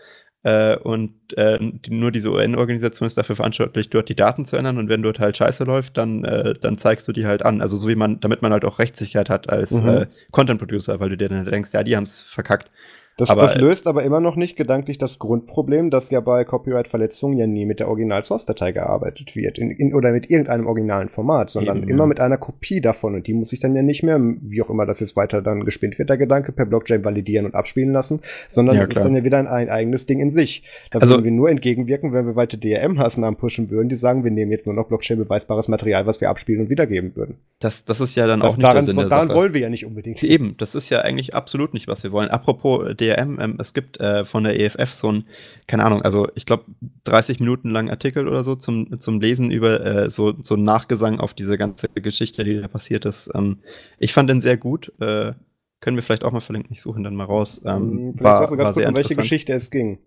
[0.44, 4.78] äh, und äh, die, nur diese UN-Organisation ist dafür verantwortlich, dort die Daten zu ändern.
[4.78, 7.62] Und wenn dort halt Scheiße läuft, dann, äh, dann zeigst du die halt an.
[7.62, 9.88] Also so wie man, damit man halt auch Rechtssicherheit hat als mhm.
[9.88, 12.70] Äh, Content-Producer, weil du dir dann denkst, ja, die haben es verkackt.
[13.18, 17.38] Das, aber, das löst aber immer noch nicht gedanklich das Grundproblem, dass ja bei Copyright-Verletzungen
[17.38, 21.78] ja nie mit der Original-Source-Datei gearbeitet wird in, in, oder mit irgendeinem originalen Format, sondern
[21.78, 22.08] eben, immer ja.
[22.08, 24.86] mit einer Kopie davon und die muss sich dann ja nicht mehr, wie auch immer
[24.86, 28.76] das jetzt weiter dann gespinnt wird, der Gedanke, per Blockchain validieren und abspielen lassen, sondern
[28.76, 30.64] ja, ist dann ja wieder ein, ein, eigenes Ding in sich.
[30.92, 34.32] Da also, würden wir nur entgegenwirken, wenn wir weiter DRM-Maßnahmen pushen würden, die sagen, wir
[34.32, 37.38] nehmen jetzt nur noch Blockchain-beweisbares Material, was wir abspielen und wiedergeben würden.
[37.60, 39.40] Das, das ist ja dann das auch nicht daran, der Sinn der Daran Sache.
[39.40, 40.24] wollen wir ja nicht unbedingt.
[40.24, 42.30] Eben, das ist ja eigentlich absolut nicht, was wir wollen.
[42.30, 45.26] Apropos DRM, DRM, ähm, es gibt äh, von der EFF so ein,
[45.68, 46.66] keine Ahnung, also ich glaube
[47.06, 51.20] 30 Minuten lang Artikel oder so zum, zum Lesen über äh, so, so ein Nachgesang
[51.20, 53.30] auf diese ganze Geschichte, die da passiert ist.
[53.34, 53.60] Ähm,
[54.00, 54.92] ich fand den sehr gut.
[55.00, 55.34] Äh,
[55.80, 57.62] können wir vielleicht auch mal verlinken, ich suche ihn dann mal raus.
[57.64, 60.00] Ähm, vielleicht war, war sehr kurz, um welche Geschichte es ging.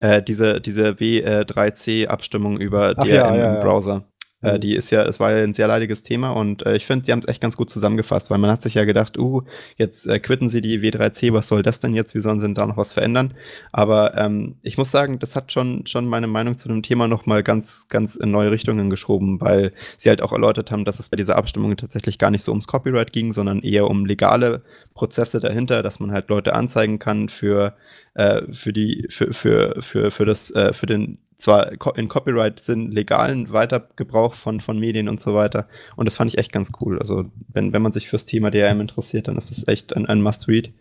[0.00, 4.04] Äh, diese, diese W3C-Abstimmung über Ach, DRM ja, ja, im Browser.
[4.40, 4.60] Äh, mhm.
[4.60, 7.12] die ist ja, es war ja ein sehr leidiges Thema und äh, ich finde, die
[7.12, 9.42] haben es echt ganz gut zusammengefasst, weil man hat sich ja gedacht, uh,
[9.76, 12.54] jetzt äh, quitten sie die W3C, was soll das denn jetzt, wie sollen sie denn
[12.54, 13.34] da noch was verändern?
[13.72, 17.42] Aber ähm, ich muss sagen, das hat schon, schon meine Meinung zu dem Thema nochmal
[17.42, 21.16] ganz, ganz in neue Richtungen geschoben, weil sie halt auch erläutert haben, dass es bei
[21.16, 24.62] dieser Abstimmung tatsächlich gar nicht so ums Copyright ging, sondern eher um legale
[24.94, 27.74] Prozesse dahinter, dass man halt Leute anzeigen kann für,
[28.14, 33.52] äh, für die, für, für, für, für das, äh, für den zwar in Copyright-Sinn legalen
[33.52, 35.68] Weitergebrauch von, von Medien und so weiter.
[35.96, 36.98] Und das fand ich echt ganz cool.
[36.98, 40.20] Also, wenn, wenn man sich fürs Thema DRM interessiert, dann ist das echt ein, ein
[40.20, 40.72] Must-Read.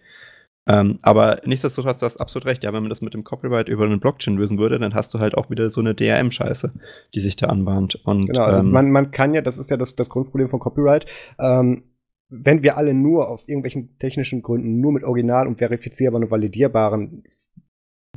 [0.67, 2.63] Ähm, aber nichtsdestotrotz, du hast absolut recht.
[2.63, 5.19] Ja, wenn man das mit dem Copyright über eine Blockchain lösen würde, dann hast du
[5.19, 6.73] halt auch wieder so eine DRM-Scheiße,
[7.13, 7.95] die sich da anbahnt.
[8.03, 10.59] Und, genau, also ähm, man, man kann ja, das ist ja das, das Grundproblem von
[10.59, 11.05] Copyright,
[11.39, 11.83] ähm,
[12.29, 17.23] wenn wir alle nur aus irgendwelchen technischen Gründen nur mit original und verifizierbaren und validierbaren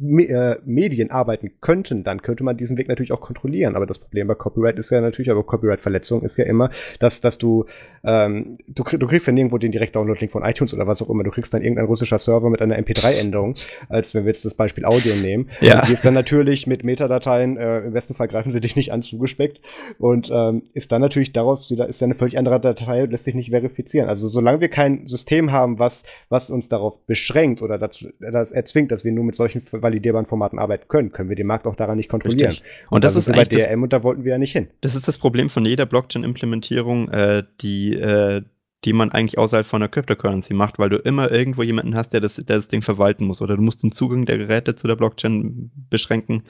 [0.00, 3.76] äh, Medien arbeiten könnten, dann könnte man diesen Weg natürlich auch kontrollieren.
[3.76, 7.38] Aber das Problem bei Copyright ist ja natürlich, aber Copyright-Verletzung ist ja immer, dass, dass
[7.38, 7.66] du,
[8.04, 11.24] ähm, du, du kriegst dann irgendwo den Direkt-Download-Link von iTunes oder was auch immer.
[11.24, 13.56] Du kriegst dann irgendein russischer Server mit einer MP3-Änderung,
[13.88, 15.50] als wenn wir jetzt das Beispiel Audio nehmen.
[15.60, 15.80] Ja.
[15.80, 18.92] Und die ist dann natürlich mit Metadateien, äh, im besten Fall greifen sie dich nicht
[18.92, 19.60] an, zugespeckt
[19.98, 23.34] und ähm, ist dann natürlich darauf, ist ja eine völlig andere Datei und lässt sich
[23.34, 24.08] nicht verifizieren.
[24.08, 28.92] Also solange wir kein System haben, was, was uns darauf beschränkt oder dazu, das erzwingt,
[28.92, 29.60] dass wir nur mit solchen
[29.90, 32.50] validierbaren Formaten arbeiten können, können wir den Markt auch daran nicht kontrollieren.
[32.50, 32.66] Richtig.
[32.90, 34.68] Und, und das ist bei DRM und da wollten wir ja nicht hin.
[34.80, 38.42] Das ist das Problem von jeder Blockchain-Implementierung, äh, die äh,
[38.84, 42.20] die man eigentlich außerhalb von der Cryptocurrency macht, weil du immer irgendwo jemanden hast, der
[42.20, 43.42] das, der das Ding verwalten muss.
[43.42, 46.44] Oder du musst den Zugang der Geräte zu der Blockchain beschränken.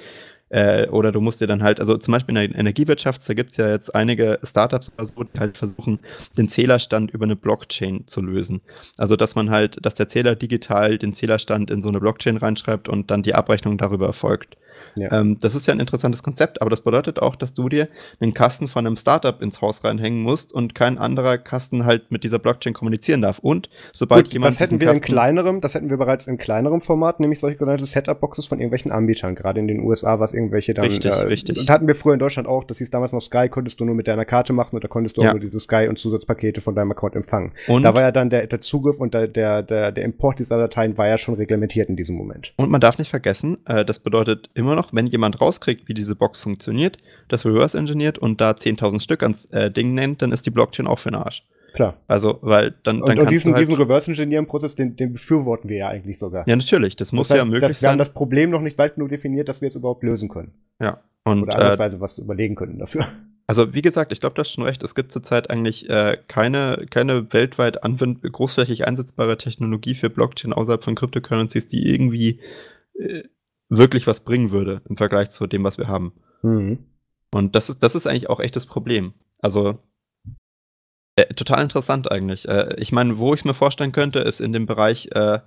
[0.50, 3.52] Äh, oder du musst dir dann halt, also zum Beispiel in der Energiewirtschaft, da gibt
[3.52, 6.00] es ja jetzt einige Startups, also, die halt versuchen,
[6.36, 8.60] den Zählerstand über eine Blockchain zu lösen.
[8.98, 12.88] Also dass man halt, dass der Zähler digital den Zählerstand in so eine Blockchain reinschreibt
[12.88, 14.56] und dann die Abrechnung darüber erfolgt.
[15.00, 15.20] Ja.
[15.20, 17.88] Ähm, das ist ja ein interessantes Konzept, aber das bedeutet auch, dass du dir
[18.20, 22.24] einen Kasten von einem Startup ins Haus reinhängen musst und kein anderer Kasten halt mit
[22.24, 23.38] dieser Blockchain kommunizieren darf.
[23.38, 24.52] Und sobald Gut, jemand.
[24.52, 27.56] Das hätten wir Kasten in kleinerem, das hätten wir bereits in kleinerem Format, nämlich solche
[27.56, 30.84] genannte Setup-Boxes von irgendwelchen Anbietern, gerade in den USA, was irgendwelche dann.
[30.84, 31.58] Richtig, äh, richtig.
[31.58, 33.94] Und hatten wir früher in Deutschland auch, das hieß damals noch Sky, konntest du nur
[33.94, 35.28] mit deiner Karte machen oder konntest du ja.
[35.28, 37.52] auch nur diese Sky und Zusatzpakete von deinem Account empfangen.
[37.68, 40.58] Und da war ja dann der, der Zugriff und der, der, der, der Import dieser
[40.58, 42.52] Dateien war ja schon reglementiert in diesem Moment.
[42.56, 45.94] Und man darf nicht vergessen, äh, das bedeutet immer noch, wenn jemand raus rauskriegt, wie
[45.94, 50.32] diese Box funktioniert, das reverse engineert und da 10.000 Stück ans äh, Ding nennt, dann
[50.32, 51.44] ist die Blockchain auch für den Arsch.
[51.74, 51.96] Klar.
[52.08, 55.68] Also, weil dann, dann und, kannst und diesen, du halt diesen Reverse-Engineering-Prozess, den, den, befürworten
[55.68, 56.46] wir ja eigentlich sogar.
[56.48, 56.96] Ja, natürlich.
[56.96, 57.88] Das muss das heißt, ja möglich sein.
[57.88, 60.52] Wir haben das Problem noch nicht weit genug definiert, dass wir es überhaupt lösen können.
[60.80, 61.00] Ja.
[61.24, 63.06] Und, Oder andersweise äh, was überlegen können dafür.
[63.46, 64.82] Also wie gesagt, ich glaube, du hast schon recht.
[64.82, 70.84] Es gibt zurzeit eigentlich äh, keine, keine weltweit anwend großflächig einsetzbare Technologie für Blockchain außerhalb
[70.84, 72.38] von Cryptocurrencies, die irgendwie
[72.98, 73.24] äh,
[73.70, 76.12] wirklich was bringen würde im Vergleich zu dem, was wir haben.
[76.42, 76.80] Mhm.
[77.32, 79.14] Und das ist, das ist eigentlich auch echt das Problem.
[79.38, 79.78] Also
[81.16, 82.48] äh, total interessant eigentlich.
[82.48, 85.38] Äh, ich meine, wo ich es mir vorstellen könnte, ist in dem Bereich, äh,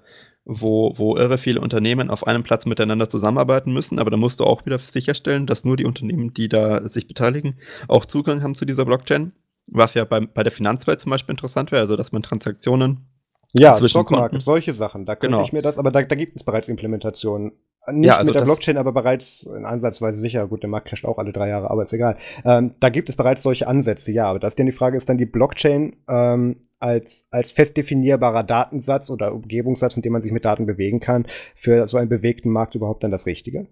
[0.46, 4.46] wo, wo irre viele Unternehmen auf einem Platz miteinander zusammenarbeiten müssen, aber da musst du
[4.46, 8.66] auch wieder sicherstellen, dass nur die Unternehmen, die da sich beteiligen, auch Zugang haben zu
[8.66, 9.34] dieser Blockchain.
[9.72, 13.08] Was ja bei, bei der Finanzwelt zum Beispiel interessant wäre, also dass man Transaktionen
[13.54, 15.06] ja, Stockmarket, solche Sachen.
[15.06, 15.46] Da könnte genau.
[15.46, 17.54] ich mir das, aber da, da gibt es bereits Implementationen.
[17.92, 20.48] Nicht ja, also mit der Blockchain, aber bereits in Ansatzweise sicher.
[20.48, 22.18] Gut, der Markt crasht auch alle drei Jahre, aber ist egal.
[22.46, 24.26] Ähm, da gibt es bereits solche Ansätze, ja.
[24.28, 28.44] Aber das ist dann die Frage, ist dann die Blockchain ähm, als, als fest definierbarer
[28.44, 31.26] Datensatz oder Umgebungssatz, in dem man sich mit Daten bewegen kann,
[31.56, 33.68] für so einen bewegten Markt überhaupt dann das Richtige?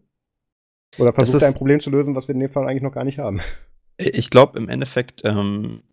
[0.98, 3.06] Oder versucht er ein Problem zu lösen, was wir in dem Fall eigentlich noch gar
[3.06, 3.40] nicht haben?
[3.98, 5.84] Ich glaube, im Endeffekt ähm,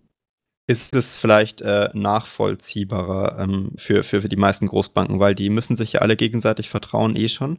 [0.66, 5.76] ist es vielleicht äh, nachvollziehbarer ähm, für, für, für die meisten Großbanken, weil die müssen
[5.76, 7.58] sich ja alle gegenseitig vertrauen eh schon.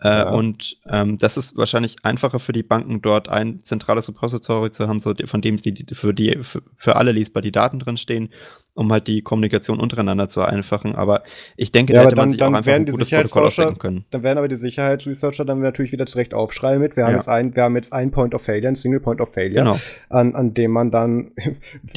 [0.00, 0.30] Äh, ja.
[0.30, 5.00] Und ähm, das ist wahrscheinlich einfacher für die Banken, dort ein zentrales Repository zu haben,
[5.00, 8.28] so von dem sie für die für, für alle lesbar die Daten drinstehen,
[8.74, 10.94] um halt die Kommunikation untereinander zu vereinfachen.
[10.94, 11.24] Aber
[11.56, 14.04] ich denke, ja, da hätte dann, man sich auch einfach ein gutes Protokoll ausdenken können.
[14.10, 16.96] Dann werden aber die Sicherheitsresearcher dann natürlich wieder zurecht aufschreien mit.
[16.96, 17.16] Wir haben, ja.
[17.16, 19.78] jetzt ein, wir haben jetzt ein Point of Failure, ein Single Point of Failure, genau.
[20.10, 21.32] an, an dem man dann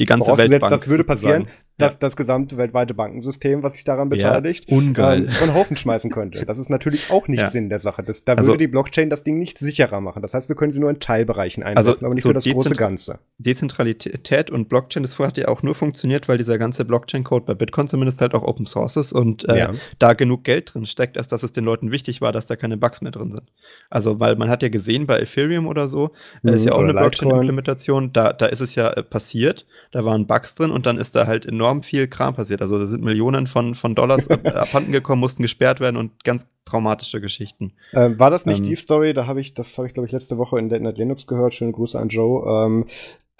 [0.00, 1.46] die ganze Welt das würde passieren,
[1.82, 5.26] das, das gesamte weltweite Bankensystem, was sich daran beteiligt, ja, ungeil.
[5.26, 6.46] Ähm, von Haufen schmeißen könnte.
[6.52, 7.48] Das ist natürlich auch nicht ja.
[7.48, 8.02] Sinn der Sache.
[8.02, 10.20] Das, da also, würde die Blockchain das Ding nicht sicherer machen.
[10.20, 12.44] Das heißt, wir können sie nur in Teilbereichen einsetzen, also aber nicht so für das
[12.44, 13.20] große Ganze.
[13.38, 17.88] Dezentralität und Blockchain, das hat ja auch nur funktioniert, weil dieser ganze Blockchain-Code bei Bitcoin
[17.88, 19.72] zumindest halt auch Open Source ist und äh, ja.
[19.98, 22.76] da genug Geld drin steckt, als dass es den Leuten wichtig war, dass da keine
[22.76, 23.50] Bugs mehr drin sind.
[23.88, 26.10] Also, weil man hat ja gesehen bei Ethereum oder so,
[26.42, 30.26] mhm, ist ja auch eine Blockchain-Implementation, da, da ist es ja äh, passiert, da waren
[30.26, 32.60] Bugs drin und dann ist da halt enorm viel Kram passiert.
[32.60, 36.46] Also da sind Millionen von, von Dollars ab, abhanden gekommen, mussten gesperrt werden und ganz
[36.66, 37.72] traumatische Geschichten.
[37.94, 40.12] Ähm, war das nicht ähm, die Story, da habe ich, das habe ich glaube ich
[40.12, 42.86] letzte Woche in Net Linux gehört, schöne Grüße an Joe, ähm,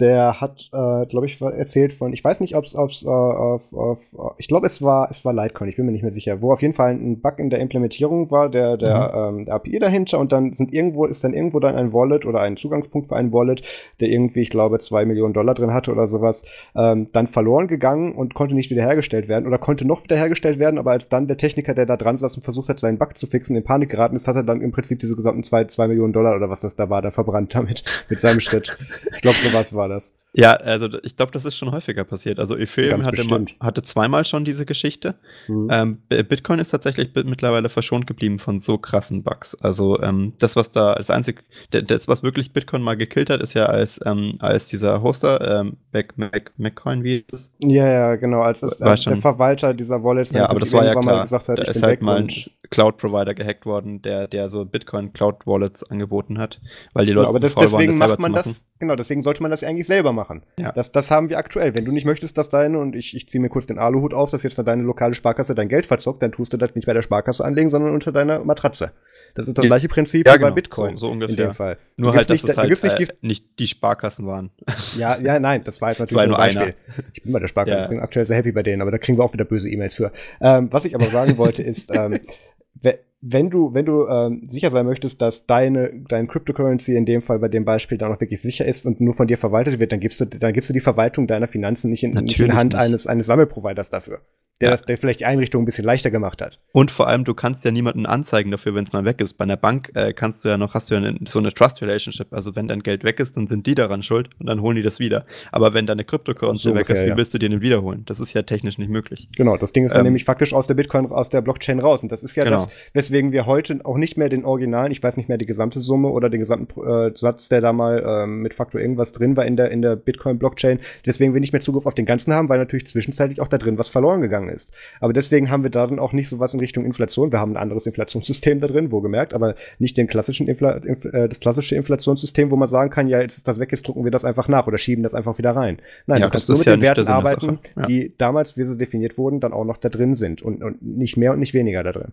[0.03, 4.17] der hat, äh, glaube ich, erzählt von, ich weiß nicht, ob es äh, auf, auf,
[4.37, 6.61] ich glaube, es war, es war Litecoin, ich bin mir nicht mehr sicher, wo auf
[6.61, 9.39] jeden Fall ein Bug in der Implementierung war, der, der, mhm.
[9.39, 12.41] ähm, der API dahinter und dann sind irgendwo, ist dann irgendwo dann ein Wallet oder
[12.41, 13.63] ein Zugangspunkt für ein Wallet,
[14.01, 16.45] der irgendwie, ich glaube, zwei Millionen Dollar drin hatte oder sowas,
[16.75, 20.91] ähm, dann verloren gegangen und konnte nicht wiederhergestellt werden oder konnte noch wiederhergestellt werden, aber
[20.91, 23.55] als dann der Techniker, der da dran saß und versucht hat, seinen Bug zu fixen,
[23.55, 26.35] in Panik geraten ist, hat er dann im Prinzip diese gesamten zwei, zwei Millionen Dollar
[26.35, 28.77] oder was das da war, da verbrannt damit, mit seinem Schritt.
[29.15, 30.13] Ich glaube, sowas war das.
[30.35, 32.39] Ja, also ich glaube, das ist schon häufiger passiert.
[32.39, 35.15] Also Ethereum hatte, mal, hatte, zweimal schon diese Geschichte.
[35.47, 35.69] Mhm.
[35.71, 39.55] Ähm, Bitcoin ist tatsächlich mittlerweile verschont geblieben von so krassen Bugs.
[39.61, 43.53] Also ähm, das, was da als einzig, das, was wirklich Bitcoin mal gekillt hat, ist
[43.55, 47.51] ja als, ähm, als dieser Hoster, ähm, Mac, Mac, MacCoin, wie ist das?
[47.63, 50.93] Ja, ja, genau, als, als äh, der Verwalter dieser Wallet ja, aber das war ja
[50.93, 51.05] klar.
[51.05, 52.31] mal gesagt hat, da ist halt mal ein
[52.71, 56.61] Cloud-Provider gehackt worden, der, der so Bitcoin-Cloud-Wallets angeboten hat,
[56.95, 59.51] weil die Leute genau, aber das, deswegen das macht man das, genau, deswegen sollte man
[59.51, 60.43] das eigentlich selber machen.
[60.59, 60.73] Ja.
[60.73, 61.75] Das, das haben wir aktuell.
[61.75, 64.31] Wenn du nicht möchtest, dass deine, und ich, ich ziehe mir kurz den Aluhut auf,
[64.31, 67.03] dass jetzt deine lokale Sparkasse dein Geld verzockt, dann tust du das nicht bei der
[67.03, 68.93] Sparkasse anlegen, sondern unter deiner Matratze.
[69.35, 70.51] Das ist das gleiche Prinzip ja, wie genau.
[70.51, 70.97] bei Bitcoin.
[70.97, 71.31] So, so, ungefähr.
[71.31, 71.79] In dem Fall.
[71.97, 74.51] Nur halt, dass nicht, es halt nicht, äh, die, nicht, die, Sparkassen waren.
[74.97, 76.75] Ja, ja, nein, das war jetzt natürlich war nur ein Beispiel.
[76.87, 77.05] Einer.
[77.15, 77.85] Ich bin bei der Sparkasse, ja.
[77.85, 79.95] ich bin aktuell sehr happy bei denen, aber da kriegen wir auch wieder böse E-Mails
[79.95, 80.13] für.
[80.41, 82.21] Ähm, was ich aber sagen wollte ist, ähm,
[83.23, 87.39] wenn du, wenn du ähm, sicher sein möchtest, dass deine, dein Cryptocurrency in dem Fall
[87.39, 90.01] bei dem Beispiel dann auch wirklich sicher ist und nur von dir verwaltet wird, dann
[90.01, 92.81] gibst du, dann gibst du die Verwaltung deiner Finanzen nicht in, nicht in Hand nicht.
[92.81, 94.21] eines, eines Sammelproviders dafür
[94.63, 94.71] der, ja.
[94.71, 96.61] das, der vielleicht die Einrichtung ein bisschen leichter gemacht hat.
[96.73, 99.35] Und vor allem, du kannst ja niemanden anzeigen dafür, wenn es mal weg ist.
[99.35, 102.33] Bei einer Bank äh, kannst du ja noch, hast du ja eine, so eine Trust-Relationship.
[102.33, 104.83] Also wenn dein Geld weg ist, dann sind die daran schuld und dann holen die
[104.83, 105.27] das wieder.
[105.51, 107.17] Aber wenn deine Cryptocurrency so weg ungefähr, ist, wie ja.
[107.17, 108.05] willst du dir den wiederholen?
[108.07, 109.29] Das ist ja technisch nicht möglich.
[109.37, 112.03] Genau, das Ding ist dann ähm, nämlich faktisch aus der Bitcoin, aus der Blockchain raus.
[112.03, 112.69] Und das ist ja genau.
[112.93, 115.81] das, weswegen wir heute auch nicht mehr den Originalen, ich weiß nicht mehr die gesamte
[115.81, 119.45] Summe oder den gesamten äh, Satz, der da mal äh, mit Faktor irgendwas drin war
[119.45, 122.59] in der, in der Bitcoin-Blockchain, deswegen wir nicht mehr Zugriff auf den ganzen haben, weil
[122.59, 124.73] natürlich zwischenzeitlich auch da drin was verloren gegangen ist.
[125.01, 127.33] Aber deswegen haben wir da dann auch nicht so was in Richtung Inflation.
[127.33, 131.41] Wir haben ein anderes Inflationssystem da drin, wohlgemerkt, aber nicht den klassischen Infla äh, das
[131.41, 134.25] klassische Inflationssystem, wo man sagen kann, ja, jetzt ist das weg, jetzt drucken wir das
[134.25, 135.79] einfach nach oder schieben das einfach wieder rein.
[136.07, 137.87] Nein, ja, du kannst nur mit ja den Werten arbeiten, ja.
[137.87, 141.19] die damals, wie sie definiert wurden, dann auch noch da drin sind und, und nicht
[141.19, 142.13] mehr und nicht weniger da drin.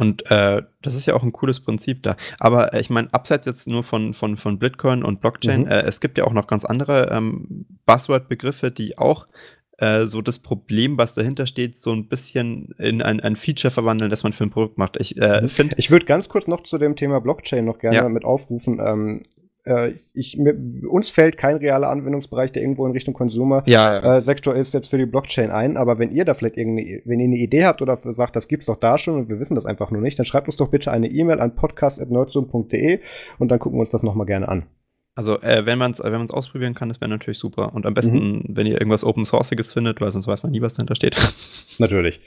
[0.00, 2.16] Und äh, das ist ja auch ein cooles Prinzip da.
[2.38, 5.68] Aber äh, ich meine, abseits jetzt nur von, von, von Bitcoin und Blockchain, mhm.
[5.68, 9.26] äh, es gibt ja auch noch ganz andere ähm, Buzzword-Begriffe, die auch
[9.78, 14.10] äh, so das Problem, was dahinter steht, so ein bisschen in ein, ein Feature verwandeln,
[14.10, 14.96] das man für ein Produkt macht.
[15.00, 15.48] Ich äh, mhm.
[15.48, 15.74] finde.
[15.78, 18.08] Ich würde ganz kurz noch zu dem Thema Blockchain noch gerne ja.
[18.08, 18.80] mit aufrufen.
[18.84, 19.22] Ähm,
[19.68, 20.54] äh, ich, mir,
[20.88, 24.56] uns fällt kein realer Anwendungsbereich, der irgendwo in Richtung Consumer-Sektor ja, ja.
[24.56, 25.76] äh, ist jetzt für die Blockchain ein.
[25.76, 28.66] Aber wenn ihr da vielleicht irgendeine, wenn ihr eine Idee habt oder sagt, das gibt's
[28.66, 30.90] doch da schon und wir wissen das einfach nur nicht, dann schreibt uns doch bitte
[30.90, 33.00] eine E-Mail an podcast.nerdzoom.de
[33.38, 34.64] und dann gucken wir uns das nochmal gerne an.
[35.14, 37.74] Also, äh, wenn man es wenn man's ausprobieren kann, das wäre natürlich super.
[37.74, 38.44] Und am besten, mhm.
[38.48, 41.16] wenn ihr irgendwas Open Sourceiges findet, weil sonst weiß man nie, was dahinter steht.
[41.78, 42.20] Natürlich.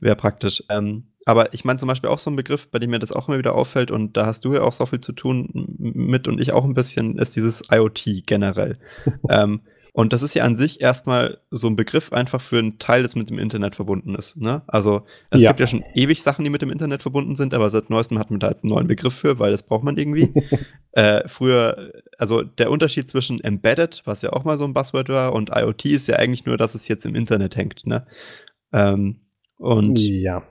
[0.00, 0.62] Wäre praktisch.
[0.68, 3.28] Ähm, aber ich meine zum Beispiel auch so ein Begriff, bei dem mir das auch
[3.28, 5.48] immer wieder auffällt, und da hast du ja auch so viel zu tun
[5.78, 8.78] mit und ich auch ein bisschen, ist dieses IoT generell.
[9.30, 9.60] ähm,
[9.92, 13.14] und das ist ja an sich erstmal so ein Begriff einfach für einen Teil, das
[13.14, 14.40] mit dem Internet verbunden ist.
[14.40, 14.62] Ne?
[14.66, 15.50] Also es ja.
[15.50, 18.30] gibt ja schon ewig Sachen, die mit dem Internet verbunden sind, aber seit neuestem hat
[18.30, 20.32] man da jetzt einen neuen Begriff für, weil das braucht man irgendwie.
[20.92, 25.32] äh, früher, also der Unterschied zwischen Embedded, was ja auch mal so ein Buzzword war,
[25.32, 27.86] und IoT ist ja eigentlich nur, dass es jetzt im Internet hängt.
[27.86, 28.04] Ne?
[28.72, 29.20] Ähm,
[29.58, 30.42] und ja.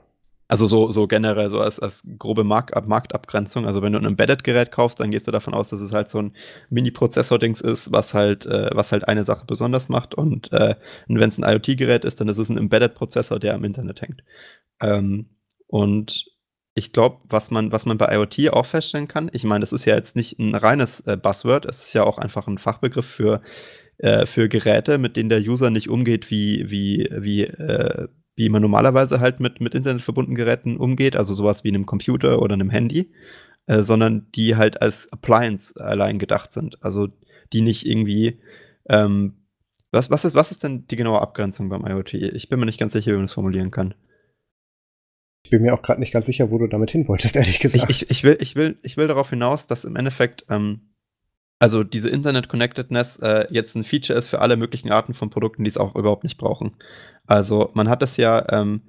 [0.49, 3.67] Also so, so generell, so als, als grobe Markt, Marktabgrenzung.
[3.67, 6.17] Also wenn du ein Embedded-Gerät kaufst, dann gehst du davon aus, dass es halt so
[6.17, 6.33] ein
[6.71, 10.15] Mini-Prozessor-Dings ist, was halt, äh, was halt eine Sache besonders macht.
[10.15, 10.73] Und, äh,
[11.07, 14.23] und wenn es ein IoT-Gerät ist, dann ist es ein Embedded-Prozessor, der am Internet hängt.
[14.81, 15.29] Ähm,
[15.67, 16.25] und
[16.73, 19.85] ich glaube, was man, was man bei IoT auch feststellen kann, ich meine, das ist
[19.85, 23.43] ja jetzt nicht ein reines äh, Buzzword, es ist ja auch einfach ein Fachbegriff für,
[23.99, 28.07] äh, für Geräte, mit denen der User nicht umgeht wie, wie, wie äh,
[28.39, 32.41] wie man normalerweise halt mit, mit Internet verbundenen Geräten umgeht, also sowas wie einem Computer
[32.41, 33.11] oder einem Handy,
[33.67, 36.81] äh, sondern die halt als Appliance allein gedacht sind.
[36.81, 37.09] Also
[37.51, 38.39] die nicht irgendwie.
[38.87, 39.35] Ähm,
[39.91, 42.13] was, was, ist, was ist denn die genaue Abgrenzung beim IoT?
[42.13, 43.93] Ich bin mir nicht ganz sicher, wie man das formulieren kann.
[45.43, 47.89] Ich bin mir auch gerade nicht ganz sicher, wo du damit hin wolltest, ehrlich gesagt.
[47.89, 50.88] Ich, ich, ich, will, ich, will, ich will darauf hinaus, dass im Endeffekt ähm,
[51.59, 55.69] also diese Internet-Connectedness äh, jetzt ein Feature ist für alle möglichen Arten von Produkten, die
[55.69, 56.71] es auch überhaupt nicht brauchen.
[57.27, 58.81] Also man hat das ja, ähm,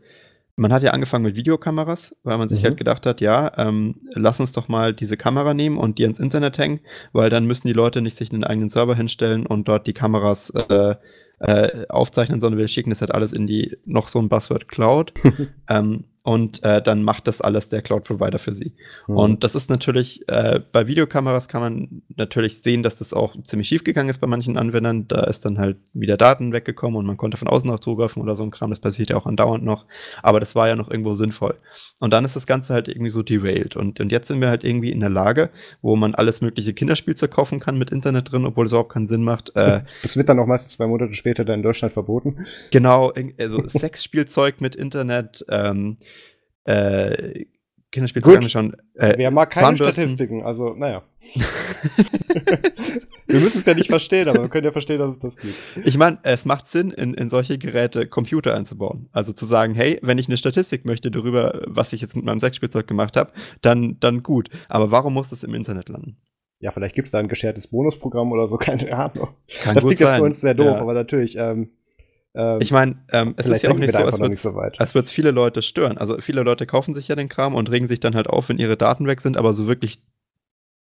[0.57, 2.67] man hat ja angefangen mit Videokameras, weil man sich mhm.
[2.67, 6.21] halt gedacht hat, ja, ähm, lass uns doch mal diese Kamera nehmen und die ins
[6.21, 6.81] Internet hängen,
[7.13, 10.51] weil dann müssen die Leute nicht sich einen eigenen Server hinstellen und dort die Kameras
[10.51, 10.95] äh,
[11.41, 15.13] äh, aufzeichnen, sondern wir schicken das halt alles in die noch so ein Buzzword Cloud.
[15.69, 18.75] ähm, und äh, dann macht das alles der Cloud-Provider für sie.
[19.09, 19.17] Mhm.
[19.17, 23.69] Und das ist natürlich, äh, bei Videokameras kann man natürlich sehen, dass das auch ziemlich
[23.69, 25.09] schief gegangen ist bei manchen Anwendern.
[25.09, 28.35] Da ist dann halt wieder Daten weggekommen und man konnte von außen noch zugreifen oder
[28.35, 28.69] so ein Kram.
[28.69, 29.87] Das passiert ja auch andauernd noch.
[30.23, 31.57] Aber das war ja noch irgendwo sinnvoll.
[31.99, 33.77] Und dann ist das Ganze halt irgendwie so derailed.
[33.77, 35.49] Und, und jetzt sind wir halt irgendwie in der Lage,
[35.81, 39.25] wo man alles mögliche Kinderspielzeug kaufen kann mit Internet drin, obwohl es überhaupt keinen Sinn
[39.25, 39.57] macht.
[39.57, 42.47] Äh, das wird dann auch meistens zwei Monate später dann in Deutschland verboten.
[42.71, 45.97] Genau, also Sexspielzeug mit Internet, ähm,
[46.65, 47.47] äh,
[47.91, 48.73] Kinderspielzeug angeschaut.
[48.95, 49.77] Äh, Wer mag keine.
[49.77, 50.43] Statistiken?
[50.43, 51.03] Also, naja.
[53.27, 55.55] wir müssen es ja nicht verstehen, aber wir können ja verstehen, dass es das gibt.
[55.85, 59.09] Ich meine, es macht Sinn, in, in solche Geräte Computer einzubauen.
[59.13, 62.39] Also zu sagen, hey, wenn ich eine Statistik möchte darüber, was ich jetzt mit meinem
[62.39, 64.51] Sexspielzeug gemacht habe, dann, dann gut.
[64.69, 66.17] Aber warum muss das im Internet landen?
[66.61, 69.31] Ja, vielleicht gibt es da ein geschertes Bonusprogramm oder so, keine Ahnung.
[69.63, 70.81] Kann das gut klingt jetzt für uns sehr doof, ja.
[70.81, 71.71] aber natürlich, ähm,
[72.61, 75.99] ich meine, ähm, es ist ja auch nicht so, als würde es viele Leute stören.
[75.99, 78.59] Also viele Leute kaufen sich ja den Kram und regen sich dann halt auf, wenn
[78.59, 80.01] ihre Daten weg sind, aber so wirklich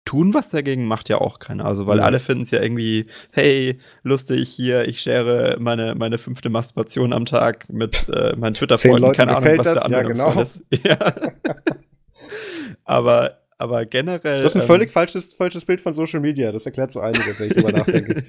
[0.08, 1.66] tun was dagegen macht ja auch keiner.
[1.66, 2.04] Also, weil mhm.
[2.04, 7.26] alle finden es ja irgendwie, hey, lustig hier, ich share meine, meine fünfte Masturbation am
[7.26, 9.12] Tag mit äh, meinen Twitter-Freunden.
[9.14, 9.74] Keine Ahnung, was das?
[9.76, 10.42] der andere ja, genau.
[10.42, 10.64] ist.
[10.84, 10.98] Ja.
[12.84, 14.44] aber, aber generell.
[14.44, 16.52] Das ist ein ähm, völlig falsches, falsches Bild von Social Media.
[16.52, 18.26] Das erklärt so einiges, wenn ich drüber nachdenke.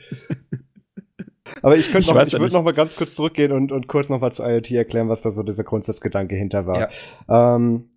[1.63, 4.09] Aber ich könnte noch, ich, ich würde noch mal ganz kurz zurückgehen und, und kurz
[4.09, 6.91] noch mal zu IoT erklären, was da so dieser Grundsatzgedanke hinter war.
[7.29, 7.57] Ja.
[7.57, 7.91] Ähm,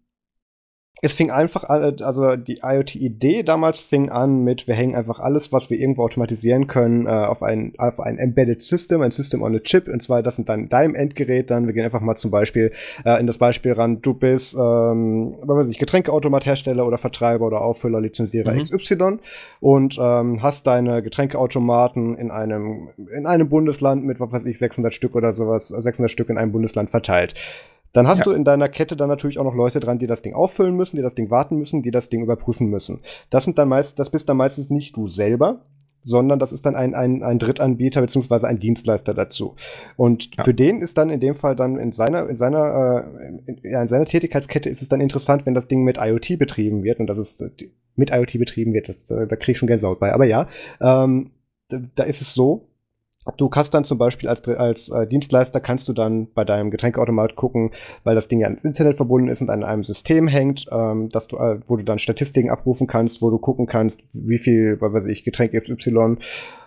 [1.04, 5.52] es fing einfach an, also die IoT-Idee damals fing an mit, wir hängen einfach alles,
[5.52, 9.56] was wir irgendwo automatisieren können, äh, auf, ein, auf ein Embedded System, ein System on
[9.56, 11.66] a Chip, und zwar das in deinem, deinem Endgerät dann.
[11.66, 12.72] Wir gehen einfach mal zum Beispiel
[13.04, 17.62] äh, in das Beispiel ran, du bist, ähm, was weiß ich, Getränkeautomathersteller oder Vertreiber oder
[17.62, 18.66] Auffüller, Lizenzierer mhm.
[18.66, 19.18] XY
[19.60, 24.94] und ähm, hast deine Getränkeautomaten in einem, in einem Bundesland mit, was weiß ich, 600
[24.94, 27.34] Stück oder sowas, 600 Stück in einem Bundesland verteilt.
[27.94, 28.26] Dann hast ja.
[28.26, 30.96] du in deiner Kette dann natürlich auch noch Leute dran, die das Ding auffüllen müssen,
[30.96, 33.00] die das Ding warten müssen, die das Ding überprüfen müssen.
[33.30, 35.62] Das sind dann meist, das bist dann meistens nicht du selber,
[36.04, 39.56] sondern das ist dann ein, ein, ein Drittanbieter beziehungsweise ein Dienstleister dazu.
[39.98, 40.44] Und ja.
[40.44, 43.82] für den ist dann in dem Fall dann in seiner, in seiner, äh, in, ja,
[43.82, 47.08] in seiner Tätigkeitskette ist es dann interessant, wenn das Ding mit IoT betrieben wird und
[47.08, 48.90] das ist äh, mit IoT betrieben wird.
[48.90, 50.14] Das, äh, da krieg ich schon Gänsehaut bei.
[50.14, 50.48] Aber ja,
[50.80, 51.32] ähm,
[51.96, 52.68] da ist es so,
[53.38, 57.36] Du kannst dann zum Beispiel als, als äh, Dienstleister kannst du dann bei deinem Getränkeautomat
[57.36, 57.70] gucken,
[58.04, 61.28] weil das Ding ja ans Internet verbunden ist und an einem System hängt, ähm, dass
[61.28, 64.94] du, äh, wo du dann Statistiken abrufen kannst, wo du gucken kannst, wie viel, was
[64.94, 66.18] weiß ich, Getränk XY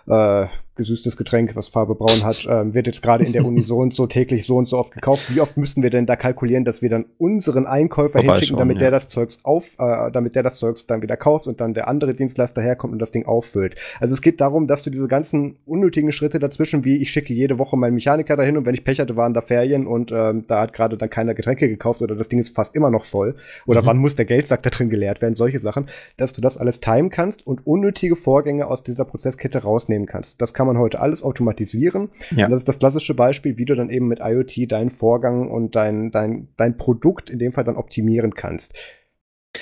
[0.07, 3.77] äh, gesüßtes Getränk, was Farbe braun hat, äh, wird jetzt gerade in der Uni so
[3.77, 5.33] und so täglich so und so oft gekauft.
[5.33, 8.81] Wie oft müssten wir denn da kalkulieren, dass wir dann unseren Einkäufer hinschicken, damit ja.
[8.81, 11.87] der das Zeugs auf, äh, damit der das Zeugs dann wieder kauft und dann der
[11.87, 13.75] andere Dienstleister herkommt und das Ding auffüllt.
[13.99, 17.57] Also es geht darum, dass du diese ganzen unnötigen Schritte dazwischen, wie ich schicke jede
[17.57, 20.61] Woche meinen Mechaniker dahin und wenn ich Pech hatte, waren da Ferien und ähm, da
[20.61, 23.81] hat gerade dann keiner Getränke gekauft oder das Ding ist fast immer noch voll oder
[23.81, 23.85] mhm.
[23.85, 25.87] wann muss der Geldsack da drin geleert werden, solche Sachen,
[26.17, 30.41] dass du das alles timen kannst und unnötige Vorgänge aus dieser Prozesskette rausnehmen kannst.
[30.41, 32.09] Das kann man heute alles automatisieren.
[32.31, 32.49] Ja.
[32.49, 36.11] Das ist das klassische Beispiel, wie du dann eben mit IoT deinen Vorgang und dein,
[36.11, 38.73] dein, dein Produkt in dem Fall dann optimieren kannst.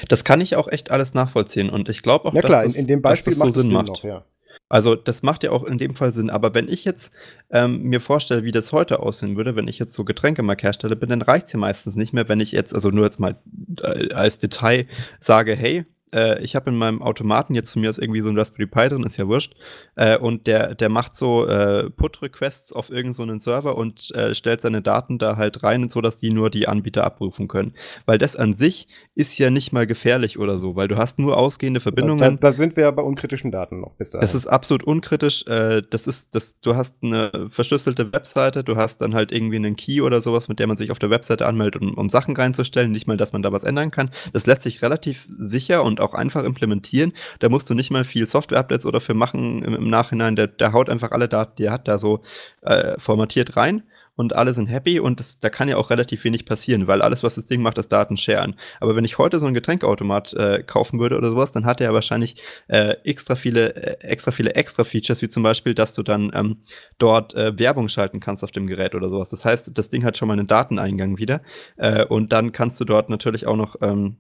[0.10, 2.76] Das kann ich auch echt alles nachvollziehen und ich glaube auch, ja, klar, dass, das,
[2.76, 3.88] in, in dem Beispiel das so Sinn macht.
[3.88, 4.26] Noch, ja.
[4.70, 6.32] Also das macht ja auch in dem Fall Sinn.
[6.32, 7.14] Aber wenn ich jetzt
[7.52, 11.10] ähm, mir vorstelle, wie das heute aussehen würde, wenn ich jetzt so Getränkemark herstelle bin,
[11.10, 13.36] dann reicht es ja meistens nicht mehr, wenn ich jetzt, also nur jetzt mal
[13.82, 14.88] äh, als Detail
[15.20, 18.38] sage, hey, äh, ich habe in meinem Automaten jetzt von mir aus irgendwie so ein
[18.38, 19.56] Raspberry Pi drin, ist ja wurscht.
[19.96, 24.62] Äh, und der, der macht so äh, Put-Requests auf irgendeinen so Server und äh, stellt
[24.62, 27.74] seine Daten da halt rein, so dass die nur die Anbieter abrufen können.
[28.06, 31.38] Weil das an sich ist ja nicht mal gefährlich oder so, weil du hast nur
[31.38, 32.40] ausgehende Verbindungen.
[32.40, 34.22] Da, da sind wir ja bei unkritischen Daten noch bis dahin.
[34.22, 35.46] Das ist absolut unkritisch.
[35.48, 39.76] Äh, das ist, das, du hast eine verschlüsselte Webseite, du hast dann halt irgendwie einen
[39.76, 42.92] Key oder sowas, mit der man sich auf der Webseite anmeldet, um, um Sachen reinzustellen.
[42.92, 44.10] Nicht mal, dass man da was ändern kann.
[44.32, 47.14] Das lässt sich relativ sicher und auch einfach implementieren.
[47.40, 50.36] Da musst du nicht mal viel Software-Updates oder für machen im, im Nachhinein.
[50.36, 52.22] Der, der, haut einfach alle Daten, die er hat, da so
[52.62, 53.84] äh, formatiert rein
[54.16, 57.24] und alle sind happy und das, da kann ja auch relativ wenig passieren, weil alles,
[57.24, 58.56] was das Ding macht, ist Daten sharen.
[58.80, 61.88] Aber wenn ich heute so einen Getränkeautomat äh, kaufen würde oder sowas, dann hat er
[61.88, 66.04] ja wahrscheinlich äh, extra viele, äh, extra viele extra Features, wie zum Beispiel, dass du
[66.04, 66.58] dann ähm,
[67.00, 69.30] dort äh, Werbung schalten kannst auf dem Gerät oder sowas.
[69.30, 71.42] Das heißt, das Ding hat schon mal einen Dateneingang wieder
[71.78, 74.18] äh, und dann kannst du dort natürlich auch noch ähm,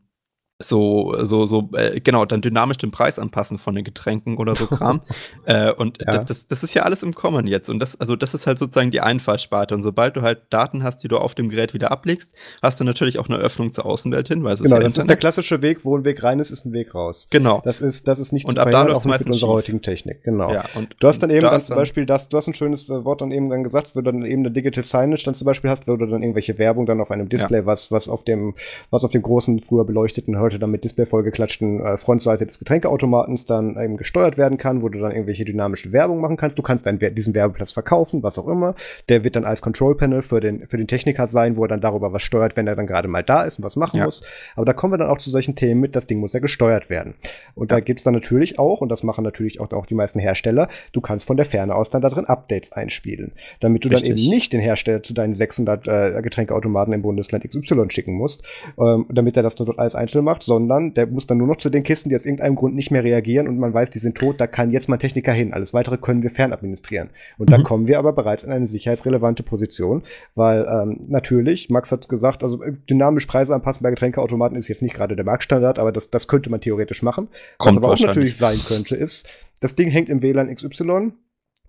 [0.62, 4.68] so, so, so, äh, genau, dann dynamisch den Preis anpassen von den Getränken oder so
[4.68, 5.02] Kram.
[5.46, 6.24] äh, und ja.
[6.24, 7.70] das, das ist ja alles im Kommen jetzt.
[7.70, 9.76] Und das, also das ist halt sozusagen die Einfallsparte.
[9.76, 12.84] Und sobald du halt Daten hast, die du auf dem Gerät wieder ablegst, hast du
[12.84, 15.18] natürlich auch eine Öffnung zur Außenwelt hin, weil es genau, ist ja das ist der
[15.18, 17.28] klassische Weg, wo ein Weg rein ist, ist ein Weg raus.
[17.30, 17.62] Genau.
[17.66, 20.24] Das ist, das ist nicht und zu ab da auch mit unserer heutigen Technik.
[20.24, 20.52] Genau.
[20.54, 23.22] Ja, und, du hast dann eben da zum Beispiel, das, du hast ein schönes Wort
[23.22, 25.88] dann eben dann gesagt, wo du dann eben eine Digital Signage dann zum Beispiel hast,
[25.88, 27.66] wo du dann irgendwelche Werbung dann auf einem Display, ja.
[27.66, 28.56] was, was auf dem,
[28.92, 33.46] was auf dem großen, früher beleuchteten, heute dann mit Display vollgeklatschten äh, Frontseite des Getränkeautomatens
[33.46, 36.58] dann eben gesteuert werden kann, wo du dann irgendwelche dynamische Werbung machen kannst.
[36.58, 38.76] Du kannst dann diesen Werbeplatz verkaufen, was auch immer.
[39.10, 41.82] Der wird dann als Control Panel für den, für den Techniker sein, wo er dann
[41.82, 44.06] darüber was steuert, wenn er dann gerade mal da ist und was machen ja.
[44.06, 44.24] muss.
[44.56, 46.90] Aber da kommen wir dann auch zu solchen Themen mit, das Ding muss ja gesteuert
[46.90, 47.16] werden.
[47.56, 47.78] Und ja.
[47.78, 51.02] da gibt's dann natürlich auch, und das machen natürlich auch, auch die meisten Hersteller, du
[51.02, 54.10] kannst von der Ferne aus dann da drin Updates einspielen, damit du Richtig.
[54.10, 58.44] dann eben nicht den Hersteller zu deinen 600 äh, Getränkeautomaten im Bundesland XY schicken musst,
[58.80, 61.70] ähm, damit er das dort alles einzeln macht, sondern der muss dann nur noch zu
[61.70, 64.40] den Kisten, die aus irgendeinem Grund nicht mehr reagieren und man weiß, die sind tot,
[64.40, 65.54] da kann jetzt mal Techniker hin.
[65.54, 67.10] Alles weitere können wir fernadministrieren.
[67.38, 67.54] Und mhm.
[67.54, 70.04] da kommen wir aber bereits in eine sicherheitsrelevante Position,
[70.36, 74.82] weil ähm, natürlich, Max hat gesagt, also äh, dynamisch Preise anpassen bei Getränkeautomaten ist jetzt
[74.82, 77.28] nicht gerade der Marktstandard, aber das, das könnte man theoretisch machen.
[77.58, 79.30] Kommt Was aber auch natürlich sein könnte, ist,
[79.62, 81.14] das Ding hängt im WLAN XY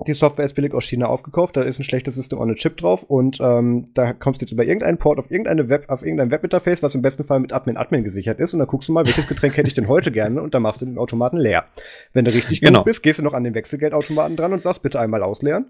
[0.01, 2.77] die Software ist billig aus China aufgekauft, da ist ein schlechtes System on a Chip
[2.77, 6.33] drauf und ähm, da kommst du jetzt über irgendeinen Port auf irgendeine Web, auf irgendein
[6.33, 9.07] Webinterface, was im besten Fall mit Admin Admin gesichert ist und dann guckst du mal,
[9.07, 11.67] welches Getränk hätte ich denn heute gerne und dann machst du den Automaten leer.
[12.13, 12.81] Wenn du richtig genau.
[12.81, 15.67] gut bist, gehst du noch an den Wechselgeldautomaten dran und sagst, bitte einmal ausleeren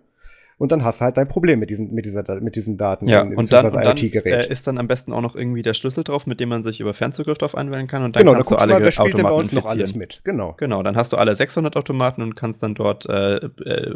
[0.59, 3.09] und dann hast du halt dein Problem mit diesen, mit dieser, mit diesen Daten.
[3.09, 5.75] Ja, in, und dann, und dann äh, ist dann am besten auch noch irgendwie der
[5.75, 8.51] Schlüssel drauf, mit dem man sich über Fernzugriff drauf anwählen kann und dann genau, kannst
[8.51, 10.21] da du alle mal, wer Automaten bei uns noch alles mit.
[10.25, 10.55] Genau.
[10.59, 13.95] Genau, dann hast du alle 600 Automaten und kannst dann dort äh, äh,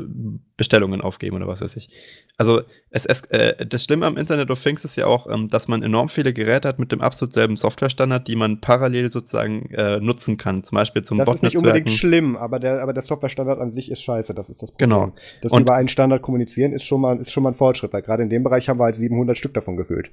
[0.57, 1.91] Bestellungen aufgeben oder was weiß ich.
[2.37, 5.69] Also es, es, äh, das Schlimme am Internet of Things ist ja auch, ähm, dass
[5.69, 10.01] man enorm viele Geräte hat mit dem absolut selben Softwarestandard, die man parallel sozusagen äh,
[10.01, 10.63] nutzen kann.
[10.63, 13.91] Zum Beispiel zum Das ist nicht unbedingt schlimm, aber der, aber der Softwarestandard an sich
[13.91, 14.35] ist scheiße.
[14.35, 14.91] Das ist das Problem.
[14.91, 15.13] Genau.
[15.43, 18.03] Dass und, über einen Standard kommunizieren, ist schon mal, ist schon mal ein Fortschritt, weil
[18.03, 20.11] gerade in dem Bereich haben wir halt 700 Stück davon gefühlt.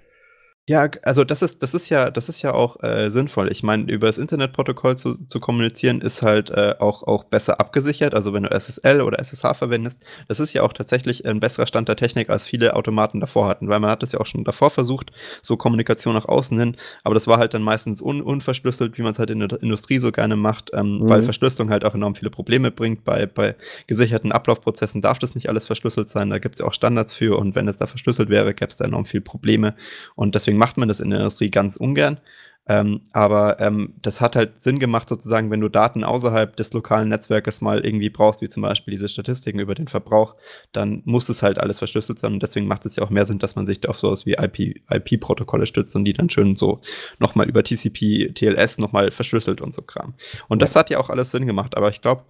[0.68, 3.52] Ja, also das ist, das ist ja, das ist ja auch äh, sinnvoll.
[3.52, 8.16] Ich meine, über das Internetprotokoll zu, zu kommunizieren ist halt äh, auch, auch besser abgesichert.
[8.16, 11.88] Also wenn du SSL oder SSH verwendest, das ist ja auch tatsächlich ein besserer Stand
[11.88, 14.72] der Technik, als viele Automaten davor hatten, weil man hat das ja auch schon davor
[14.72, 15.12] versucht,
[15.44, 19.12] so Kommunikation nach außen hin, aber das war halt dann meistens un unverschlüsselt, wie man
[19.12, 21.10] es halt in der Industrie so gerne macht, ähm, mhm.
[21.10, 23.04] weil Verschlüsselung halt auch enorm viele Probleme bringt.
[23.04, 23.56] Bei, bei
[23.86, 27.38] gesicherten Ablaufprozessen darf das nicht alles verschlüsselt sein, da gibt es ja auch Standards für
[27.38, 29.76] und wenn es da verschlüsselt wäre, gäbe es da enorm viele Probleme
[30.16, 32.20] und deswegen deswegen macht man das in der Industrie ganz ungern.
[32.68, 37.10] Ähm, aber ähm, das hat halt Sinn gemacht, sozusagen, wenn du Daten außerhalb des lokalen
[37.10, 40.34] Netzwerkes mal irgendwie brauchst, wie zum Beispiel diese Statistiken über den Verbrauch,
[40.72, 42.34] dann muss es halt alles verschlüsselt sein.
[42.34, 44.34] Und deswegen macht es ja auch mehr Sinn, dass man sich da auf sowas wie
[44.34, 46.82] IP-Protokolle IP stützt und die dann schön so
[47.20, 50.16] nochmal über TCP, TLS nochmal verschlüsselt und so Kram.
[50.48, 51.78] Und das hat ja auch alles Sinn gemacht.
[51.78, 52.24] Aber ich glaube,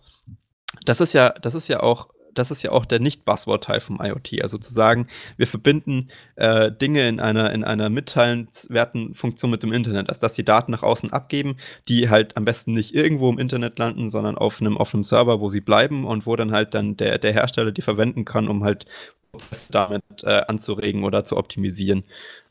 [0.83, 4.41] das ist ja, das ist ja auch das ist ja auch der Nicht-Buzzword-Teil vom IoT.
[4.41, 5.07] Also zu sagen,
[5.37, 10.33] wir verbinden äh, Dinge in einer, in einer mitteilenswerten Funktion mit dem Internet, als dass
[10.33, 11.57] die Daten nach außen abgeben,
[11.87, 15.49] die halt am besten nicht irgendwo im Internet landen, sondern auf einem, auf Server, wo
[15.49, 18.85] sie bleiben und wo dann halt dann der, der Hersteller die verwenden kann, um halt
[19.31, 22.03] Prozesse damit äh, anzuregen oder zu optimisieren.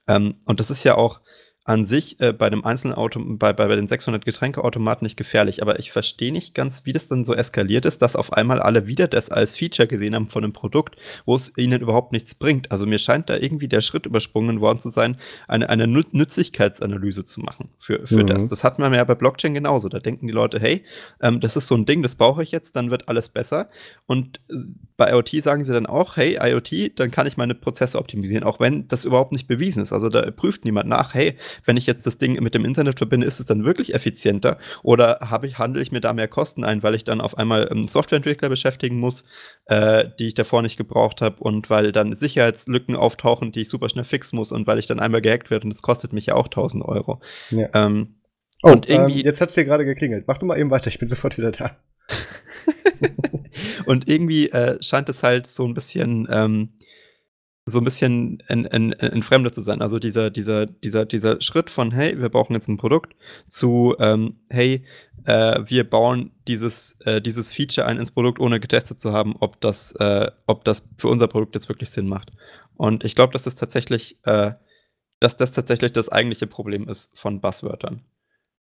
[0.06, 1.20] Ähm, und das ist ja auch
[1.66, 5.62] an sich äh, bei dem einzelnen Auto, bei, bei, bei den 600 Getränkeautomaten nicht gefährlich,
[5.62, 8.86] aber ich verstehe nicht ganz, wie das dann so eskaliert ist, dass auf einmal alle
[8.86, 12.70] wieder das als Feature gesehen haben von einem Produkt, wo es ihnen überhaupt nichts bringt.
[12.70, 15.16] Also mir scheint da irgendwie der Schritt übersprungen worden zu sein,
[15.48, 18.26] eine, eine Nützlichkeitsanalyse zu machen für, für mhm.
[18.26, 18.46] das.
[18.48, 19.88] Das hat man ja bei Blockchain genauso.
[19.88, 20.84] Da denken die Leute, hey,
[21.22, 23.70] ähm, das ist so ein Ding, das brauche ich jetzt, dann wird alles besser.
[24.04, 24.56] Und äh,
[24.98, 28.60] bei IoT sagen sie dann auch, hey, IoT, dann kann ich meine Prozesse optimisieren, auch
[28.60, 29.94] wenn das überhaupt nicht bewiesen ist.
[29.94, 33.26] Also da prüft niemand nach, hey, wenn ich jetzt das Ding mit dem Internet verbinde,
[33.26, 36.82] ist es dann wirklich effizienter oder habe ich, handle ich mir da mehr Kosten ein,
[36.82, 39.24] weil ich dann auf einmal ähm, Softwareentwickler beschäftigen muss,
[39.66, 43.88] äh, die ich davor nicht gebraucht habe und weil dann Sicherheitslücken auftauchen, die ich super
[43.88, 46.34] schnell fixen muss und weil ich dann einmal gehackt werde und das kostet mich ja
[46.34, 47.20] auch 1000 Euro.
[47.50, 47.68] Ja.
[47.74, 48.16] Ähm,
[48.62, 50.24] oh, und irgendwie ähm, jetzt hat es hier gerade geklingelt.
[50.26, 51.76] Mach du mal eben weiter, ich bin sofort wieder da.
[53.86, 56.70] und irgendwie äh, scheint es halt so ein bisschen ähm,
[57.66, 59.80] so ein bisschen ein, ein, ein Fremder zu sein.
[59.80, 63.16] Also dieser, dieser, dieser, dieser Schritt von, hey, wir brauchen jetzt ein Produkt,
[63.48, 64.84] zu, ähm, hey,
[65.24, 69.60] äh, wir bauen dieses, äh, dieses Feature ein ins Produkt, ohne getestet zu haben, ob
[69.62, 72.32] das, äh, ob das für unser Produkt jetzt wirklich Sinn macht.
[72.76, 74.52] Und ich glaube, dass das tatsächlich, äh,
[75.20, 78.02] dass das tatsächlich das eigentliche Problem ist von Buzzwörtern.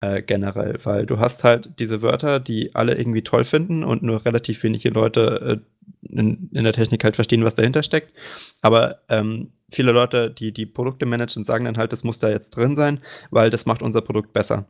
[0.05, 4.27] Äh, generell, weil du hast halt diese Wörter, die alle irgendwie toll finden und nur
[4.27, 5.63] relativ wenige Leute
[6.03, 8.13] äh, in, in, der Technik halt verstehen, was dahinter steckt.
[8.61, 12.51] Aber ähm, viele Leute, die die Produkte managen, sagen dann halt, das muss da jetzt
[12.51, 13.01] drin sein,
[13.31, 14.67] weil das macht unser Produkt besser.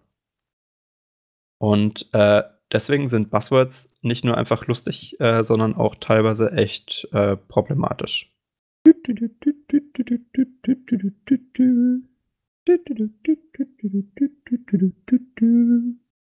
[1.58, 7.36] Und äh, deswegen sind Buzzwords nicht nur einfach lustig, äh, sondern auch teilweise echt äh,
[7.36, 8.30] problematisch.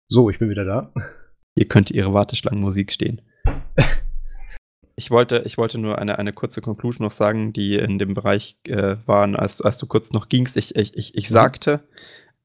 [0.08, 0.92] So, ich bin wieder da.
[1.56, 3.22] Hier könnte Ihre Warteschlangenmusik stehen.
[5.00, 8.58] Ich wollte, ich wollte nur eine, eine kurze Conclusion noch sagen, die in dem Bereich
[8.64, 10.56] äh, waren, als, als du kurz noch gingst.
[10.56, 11.84] Ich, ich, ich, ich sagte,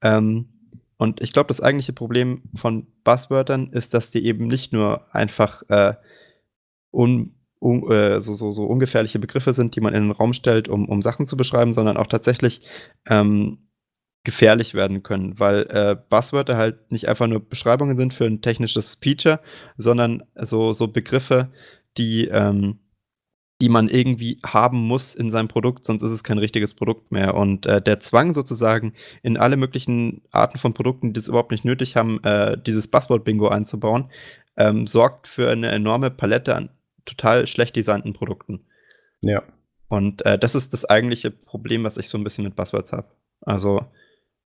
[0.04, 0.50] ähm,
[0.98, 5.64] und ich glaube, das eigentliche Problem von Buzzwörtern ist, dass die eben nicht nur einfach
[5.70, 5.96] äh,
[6.92, 10.68] un, un, äh, so, so, so ungefährliche Begriffe sind, die man in den Raum stellt,
[10.68, 12.62] um, um Sachen zu beschreiben, sondern auch tatsächlich
[13.08, 13.64] ähm,
[14.24, 18.98] gefährlich werden können, weil äh, Buzzwörter halt nicht einfach nur Beschreibungen sind für ein technisches
[19.02, 19.42] Feature,
[19.78, 21.50] sondern so, so Begriffe,
[21.98, 22.80] die, ähm,
[23.62, 27.36] die man irgendwie haben muss in seinem Produkt, sonst ist es kein richtiges Produkt mehr.
[27.36, 28.94] Und äh, der Zwang sozusagen
[29.24, 33.50] in alle möglichen Arten von Produkten, die es überhaupt nicht nötig haben, äh, dieses Buzzword-Bingo
[33.50, 34.10] einzubauen,
[34.56, 36.70] ähm, sorgt für eine enorme Palette an
[37.06, 38.66] total schlecht designten Produkten.
[39.22, 39.44] Ja.
[39.90, 43.08] Und äh, das ist das eigentliche Problem, was ich so ein bisschen mit Buzzwords habe.
[43.42, 43.86] Also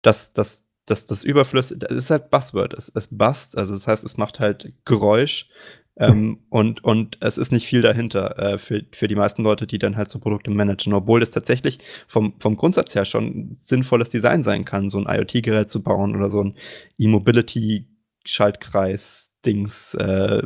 [0.07, 4.05] dass das, das, das Überfluss, das ist halt Buzzword, es, es bust, also das heißt,
[4.05, 5.49] es macht halt Geräusch
[5.97, 9.79] ähm, und, und es ist nicht viel dahinter äh, für, für die meisten Leute, die
[9.79, 14.45] dann halt so Produkte managen, obwohl das tatsächlich vom, vom Grundsatz her schon sinnvolles Design
[14.45, 16.55] sein kann, so ein IoT-Gerät zu bauen oder so ein
[16.99, 20.43] E-Mobility-Schaltkreis-Dings äh,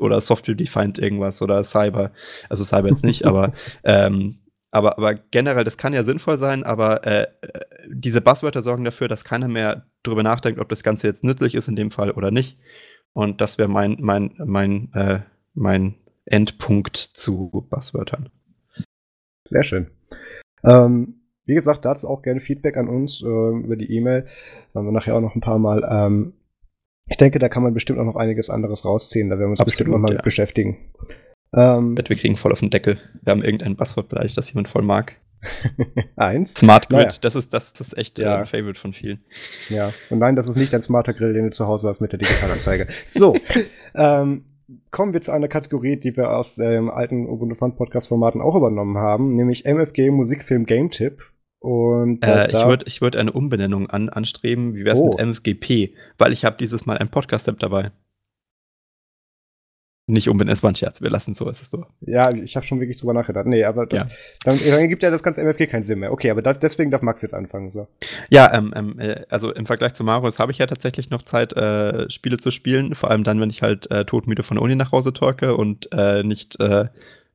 [0.00, 2.10] oder Software-Defined irgendwas oder Cyber,
[2.48, 3.52] also Cyber jetzt nicht, aber
[3.84, 4.40] ähm,
[4.70, 9.08] aber, aber generell, das kann ja sinnvoll sein, aber äh, äh, diese Buzzwörter sorgen dafür,
[9.08, 12.30] dass keiner mehr darüber nachdenkt, ob das Ganze jetzt nützlich ist in dem Fall oder
[12.30, 12.58] nicht.
[13.12, 15.20] Und das wäre mein, mein, mein, äh,
[15.54, 18.28] mein Endpunkt zu Buzzwörtern.
[19.48, 19.90] Sehr schön.
[20.62, 24.28] Ähm, wie gesagt, dazu auch gerne Feedback an uns äh, über die E-Mail.
[24.72, 25.82] Sagen wir nachher auch noch ein paar Mal.
[25.90, 26.34] Ähm,
[27.06, 29.30] ich denke, da kann man bestimmt auch noch einiges anderes rausziehen.
[29.30, 30.18] Da werden wir uns Absolut, bestimmt noch mal ja.
[30.18, 30.76] mit beschäftigen.
[31.54, 32.98] Ähm, wir kriegen voll auf den Deckel.
[33.22, 35.16] Wir haben irgendein Passwort beleidigt, das jemand voll mag.
[36.16, 36.54] Eins.
[36.54, 37.18] Smart Grid, naja.
[37.22, 38.40] das, ist, das, das ist echt ja.
[38.40, 39.24] ein Favorite von vielen.
[39.68, 42.12] Ja, und nein, das ist nicht ein smarter Grill, den du zu Hause hast mit
[42.12, 42.88] der Digitalanzeige.
[43.06, 43.34] so,
[43.94, 44.44] ähm,
[44.90, 48.54] kommen wir zu einer Kategorie, die wir aus dem alten Ubuntu Fun Podcast Formaten auch
[48.54, 51.22] übernommen haben, nämlich MFG Musikfilm Game Tipp.
[51.58, 54.74] Und äh, ich würde ich würd eine Umbenennung an, anstreben.
[54.74, 55.10] Wie wäre es oh.
[55.10, 55.94] mit MFGP?
[56.16, 57.90] Weil ich habe dieses Mal ein Podcast-App dabei.
[60.10, 61.86] Nicht unbedingt, es war ein Scherz, wir lassen so, es ist so.
[62.00, 63.46] Ja, ich habe schon wirklich drüber nachgedacht.
[63.46, 64.06] Nee, aber das, ja.
[64.44, 66.12] dann, dann, gibt ja das ganze MFG keinen Sinn mehr.
[66.12, 67.70] Okay, aber das, deswegen darf Max jetzt anfangen.
[67.70, 67.86] So.
[68.28, 71.52] Ja, ähm, ähm, äh, also im Vergleich zu Marius habe ich ja tatsächlich noch Zeit,
[71.52, 72.94] äh, Spiele zu spielen.
[72.94, 75.88] Vor allem dann, wenn ich halt äh, todmüde von der Uni nach Hause talke und
[75.92, 76.86] äh, nicht äh,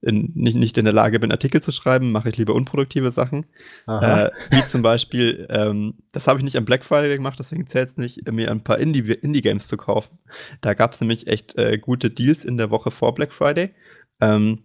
[0.06, 3.46] in, nicht, nicht in der Lage bin, Artikel zu schreiben, mache ich lieber unproduktive Sachen.
[3.88, 7.90] Äh, wie zum Beispiel, ähm, das habe ich nicht am Black Friday gemacht, deswegen zählt
[7.90, 10.20] es nicht, mir ein paar Indie-Games Indie zu kaufen.
[10.62, 13.74] Da gab es nämlich echt äh, gute Deals in der Woche vor Black Friday.
[14.22, 14.64] Ähm,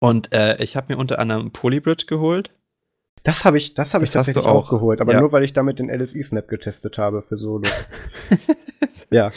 [0.00, 2.50] und äh, ich habe mir unter anderem Polybridge geholt.
[3.22, 4.66] Das habe ich, das hab das ich tatsächlich auch.
[4.66, 4.70] auch.
[4.70, 5.20] geholt, aber ja.
[5.20, 7.68] nur weil ich damit den LSI-Snap getestet habe für Solo.
[9.10, 9.30] ja.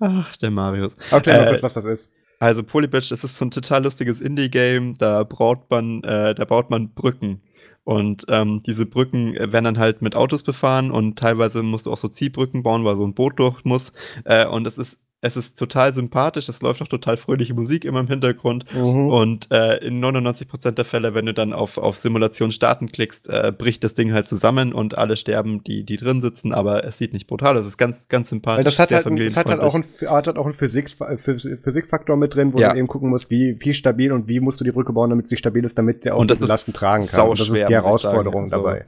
[0.00, 0.94] Ach, der Marius.
[1.10, 2.10] Erklär mal äh, kurz, was das ist.
[2.42, 6.70] Also Polybridge, das ist so ein total lustiges Indie-Game, da baut man, äh, da baut
[6.70, 7.40] man Brücken.
[7.84, 11.98] Und ähm, diese Brücken werden dann halt mit Autos befahren und teilweise musst du auch
[11.98, 13.92] so Ziehbrücken bauen, weil so ein Boot durch muss.
[14.24, 18.00] Äh, und es ist es ist total sympathisch, es läuft auch total fröhliche Musik immer
[18.00, 18.66] im Hintergrund.
[18.74, 19.06] Mhm.
[19.06, 23.52] Und äh, in 99% der Fälle, wenn du dann auf, auf Simulation starten klickst, äh,
[23.56, 27.12] bricht das Ding halt zusammen und alle sterben, die, die drin sitzen, aber es sieht
[27.12, 27.54] nicht brutal.
[27.54, 28.58] Das ist ganz, ganz sympathisch.
[28.58, 32.16] Weil das hat, halt, das hat halt auch ein, hat halt auch einen Physik, Physikfaktor
[32.16, 32.72] mit drin, wo ja.
[32.72, 35.28] du eben gucken musst, wie, wie stabil und wie musst du die Brücke bauen, damit
[35.28, 37.28] sie stabil ist, damit der auch diese Lasten tragen kann.
[37.28, 38.86] Und das ist die Herausforderung also, dabei.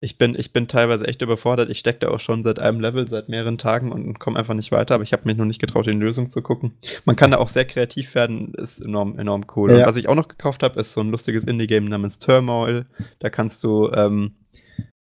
[0.00, 1.70] Ich bin, ich bin teilweise echt überfordert.
[1.70, 4.70] Ich stecke da auch schon seit einem Level, seit mehreren Tagen und komme einfach nicht
[4.70, 4.94] weiter.
[4.94, 6.74] Aber ich habe mich noch nicht getraut, in die Lösung zu gucken.
[7.04, 9.72] Man kann da auch sehr kreativ werden, ist enorm, enorm cool.
[9.72, 9.78] Ja.
[9.78, 12.86] Und was ich auch noch gekauft habe, ist so ein lustiges Indie-Game namens Turmoil.
[13.18, 14.36] Da kannst du, ähm,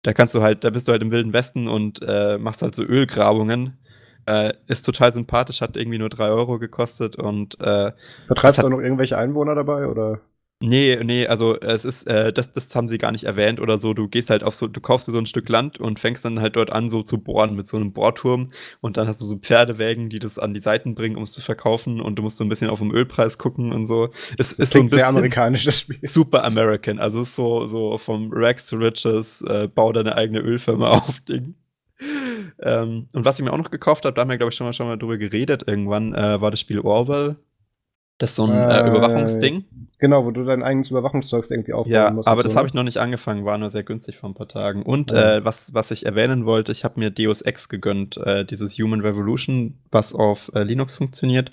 [0.01, 2.75] da kannst du halt, da bist du halt im Wilden Westen und äh, machst halt
[2.75, 3.77] so Ölgrabungen.
[4.25, 7.91] Äh, ist total sympathisch, hat irgendwie nur drei Euro gekostet und äh,
[8.27, 10.21] Vertreibst du auch noch irgendwelche Einwohner dabei oder?
[10.65, 13.93] Nee, nee, also es ist, äh, das, das haben sie gar nicht erwähnt oder so.
[13.93, 16.39] Du gehst halt auf so, du kaufst dir so ein Stück Land und fängst dann
[16.39, 19.35] halt dort an, so zu bohren mit so einem Bohrturm und dann hast du so
[19.35, 22.45] Pferdewägen, die das an die Seiten bringen, um es zu verkaufen und du musst so
[22.45, 24.11] ein bisschen auf den Ölpreis gucken und so.
[24.37, 25.99] Es das ist so ein bisschen sehr amerikanisch, das Spiel.
[26.01, 26.97] Super American.
[26.97, 31.19] Also es ist so, so vom Rags to Riches, äh, bau deine eigene Ölfirma auf
[31.19, 31.55] Ding.
[32.61, 34.65] Ähm, und was ich mir auch noch gekauft habe, da haben wir, glaube ich, schon
[34.65, 37.35] mal, schon mal drüber geredet irgendwann, äh, war das Spiel Orwell.
[38.17, 39.65] Das ist so ein äh, Überwachungsding.
[39.99, 42.27] Genau, wo du dein eigenes Überwachungszeug irgendwie aufbauen ja, musst.
[42.27, 44.49] Ja, aber das habe ich noch nicht angefangen, war nur sehr günstig vor ein paar
[44.49, 44.83] Tagen.
[44.83, 45.35] Und ja.
[45.37, 49.01] äh, was, was ich erwähnen wollte, ich habe mir Deus Ex gegönnt, äh, dieses Human
[49.01, 51.51] Revolution, was auf äh, Linux funktioniert.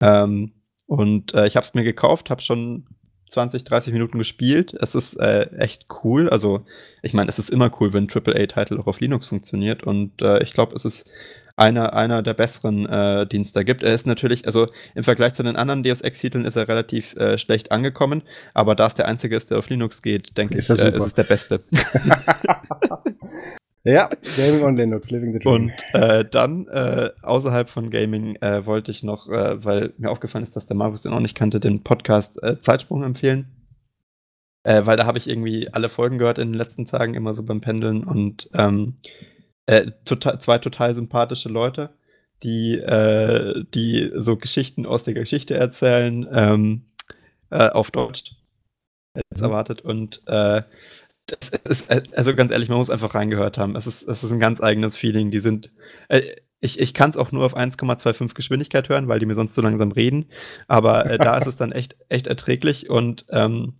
[0.00, 0.52] Ähm,
[0.86, 2.86] und äh, ich habe es mir gekauft, habe schon
[3.28, 4.74] 20, 30 Minuten gespielt.
[4.80, 6.28] Es ist äh, echt cool.
[6.28, 6.64] Also,
[7.02, 9.82] ich meine, es ist immer cool, wenn ein AAA-Titel auch auf Linux funktioniert.
[9.82, 11.10] Und äh, ich glaube, es ist
[11.56, 13.82] einer, einer der besseren, äh, die es da gibt.
[13.82, 17.38] Er ist natürlich, also im Vergleich zu den anderen Deus Ex-Titeln ist er relativ äh,
[17.38, 18.22] schlecht angekommen,
[18.54, 21.14] aber da es der einzige ist, der auf Linux geht, denke ich, äh, ist es
[21.14, 21.62] der beste.
[23.86, 24.08] Ja,
[24.38, 25.54] Gaming on Linux, Living the Dream.
[25.54, 30.42] Und äh, dann, äh, außerhalb von Gaming, äh, wollte ich noch, äh, weil mir aufgefallen
[30.42, 33.46] ist, dass der Markus den auch nicht kannte, den Podcast äh, Zeitsprung empfehlen.
[34.62, 37.42] Äh, weil da habe ich irgendwie alle Folgen gehört in den letzten Tagen, immer so
[37.42, 38.96] beim Pendeln und ähm,
[40.04, 41.90] total, zwei total sympathische Leute,
[42.42, 42.82] die,
[43.74, 46.82] die so Geschichten aus der Geschichte erzählen, ähm,
[47.50, 48.32] auf Deutsch.
[49.14, 49.44] Jetzt mhm.
[49.44, 50.20] erwartet und
[51.26, 53.76] das ist, äh, also ganz ehrlich, man muss einfach reingehört haben.
[53.76, 55.30] Es ist, es ist ein ganz eigenes Feeling.
[55.30, 55.70] Die sind,
[56.08, 56.22] äh,
[56.60, 59.62] ich, ich kann es auch nur auf 1,25 Geschwindigkeit hören, weil die mir sonst so
[59.62, 60.26] langsam reden.
[60.68, 63.74] Aber äh, da ist es dann echt, echt erträglich und ähm,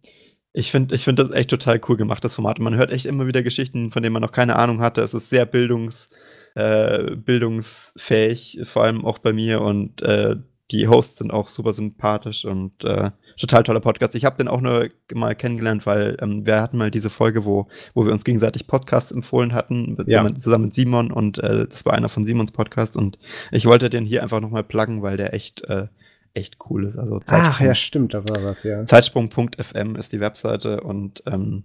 [0.56, 2.58] ich finde ich find das echt total cool gemacht, das Format.
[2.58, 5.02] Und man hört echt immer wieder Geschichten, von denen man noch keine Ahnung hatte.
[5.02, 6.10] Es ist sehr bildungs,
[6.54, 9.60] äh, bildungsfähig, vor allem auch bei mir.
[9.60, 10.36] Und äh,
[10.70, 14.14] die Hosts sind auch super sympathisch und äh, total toller Podcast.
[14.14, 17.66] Ich habe den auch nur mal kennengelernt, weil ähm, wir hatten mal diese Folge, wo,
[17.92, 20.38] wo wir uns gegenseitig Podcasts empfohlen hatten, zusammen, ja.
[20.38, 23.18] zusammen mit Simon und äh, das war einer von Simons Podcasts und
[23.50, 25.88] ich wollte den hier einfach nochmal pluggen, weil der echt, äh,
[26.34, 26.98] echt cool ist.
[26.98, 28.84] Also Ach ja, stimmt, da war was, ja.
[28.84, 31.64] Zeitsprung.fm ist die Webseite und ähm,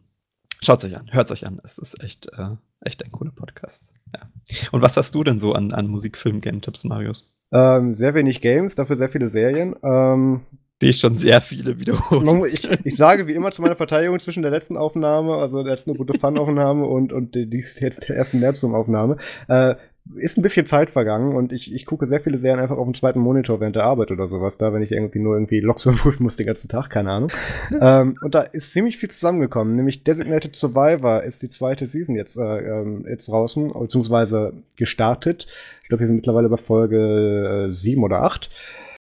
[0.61, 1.59] schaut euch an, hört euch an.
[1.63, 3.95] Es ist echt, äh, echt ein cooler Podcast.
[4.13, 4.29] Ja.
[4.71, 7.31] Und was hast du denn so an, an Musik, Film, Game-Tipps, Marius?
[7.51, 9.75] Ähm, sehr wenig Games, dafür sehr viele Serien.
[9.83, 10.41] Ähm,
[10.81, 12.53] die schon sehr viele wiederholt.
[12.53, 15.93] Ich, ich, sage wie immer zu meiner Verteidigung zwischen der letzten Aufnahme, also der letzten
[15.95, 19.17] gute Fun-Aufnahme und, und die, die jetzt der ersten Nerbsum-Aufnahme,
[19.49, 19.75] äh,
[20.15, 22.95] ist ein bisschen Zeit vergangen und ich, ich gucke sehr viele Serien einfach auf dem
[22.95, 26.23] zweiten Monitor während der Arbeit oder sowas da, wenn ich irgendwie nur irgendwie Logs überprüfen
[26.23, 27.31] muss den ganzen Tag, keine Ahnung.
[27.81, 32.37] ähm, und da ist ziemlich viel zusammengekommen, nämlich Designated Survivor ist die zweite Season jetzt,
[32.37, 35.45] äh, ähm, jetzt draußen, beziehungsweise gestartet.
[35.83, 38.49] Ich glaube, wir sind mittlerweile bei Folge äh, 7 oder 8.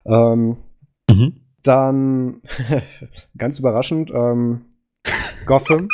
[0.06, 0.58] Ähm,
[1.10, 1.41] mhm.
[1.64, 2.42] Dann,
[3.38, 4.66] ganz überraschend, ähm,
[5.46, 5.88] Gotham.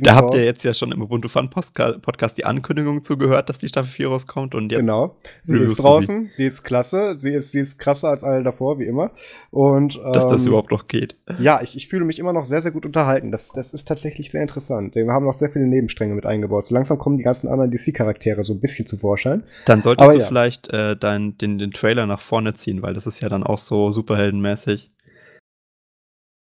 [0.00, 3.68] Da habt ihr jetzt ja schon im Ubuntu Fun Podcast die Ankündigung zugehört, dass die
[3.68, 4.80] Staffel 4 rauskommt und jetzt.
[4.80, 5.16] Genau.
[5.42, 6.36] Sie ist draußen, sie.
[6.36, 6.46] sie.
[6.46, 9.12] ist klasse, sie ist, sie ist krasser als alle davor, wie immer.
[9.50, 11.16] Und, ähm, Dass das ähm, überhaupt noch geht.
[11.38, 13.30] Ja, ich, ich fühle mich immer noch sehr, sehr gut unterhalten.
[13.30, 14.94] Das, das ist tatsächlich sehr interessant.
[14.94, 16.66] Wir haben noch sehr viele Nebenstränge mit eingebaut.
[16.66, 19.42] So langsam kommen die ganzen anderen DC-Charaktere so ein bisschen zu Vorschein.
[19.66, 20.26] Dann solltest Aber du ja.
[20.26, 23.58] vielleicht äh, dein, den, den Trailer nach vorne ziehen, weil das ist ja dann auch
[23.58, 24.90] so superheldenmäßig.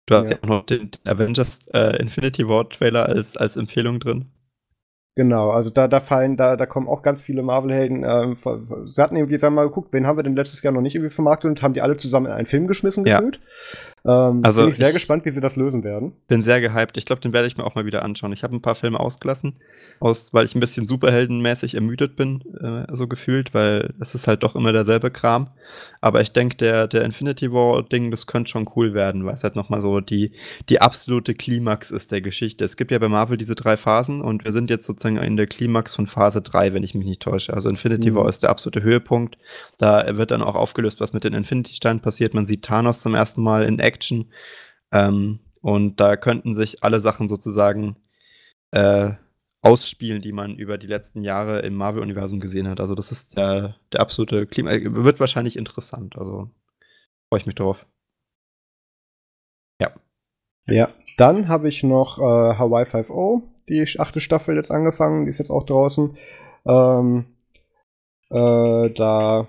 [0.06, 4.00] Du hast ja, ja auch noch den Avengers äh, Infinity War Trailer als, als Empfehlung
[4.00, 4.26] drin.
[5.16, 8.04] Genau, also da, da fallen, da, da kommen auch ganz viele Marvel-Helden.
[8.04, 10.96] Ähm, sie hatten irgendwie, wir mal, geguckt, wen haben wir denn letztes Jahr noch nicht
[10.96, 13.20] irgendwie vermarktet und haben die alle zusammen in einen Film geschmissen ja.
[14.06, 16.12] Ähm, also bin ich sehr ich gespannt, wie sie das lösen werden.
[16.28, 16.96] Bin sehr gehypt.
[16.98, 18.32] Ich glaube, den werde ich mir auch mal wieder anschauen.
[18.32, 19.54] Ich habe ein paar Filme ausgelassen,
[19.98, 24.42] aus, weil ich ein bisschen superheldenmäßig ermüdet bin, äh, so gefühlt, weil es ist halt
[24.42, 25.48] doch immer derselbe Kram.
[26.02, 29.56] Aber ich denke, der, der Infinity War-Ding, das könnte schon cool werden, weil es halt
[29.56, 30.32] nochmal so die,
[30.68, 32.62] die absolute Klimax ist der Geschichte.
[32.62, 35.46] Es gibt ja bei Marvel diese drei Phasen und wir sind jetzt sozusagen in der
[35.46, 37.54] Klimax von Phase 3, wenn ich mich nicht täusche.
[37.54, 38.16] Also Infinity mhm.
[38.16, 39.38] War ist der absolute Höhepunkt.
[39.78, 42.34] Da wird dann auch aufgelöst, was mit den Infinity-Steinen passiert.
[42.34, 43.93] Man sieht Thanos zum ersten Mal in Action.
[44.92, 47.96] Ähm, und da könnten sich alle Sachen sozusagen
[48.70, 49.12] äh,
[49.62, 52.80] ausspielen, die man über die letzten Jahre im Marvel-Universum gesehen hat.
[52.80, 54.70] Also das ist der, der absolute Klima.
[54.72, 56.18] Wird wahrscheinlich interessant.
[56.18, 56.50] Also
[57.30, 57.86] freue ich mich drauf.
[59.80, 59.94] Ja.
[60.66, 62.22] Ja, dann habe ich noch äh,
[62.58, 66.16] Hawaii 5.0, die achte Staffel jetzt angefangen, die ist jetzt auch draußen.
[66.66, 67.24] Ähm,
[68.30, 69.48] äh, da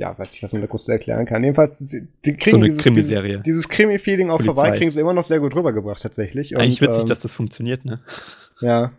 [0.00, 1.44] ja, weiß nicht, was man da kurz erklären kann.
[1.44, 1.78] Jedenfalls,
[2.24, 5.54] die kriegen so dieses, dieses, dieses Krimi-Feeling auf vorbei, kriegen sie immer noch sehr gut
[5.54, 6.56] rübergebracht, tatsächlich.
[6.56, 8.00] Eigentlich und, witzig, ähm, dass das funktioniert, ne?
[8.62, 8.92] Ja.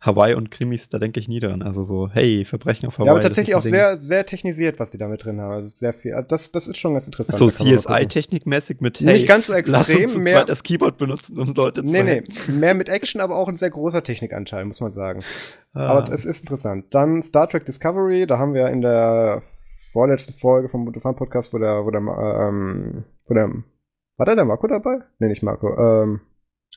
[0.00, 1.62] Hawaii und Krimis, da denke ich nie dran.
[1.62, 3.06] Also so, hey, Verbrechen auf Hawaii.
[3.06, 5.52] Ja, aber tatsächlich auch sehr, sehr technisiert, was die damit drin haben.
[5.52, 6.14] Also sehr viel.
[6.28, 7.38] Das, das ist schon ganz interessant.
[7.38, 11.54] So CSI-Technikmäßig mit, hey, nicht ganz so extrem, lass uns mehr das Keyboard benutzen, um
[11.54, 12.22] Leute zu Nee, nee,
[12.52, 15.22] mehr mit Action, aber auch ein sehr großer Technikanteil, muss man sagen.
[15.72, 15.86] Ah.
[15.86, 16.86] Aber es ist interessant.
[16.90, 19.42] Dann Star Trek Discovery, da haben wir in der
[19.94, 23.48] vorletzten Folge vom Fun Podcast, wo der, wo der, ähm, wo der,
[24.16, 24.98] war da der Marco dabei?
[25.20, 26.20] Nee, nicht Marco, ähm,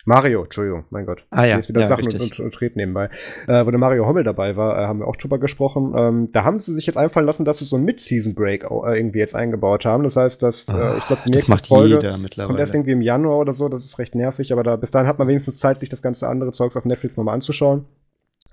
[0.05, 1.25] Mario, Entschuldigung, mein Gott.
[1.31, 3.09] Ah ja, jetzt wieder ja, Sachen und, und, und Treten nebenbei.
[3.47, 5.95] Äh, wo der Mario Hommel dabei war, äh, haben wir auch drüber gesprochen.
[5.97, 9.19] Ähm, da haben sie sich jetzt einfallen lassen, dass sie so einen Mid-Season-Break äh, irgendwie
[9.19, 10.03] jetzt eingebaut haben.
[10.03, 13.01] Das heißt, dass, oh, ich glaube, die nächste das macht Folge kommt erst irgendwie im
[13.01, 13.67] Januar oder so.
[13.67, 16.27] Das ist recht nervig, aber da, bis dahin hat man wenigstens Zeit, sich das ganze
[16.27, 17.85] andere Zeugs auf Netflix nochmal anzuschauen.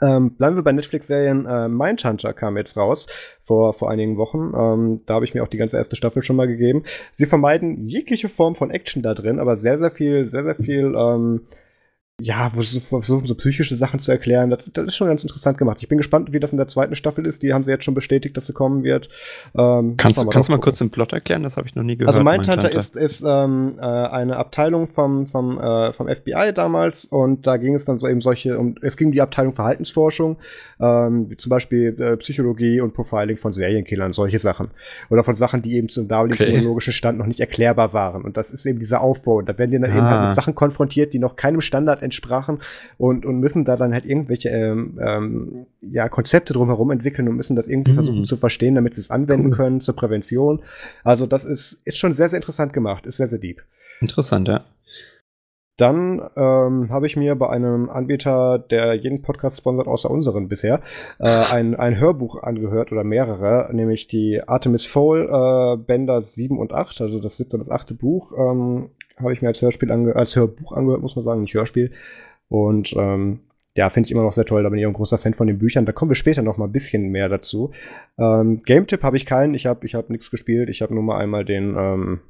[0.03, 1.47] Ähm, bleiben wir bei Netflix-Serien.
[1.47, 3.07] Äh, Mindhunter kam jetzt raus
[3.41, 4.53] vor, vor einigen Wochen.
[4.57, 6.85] Ähm, da habe ich mir auch die ganze erste Staffel schon mal gegeben.
[7.13, 10.95] Sie vermeiden jegliche Form von Action da drin, aber sehr, sehr viel, sehr, sehr viel
[10.97, 11.43] ähm,
[12.21, 14.49] ja, wo sie versuchen, so psychische Sachen zu erklären.
[14.49, 15.79] Das, das, ist schon ganz interessant gemacht.
[15.81, 17.43] Ich bin gespannt, wie das in der zweiten Staffel ist.
[17.43, 19.09] Die haben sie jetzt schon bestätigt, dass sie kommen wird.
[19.59, 21.43] Ähm, kannst du mal, kannst mal kurz den Plot erklären?
[21.43, 22.15] Das habe ich noch nie gehört.
[22.15, 27.49] Also Mindhunter ist, ist ähm, äh, eine Abteilung vom, vom, äh, vom FBI damals und
[27.49, 30.37] da ging es dann so eben solche, um, es ging um die Abteilung Verhaltensforschung,
[30.81, 34.71] ähm, wie zum Beispiel äh, Psychologie und Profiling von Serienkillern, solche Sachen.
[35.11, 36.53] Oder von Sachen, die eben zum damaligen okay.
[36.53, 38.23] chronologischen Stand noch nicht erklärbar waren.
[38.23, 39.39] Und das ist eben dieser Aufbau.
[39.39, 39.97] Und da werden die dann ah.
[39.97, 42.61] eben halt mit Sachen konfrontiert, die noch keinem Standard entsprachen
[42.99, 47.57] und, und müssen da dann halt irgendwelche ähm, ähm, ja, Konzepte drumherum entwickeln und müssen
[47.57, 47.97] das irgendwie mhm.
[47.97, 49.57] versuchen zu verstehen, damit sie es anwenden cool.
[49.57, 50.63] können zur Prävention.
[51.03, 53.63] Also das ist, ist schon sehr, sehr interessant gemacht, ist sehr, sehr deep.
[54.01, 54.65] Interessant, ja.
[55.77, 60.81] Dann ähm, habe ich mir bei einem Anbieter, der jeden Podcast sponsert, außer unseren bisher,
[61.19, 66.73] äh, ein, ein Hörbuch angehört oder mehrere, nämlich die Artemis Fowl äh, Bänder 7 und
[66.73, 68.33] 8, also das siebte und das achte Buch.
[68.39, 71.93] Ähm, habe ich mir als Hörspiel ange als Hörbuch angehört, muss man sagen, nicht Hörspiel.
[72.49, 73.41] Und ähm,
[73.77, 74.63] ja, finde ich immer noch sehr toll.
[74.63, 75.87] Da bin ich auch ein großer Fan von den Büchern.
[75.87, 77.73] Da kommen wir später noch mal ein bisschen mehr dazu.
[78.19, 79.55] Ähm, Game-Tipp habe ich keinen.
[79.55, 80.69] Ich habe ich hab nichts gespielt.
[80.69, 82.21] Ich habe nur mal einmal den, ähm,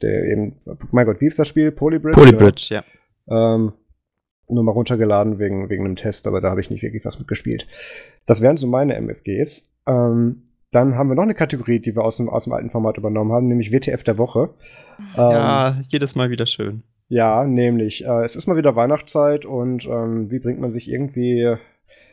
[0.00, 0.56] der eben,
[0.92, 1.72] mein Gott, wie ist das Spiel?
[1.72, 2.18] Polybridge?
[2.18, 2.84] Polybridge, ja.
[3.26, 3.54] ja.
[3.54, 3.72] Ähm,
[4.48, 7.66] nur mal runtergeladen wegen, wegen einem Test, aber da habe ich nicht wirklich was mitgespielt.
[8.26, 9.70] Das wären so meine MFGs.
[9.86, 10.42] Ähm,
[10.74, 13.32] dann haben wir noch eine Kategorie, die wir aus dem, aus dem alten Format übernommen
[13.32, 14.50] haben, nämlich WTF der Woche.
[15.16, 16.82] Ja, ähm, jedes Mal wieder schön.
[17.08, 18.04] Ja, nämlich.
[18.04, 21.56] Äh, es ist mal wieder Weihnachtszeit und ähm, wie bringt man sich irgendwie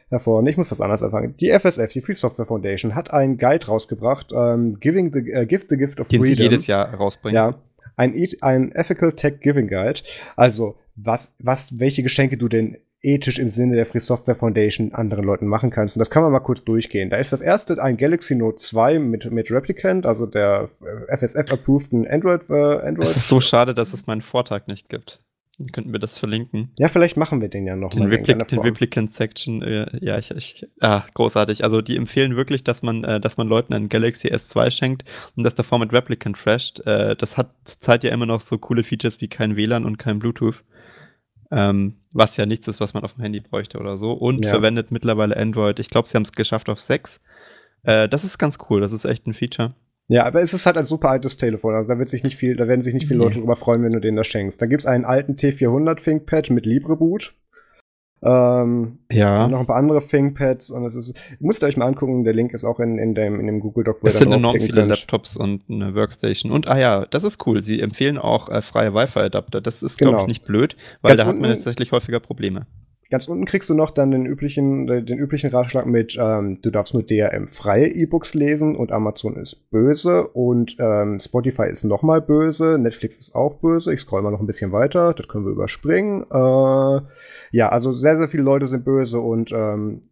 [0.10, 0.46] hervor?
[0.46, 1.36] Ich muss das anders anfangen.
[1.38, 5.66] Die FSF, die Free Software Foundation, hat einen Guide rausgebracht, ähm, Giving the, äh, Give
[5.68, 6.36] the Gift of Den Freedom.
[6.36, 7.36] Den sie jedes Jahr rausbringen.
[7.36, 7.56] Ja.
[7.96, 10.02] Ein, ein Ethical Tech Giving Guide.
[10.36, 15.26] Also, was, was, welche Geschenke du denn ethisch im Sinne der Free Software Foundation anderen
[15.26, 15.96] Leuten machen kannst.
[15.96, 17.10] Und das kann man mal kurz durchgehen.
[17.10, 20.70] Da ist das erste ein Galaxy Note 2 mit, mit Replicant, also der
[21.08, 23.08] FSF-approveden Android, äh, Android.
[23.08, 25.20] Es ist so schade, dass es meinen Vortrag nicht gibt.
[25.58, 26.72] Dann könnten wir das verlinken.
[26.78, 28.04] Ja, vielleicht machen wir den ja noch den.
[28.04, 31.64] Repli den Replicant Section, äh, ja, ich, ich, ah, großartig.
[31.64, 35.06] Also die empfehlen wirklich, dass man, äh, dass man Leuten einen Galaxy S2 schenkt
[35.36, 36.80] und das davor mit Replicant flasht.
[36.88, 40.20] Äh, das hat zurzeit ja immer noch so coole Features wie kein WLAN und kein
[40.20, 40.64] Bluetooth.
[41.52, 44.14] Ähm, was ja nichts ist, was man auf dem Handy bräuchte oder so.
[44.14, 44.52] Und ja.
[44.52, 45.80] verwendet mittlerweile Android.
[45.80, 47.22] Ich glaube, sie haben es geschafft auf 6.
[47.84, 48.82] Äh, das ist ganz cool.
[48.82, 49.74] Das ist echt ein Feature.
[50.08, 51.74] Ja, aber es ist halt ein super altes Telefon.
[51.74, 53.94] Also da wird sich nicht viel, da werden sich nicht viele Leute drüber freuen, wenn
[53.94, 54.62] du denen das schenkst.
[54.62, 57.34] Dann gibt es einen alten T400 ThinkPad mit LibreBoot.
[58.24, 59.48] Ähm, ja.
[59.48, 62.54] noch ein paar andere ThinkPads und es ist, müsst ihr euch mal angucken, der Link
[62.54, 63.98] ist auch in, in, dem, in dem Google Doc.
[64.04, 64.90] Es sind enorm viele könnt.
[64.90, 66.52] Laptops und eine Workstation.
[66.52, 67.64] Und ah ja, das ist cool.
[67.64, 69.60] Sie empfehlen auch äh, freie Wi-Fi-Adapter.
[69.60, 70.24] Das ist, glaube genau.
[70.24, 72.68] ich, nicht blöd, weil Ganz da hat man tatsächlich häufiger Probleme.
[73.12, 76.94] Ganz unten kriegst du noch dann den üblichen, den üblichen Ratschlag mit, ähm, du darfst
[76.94, 83.18] nur DRM-freie E-Books lesen und Amazon ist böse und ähm, Spotify ist nochmal böse, Netflix
[83.18, 83.94] ist auch böse.
[83.94, 86.24] Ich scroll mal noch ein bisschen weiter, das können wir überspringen.
[86.32, 87.02] Äh,
[87.52, 90.04] ja, also sehr, sehr viele Leute sind böse und ähm,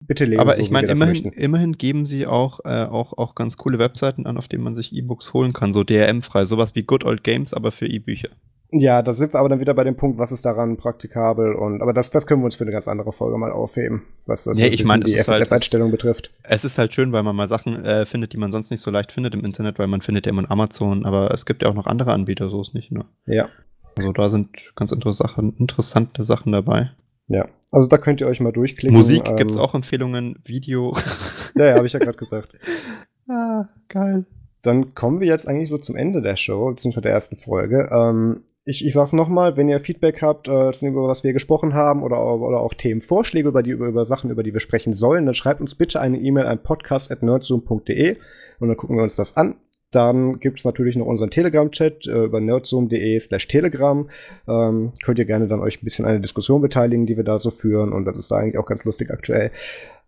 [0.00, 0.40] bitte lesen.
[0.40, 4.36] Aber ich meine, immerhin, immerhin geben sie auch, äh, auch, auch ganz coole Webseiten an,
[4.36, 7.72] auf denen man sich E-Books holen kann, so DRM-frei, sowas wie Good Old Games, aber
[7.72, 8.28] für E-Bücher.
[8.76, 11.80] Ja, da sind wir aber dann wieder bei dem Punkt, was ist daran praktikabel und
[11.80, 14.58] aber das, das können wir uns für eine ganz andere Folge mal aufheben, was das
[14.58, 16.32] nee, ich mein, die halt, Einstellung betrifft.
[16.42, 18.90] Es ist halt schön, weil man mal Sachen äh, findet, die man sonst nicht so
[18.90, 21.68] leicht findet im Internet, weil man findet ja immer in Amazon, aber es gibt ja
[21.68, 23.04] auch noch andere Anbieter, so ist nicht, ne?
[23.26, 23.48] Ja.
[23.96, 26.90] Also da sind ganz interessante Sachen dabei.
[27.28, 28.96] Ja, also da könnt ihr euch mal durchklicken.
[28.96, 30.96] Musik ähm, gibt es auch Empfehlungen, Video.
[31.54, 32.56] ja, ja, habe ich ja gerade gesagt.
[33.28, 34.24] ah, geil.
[34.62, 37.88] Dann kommen wir jetzt eigentlich so zum Ende der Show, beziehungsweise der ersten Folge.
[37.92, 42.02] Ähm, ich, ich sag's nochmal, wenn ihr Feedback habt, äh, über was wir gesprochen haben
[42.02, 45.34] oder, oder auch Themenvorschläge über, die, über, über Sachen, über die wir sprechen sollen, dann
[45.34, 48.16] schreibt uns bitte eine E-Mail an podcast.nerdzoom.de
[48.60, 49.56] und dann gucken wir uns das an.
[49.90, 54.08] Dann gibt es natürlich noch unseren Telegram-Chat äh, über nerdzoom.de slash telegram.
[54.48, 57.38] Ähm, könnt ihr gerne dann euch ein bisschen an der Diskussion beteiligen, die wir da
[57.38, 59.52] so führen und das ist da eigentlich auch ganz lustig aktuell.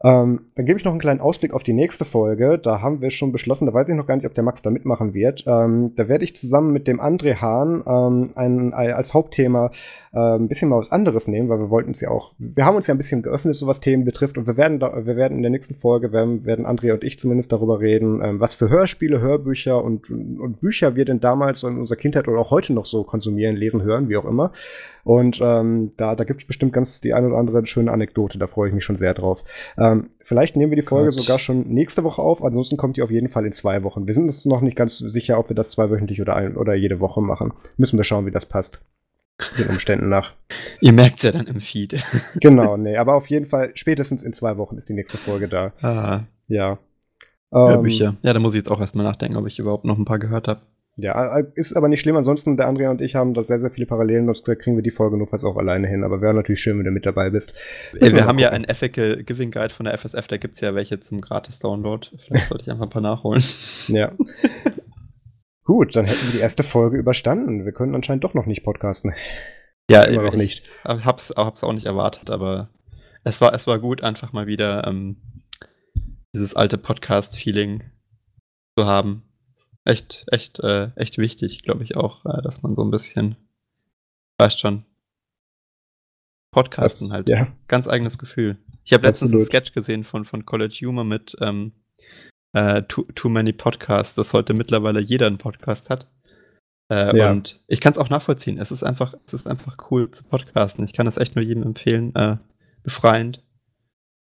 [0.05, 2.59] Ähm, dann gebe ich noch einen kleinen Ausblick auf die nächste Folge.
[2.59, 4.71] Da haben wir schon beschlossen, da weiß ich noch gar nicht, ob der Max da
[4.71, 5.45] mitmachen wird.
[5.47, 9.71] Ähm, da werde ich zusammen mit dem André Hahn ähm, ein, ein, als Hauptthema
[10.13, 12.77] äh, ein bisschen mal was anderes nehmen, weil wir wollten uns ja auch, wir haben
[12.77, 15.39] uns ja ein bisschen geöffnet, so was Themen betrifft und wir werden, da, wir werden
[15.39, 18.69] in der nächsten Folge, werden, werden André und ich zumindest darüber reden, ähm, was für
[18.69, 22.85] Hörspiele, Hörbücher und, und Bücher wir denn damals in unserer Kindheit oder auch heute noch
[22.85, 24.53] so konsumieren, lesen, hören, wie auch immer.
[25.05, 28.49] Und ähm, da, da gibt es bestimmt ganz die eine oder andere schöne Anekdote, da
[28.49, 29.45] freue ich mich schon sehr drauf.
[29.93, 31.21] Ähm, vielleicht nehmen wir die Folge Gott.
[31.21, 34.07] sogar schon nächste Woche auf, ansonsten kommt die auf jeden Fall in zwei Wochen.
[34.07, 37.01] Wir sind uns noch nicht ganz sicher, ob wir das zweiwöchentlich oder, ein, oder jede
[37.01, 37.53] Woche machen.
[37.77, 38.83] Müssen wir schauen, wie das passt.
[39.59, 40.33] Den Umständen nach.
[40.81, 42.03] Ihr merkt es ja dann im Feed.
[42.41, 45.73] genau, nee, aber auf jeden Fall spätestens in zwei Wochen ist die nächste Folge da.
[45.83, 46.23] Ah.
[46.49, 46.79] Ja.
[47.53, 48.09] Hörbücher.
[48.09, 50.19] Ähm, ja, da muss ich jetzt auch erstmal nachdenken, ob ich überhaupt noch ein paar
[50.19, 50.63] gehört habe.
[50.99, 52.17] Ja, äh, ist aber nicht schlimm.
[52.17, 54.91] Ansonsten, der Andrea und ich haben da sehr, sehr viele Parallelen, sonst kriegen wir die
[54.91, 56.05] Folge fast auch alleine hin.
[56.05, 57.55] Aber wäre natürlich schön, wenn du mit dabei bist.
[58.01, 60.75] Ey, wir haben ja einen Ethical Giving Guide von der FSF, da gibt es ja
[60.75, 62.09] welche zum Gratis-Download.
[62.19, 63.43] Vielleicht sollte ich einfach ein paar nachholen.
[63.89, 64.13] Ja.
[65.65, 67.65] Gut, dann hätten wir die erste Folge überstanden.
[67.67, 69.15] Wir können anscheinend doch noch nicht podcasten.
[69.91, 70.71] Ja, immer noch nicht.
[70.85, 72.71] Hab's, hab's auch nicht erwartet, aber
[73.25, 75.17] es war, es war gut, einfach mal wieder ähm,
[76.35, 77.83] dieses alte Podcast-Feeling
[78.79, 79.26] zu haben
[79.87, 83.37] echt, echt, äh, echt wichtig, glaube ich auch, äh, dass man so ein bisschen,
[84.39, 84.85] weißt schon,
[86.53, 87.29] Podcasten das, halt.
[87.29, 87.53] Ja.
[87.69, 88.57] Ganz eigenes Gefühl.
[88.85, 91.73] Ich habe letztens einen Sketch gesehen von, von College Humor mit ähm,
[92.55, 96.07] äh, too, too Many Podcasts, dass heute mittlerweile jeder einen Podcast hat.
[96.91, 97.31] Äh, ja.
[97.31, 98.59] Und ich kann es auch nachvollziehen.
[98.59, 100.85] Es ist einfach, es ist einfach cool zu podcasten.
[100.85, 102.15] Ich kann es echt nur jedem empfehlen.
[102.15, 102.39] Äh,
[102.83, 103.43] befreiend.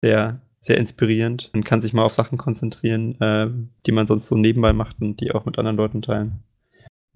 [0.03, 1.49] Sehr, sehr inspirierend.
[1.53, 3.47] Man kann sich mal auf Sachen konzentrieren, äh,
[3.85, 6.43] die man sonst so nebenbei macht und die auch mit anderen Leuten teilen.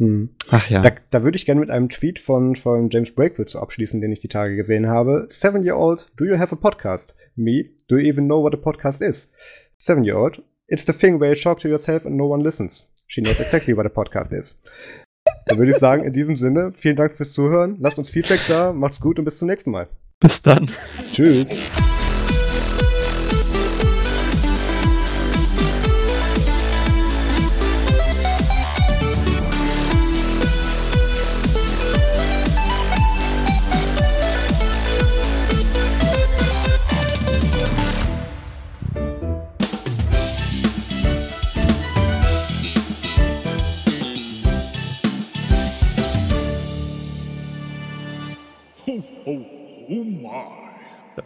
[0.02, 0.30] Hm.
[0.50, 0.82] Ach ja.
[0.82, 4.20] Da, da würde ich gerne mit einem Tweet von, von James Breakwitz abschließen, den ich
[4.20, 5.26] die Tage gesehen habe.
[5.30, 7.16] Seven year old, do you have a podcast?
[7.36, 9.30] Me, do you even know what a podcast is?
[9.78, 12.88] Seven year old, it's the thing where you talk to yourself and no one listens.
[13.08, 14.60] She knows exactly what a podcast is.
[15.46, 17.78] Dann würde ich sagen, in diesem Sinne, vielen Dank fürs Zuhören.
[17.80, 19.88] Lasst uns Feedback da, macht's gut und bis zum nächsten Mal.
[20.20, 20.72] Bis dann.
[21.14, 21.70] Tschüss.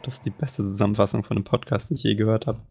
[0.05, 2.61] Das ist die beste Zusammenfassung von einem Podcast, die ich je gehört habe.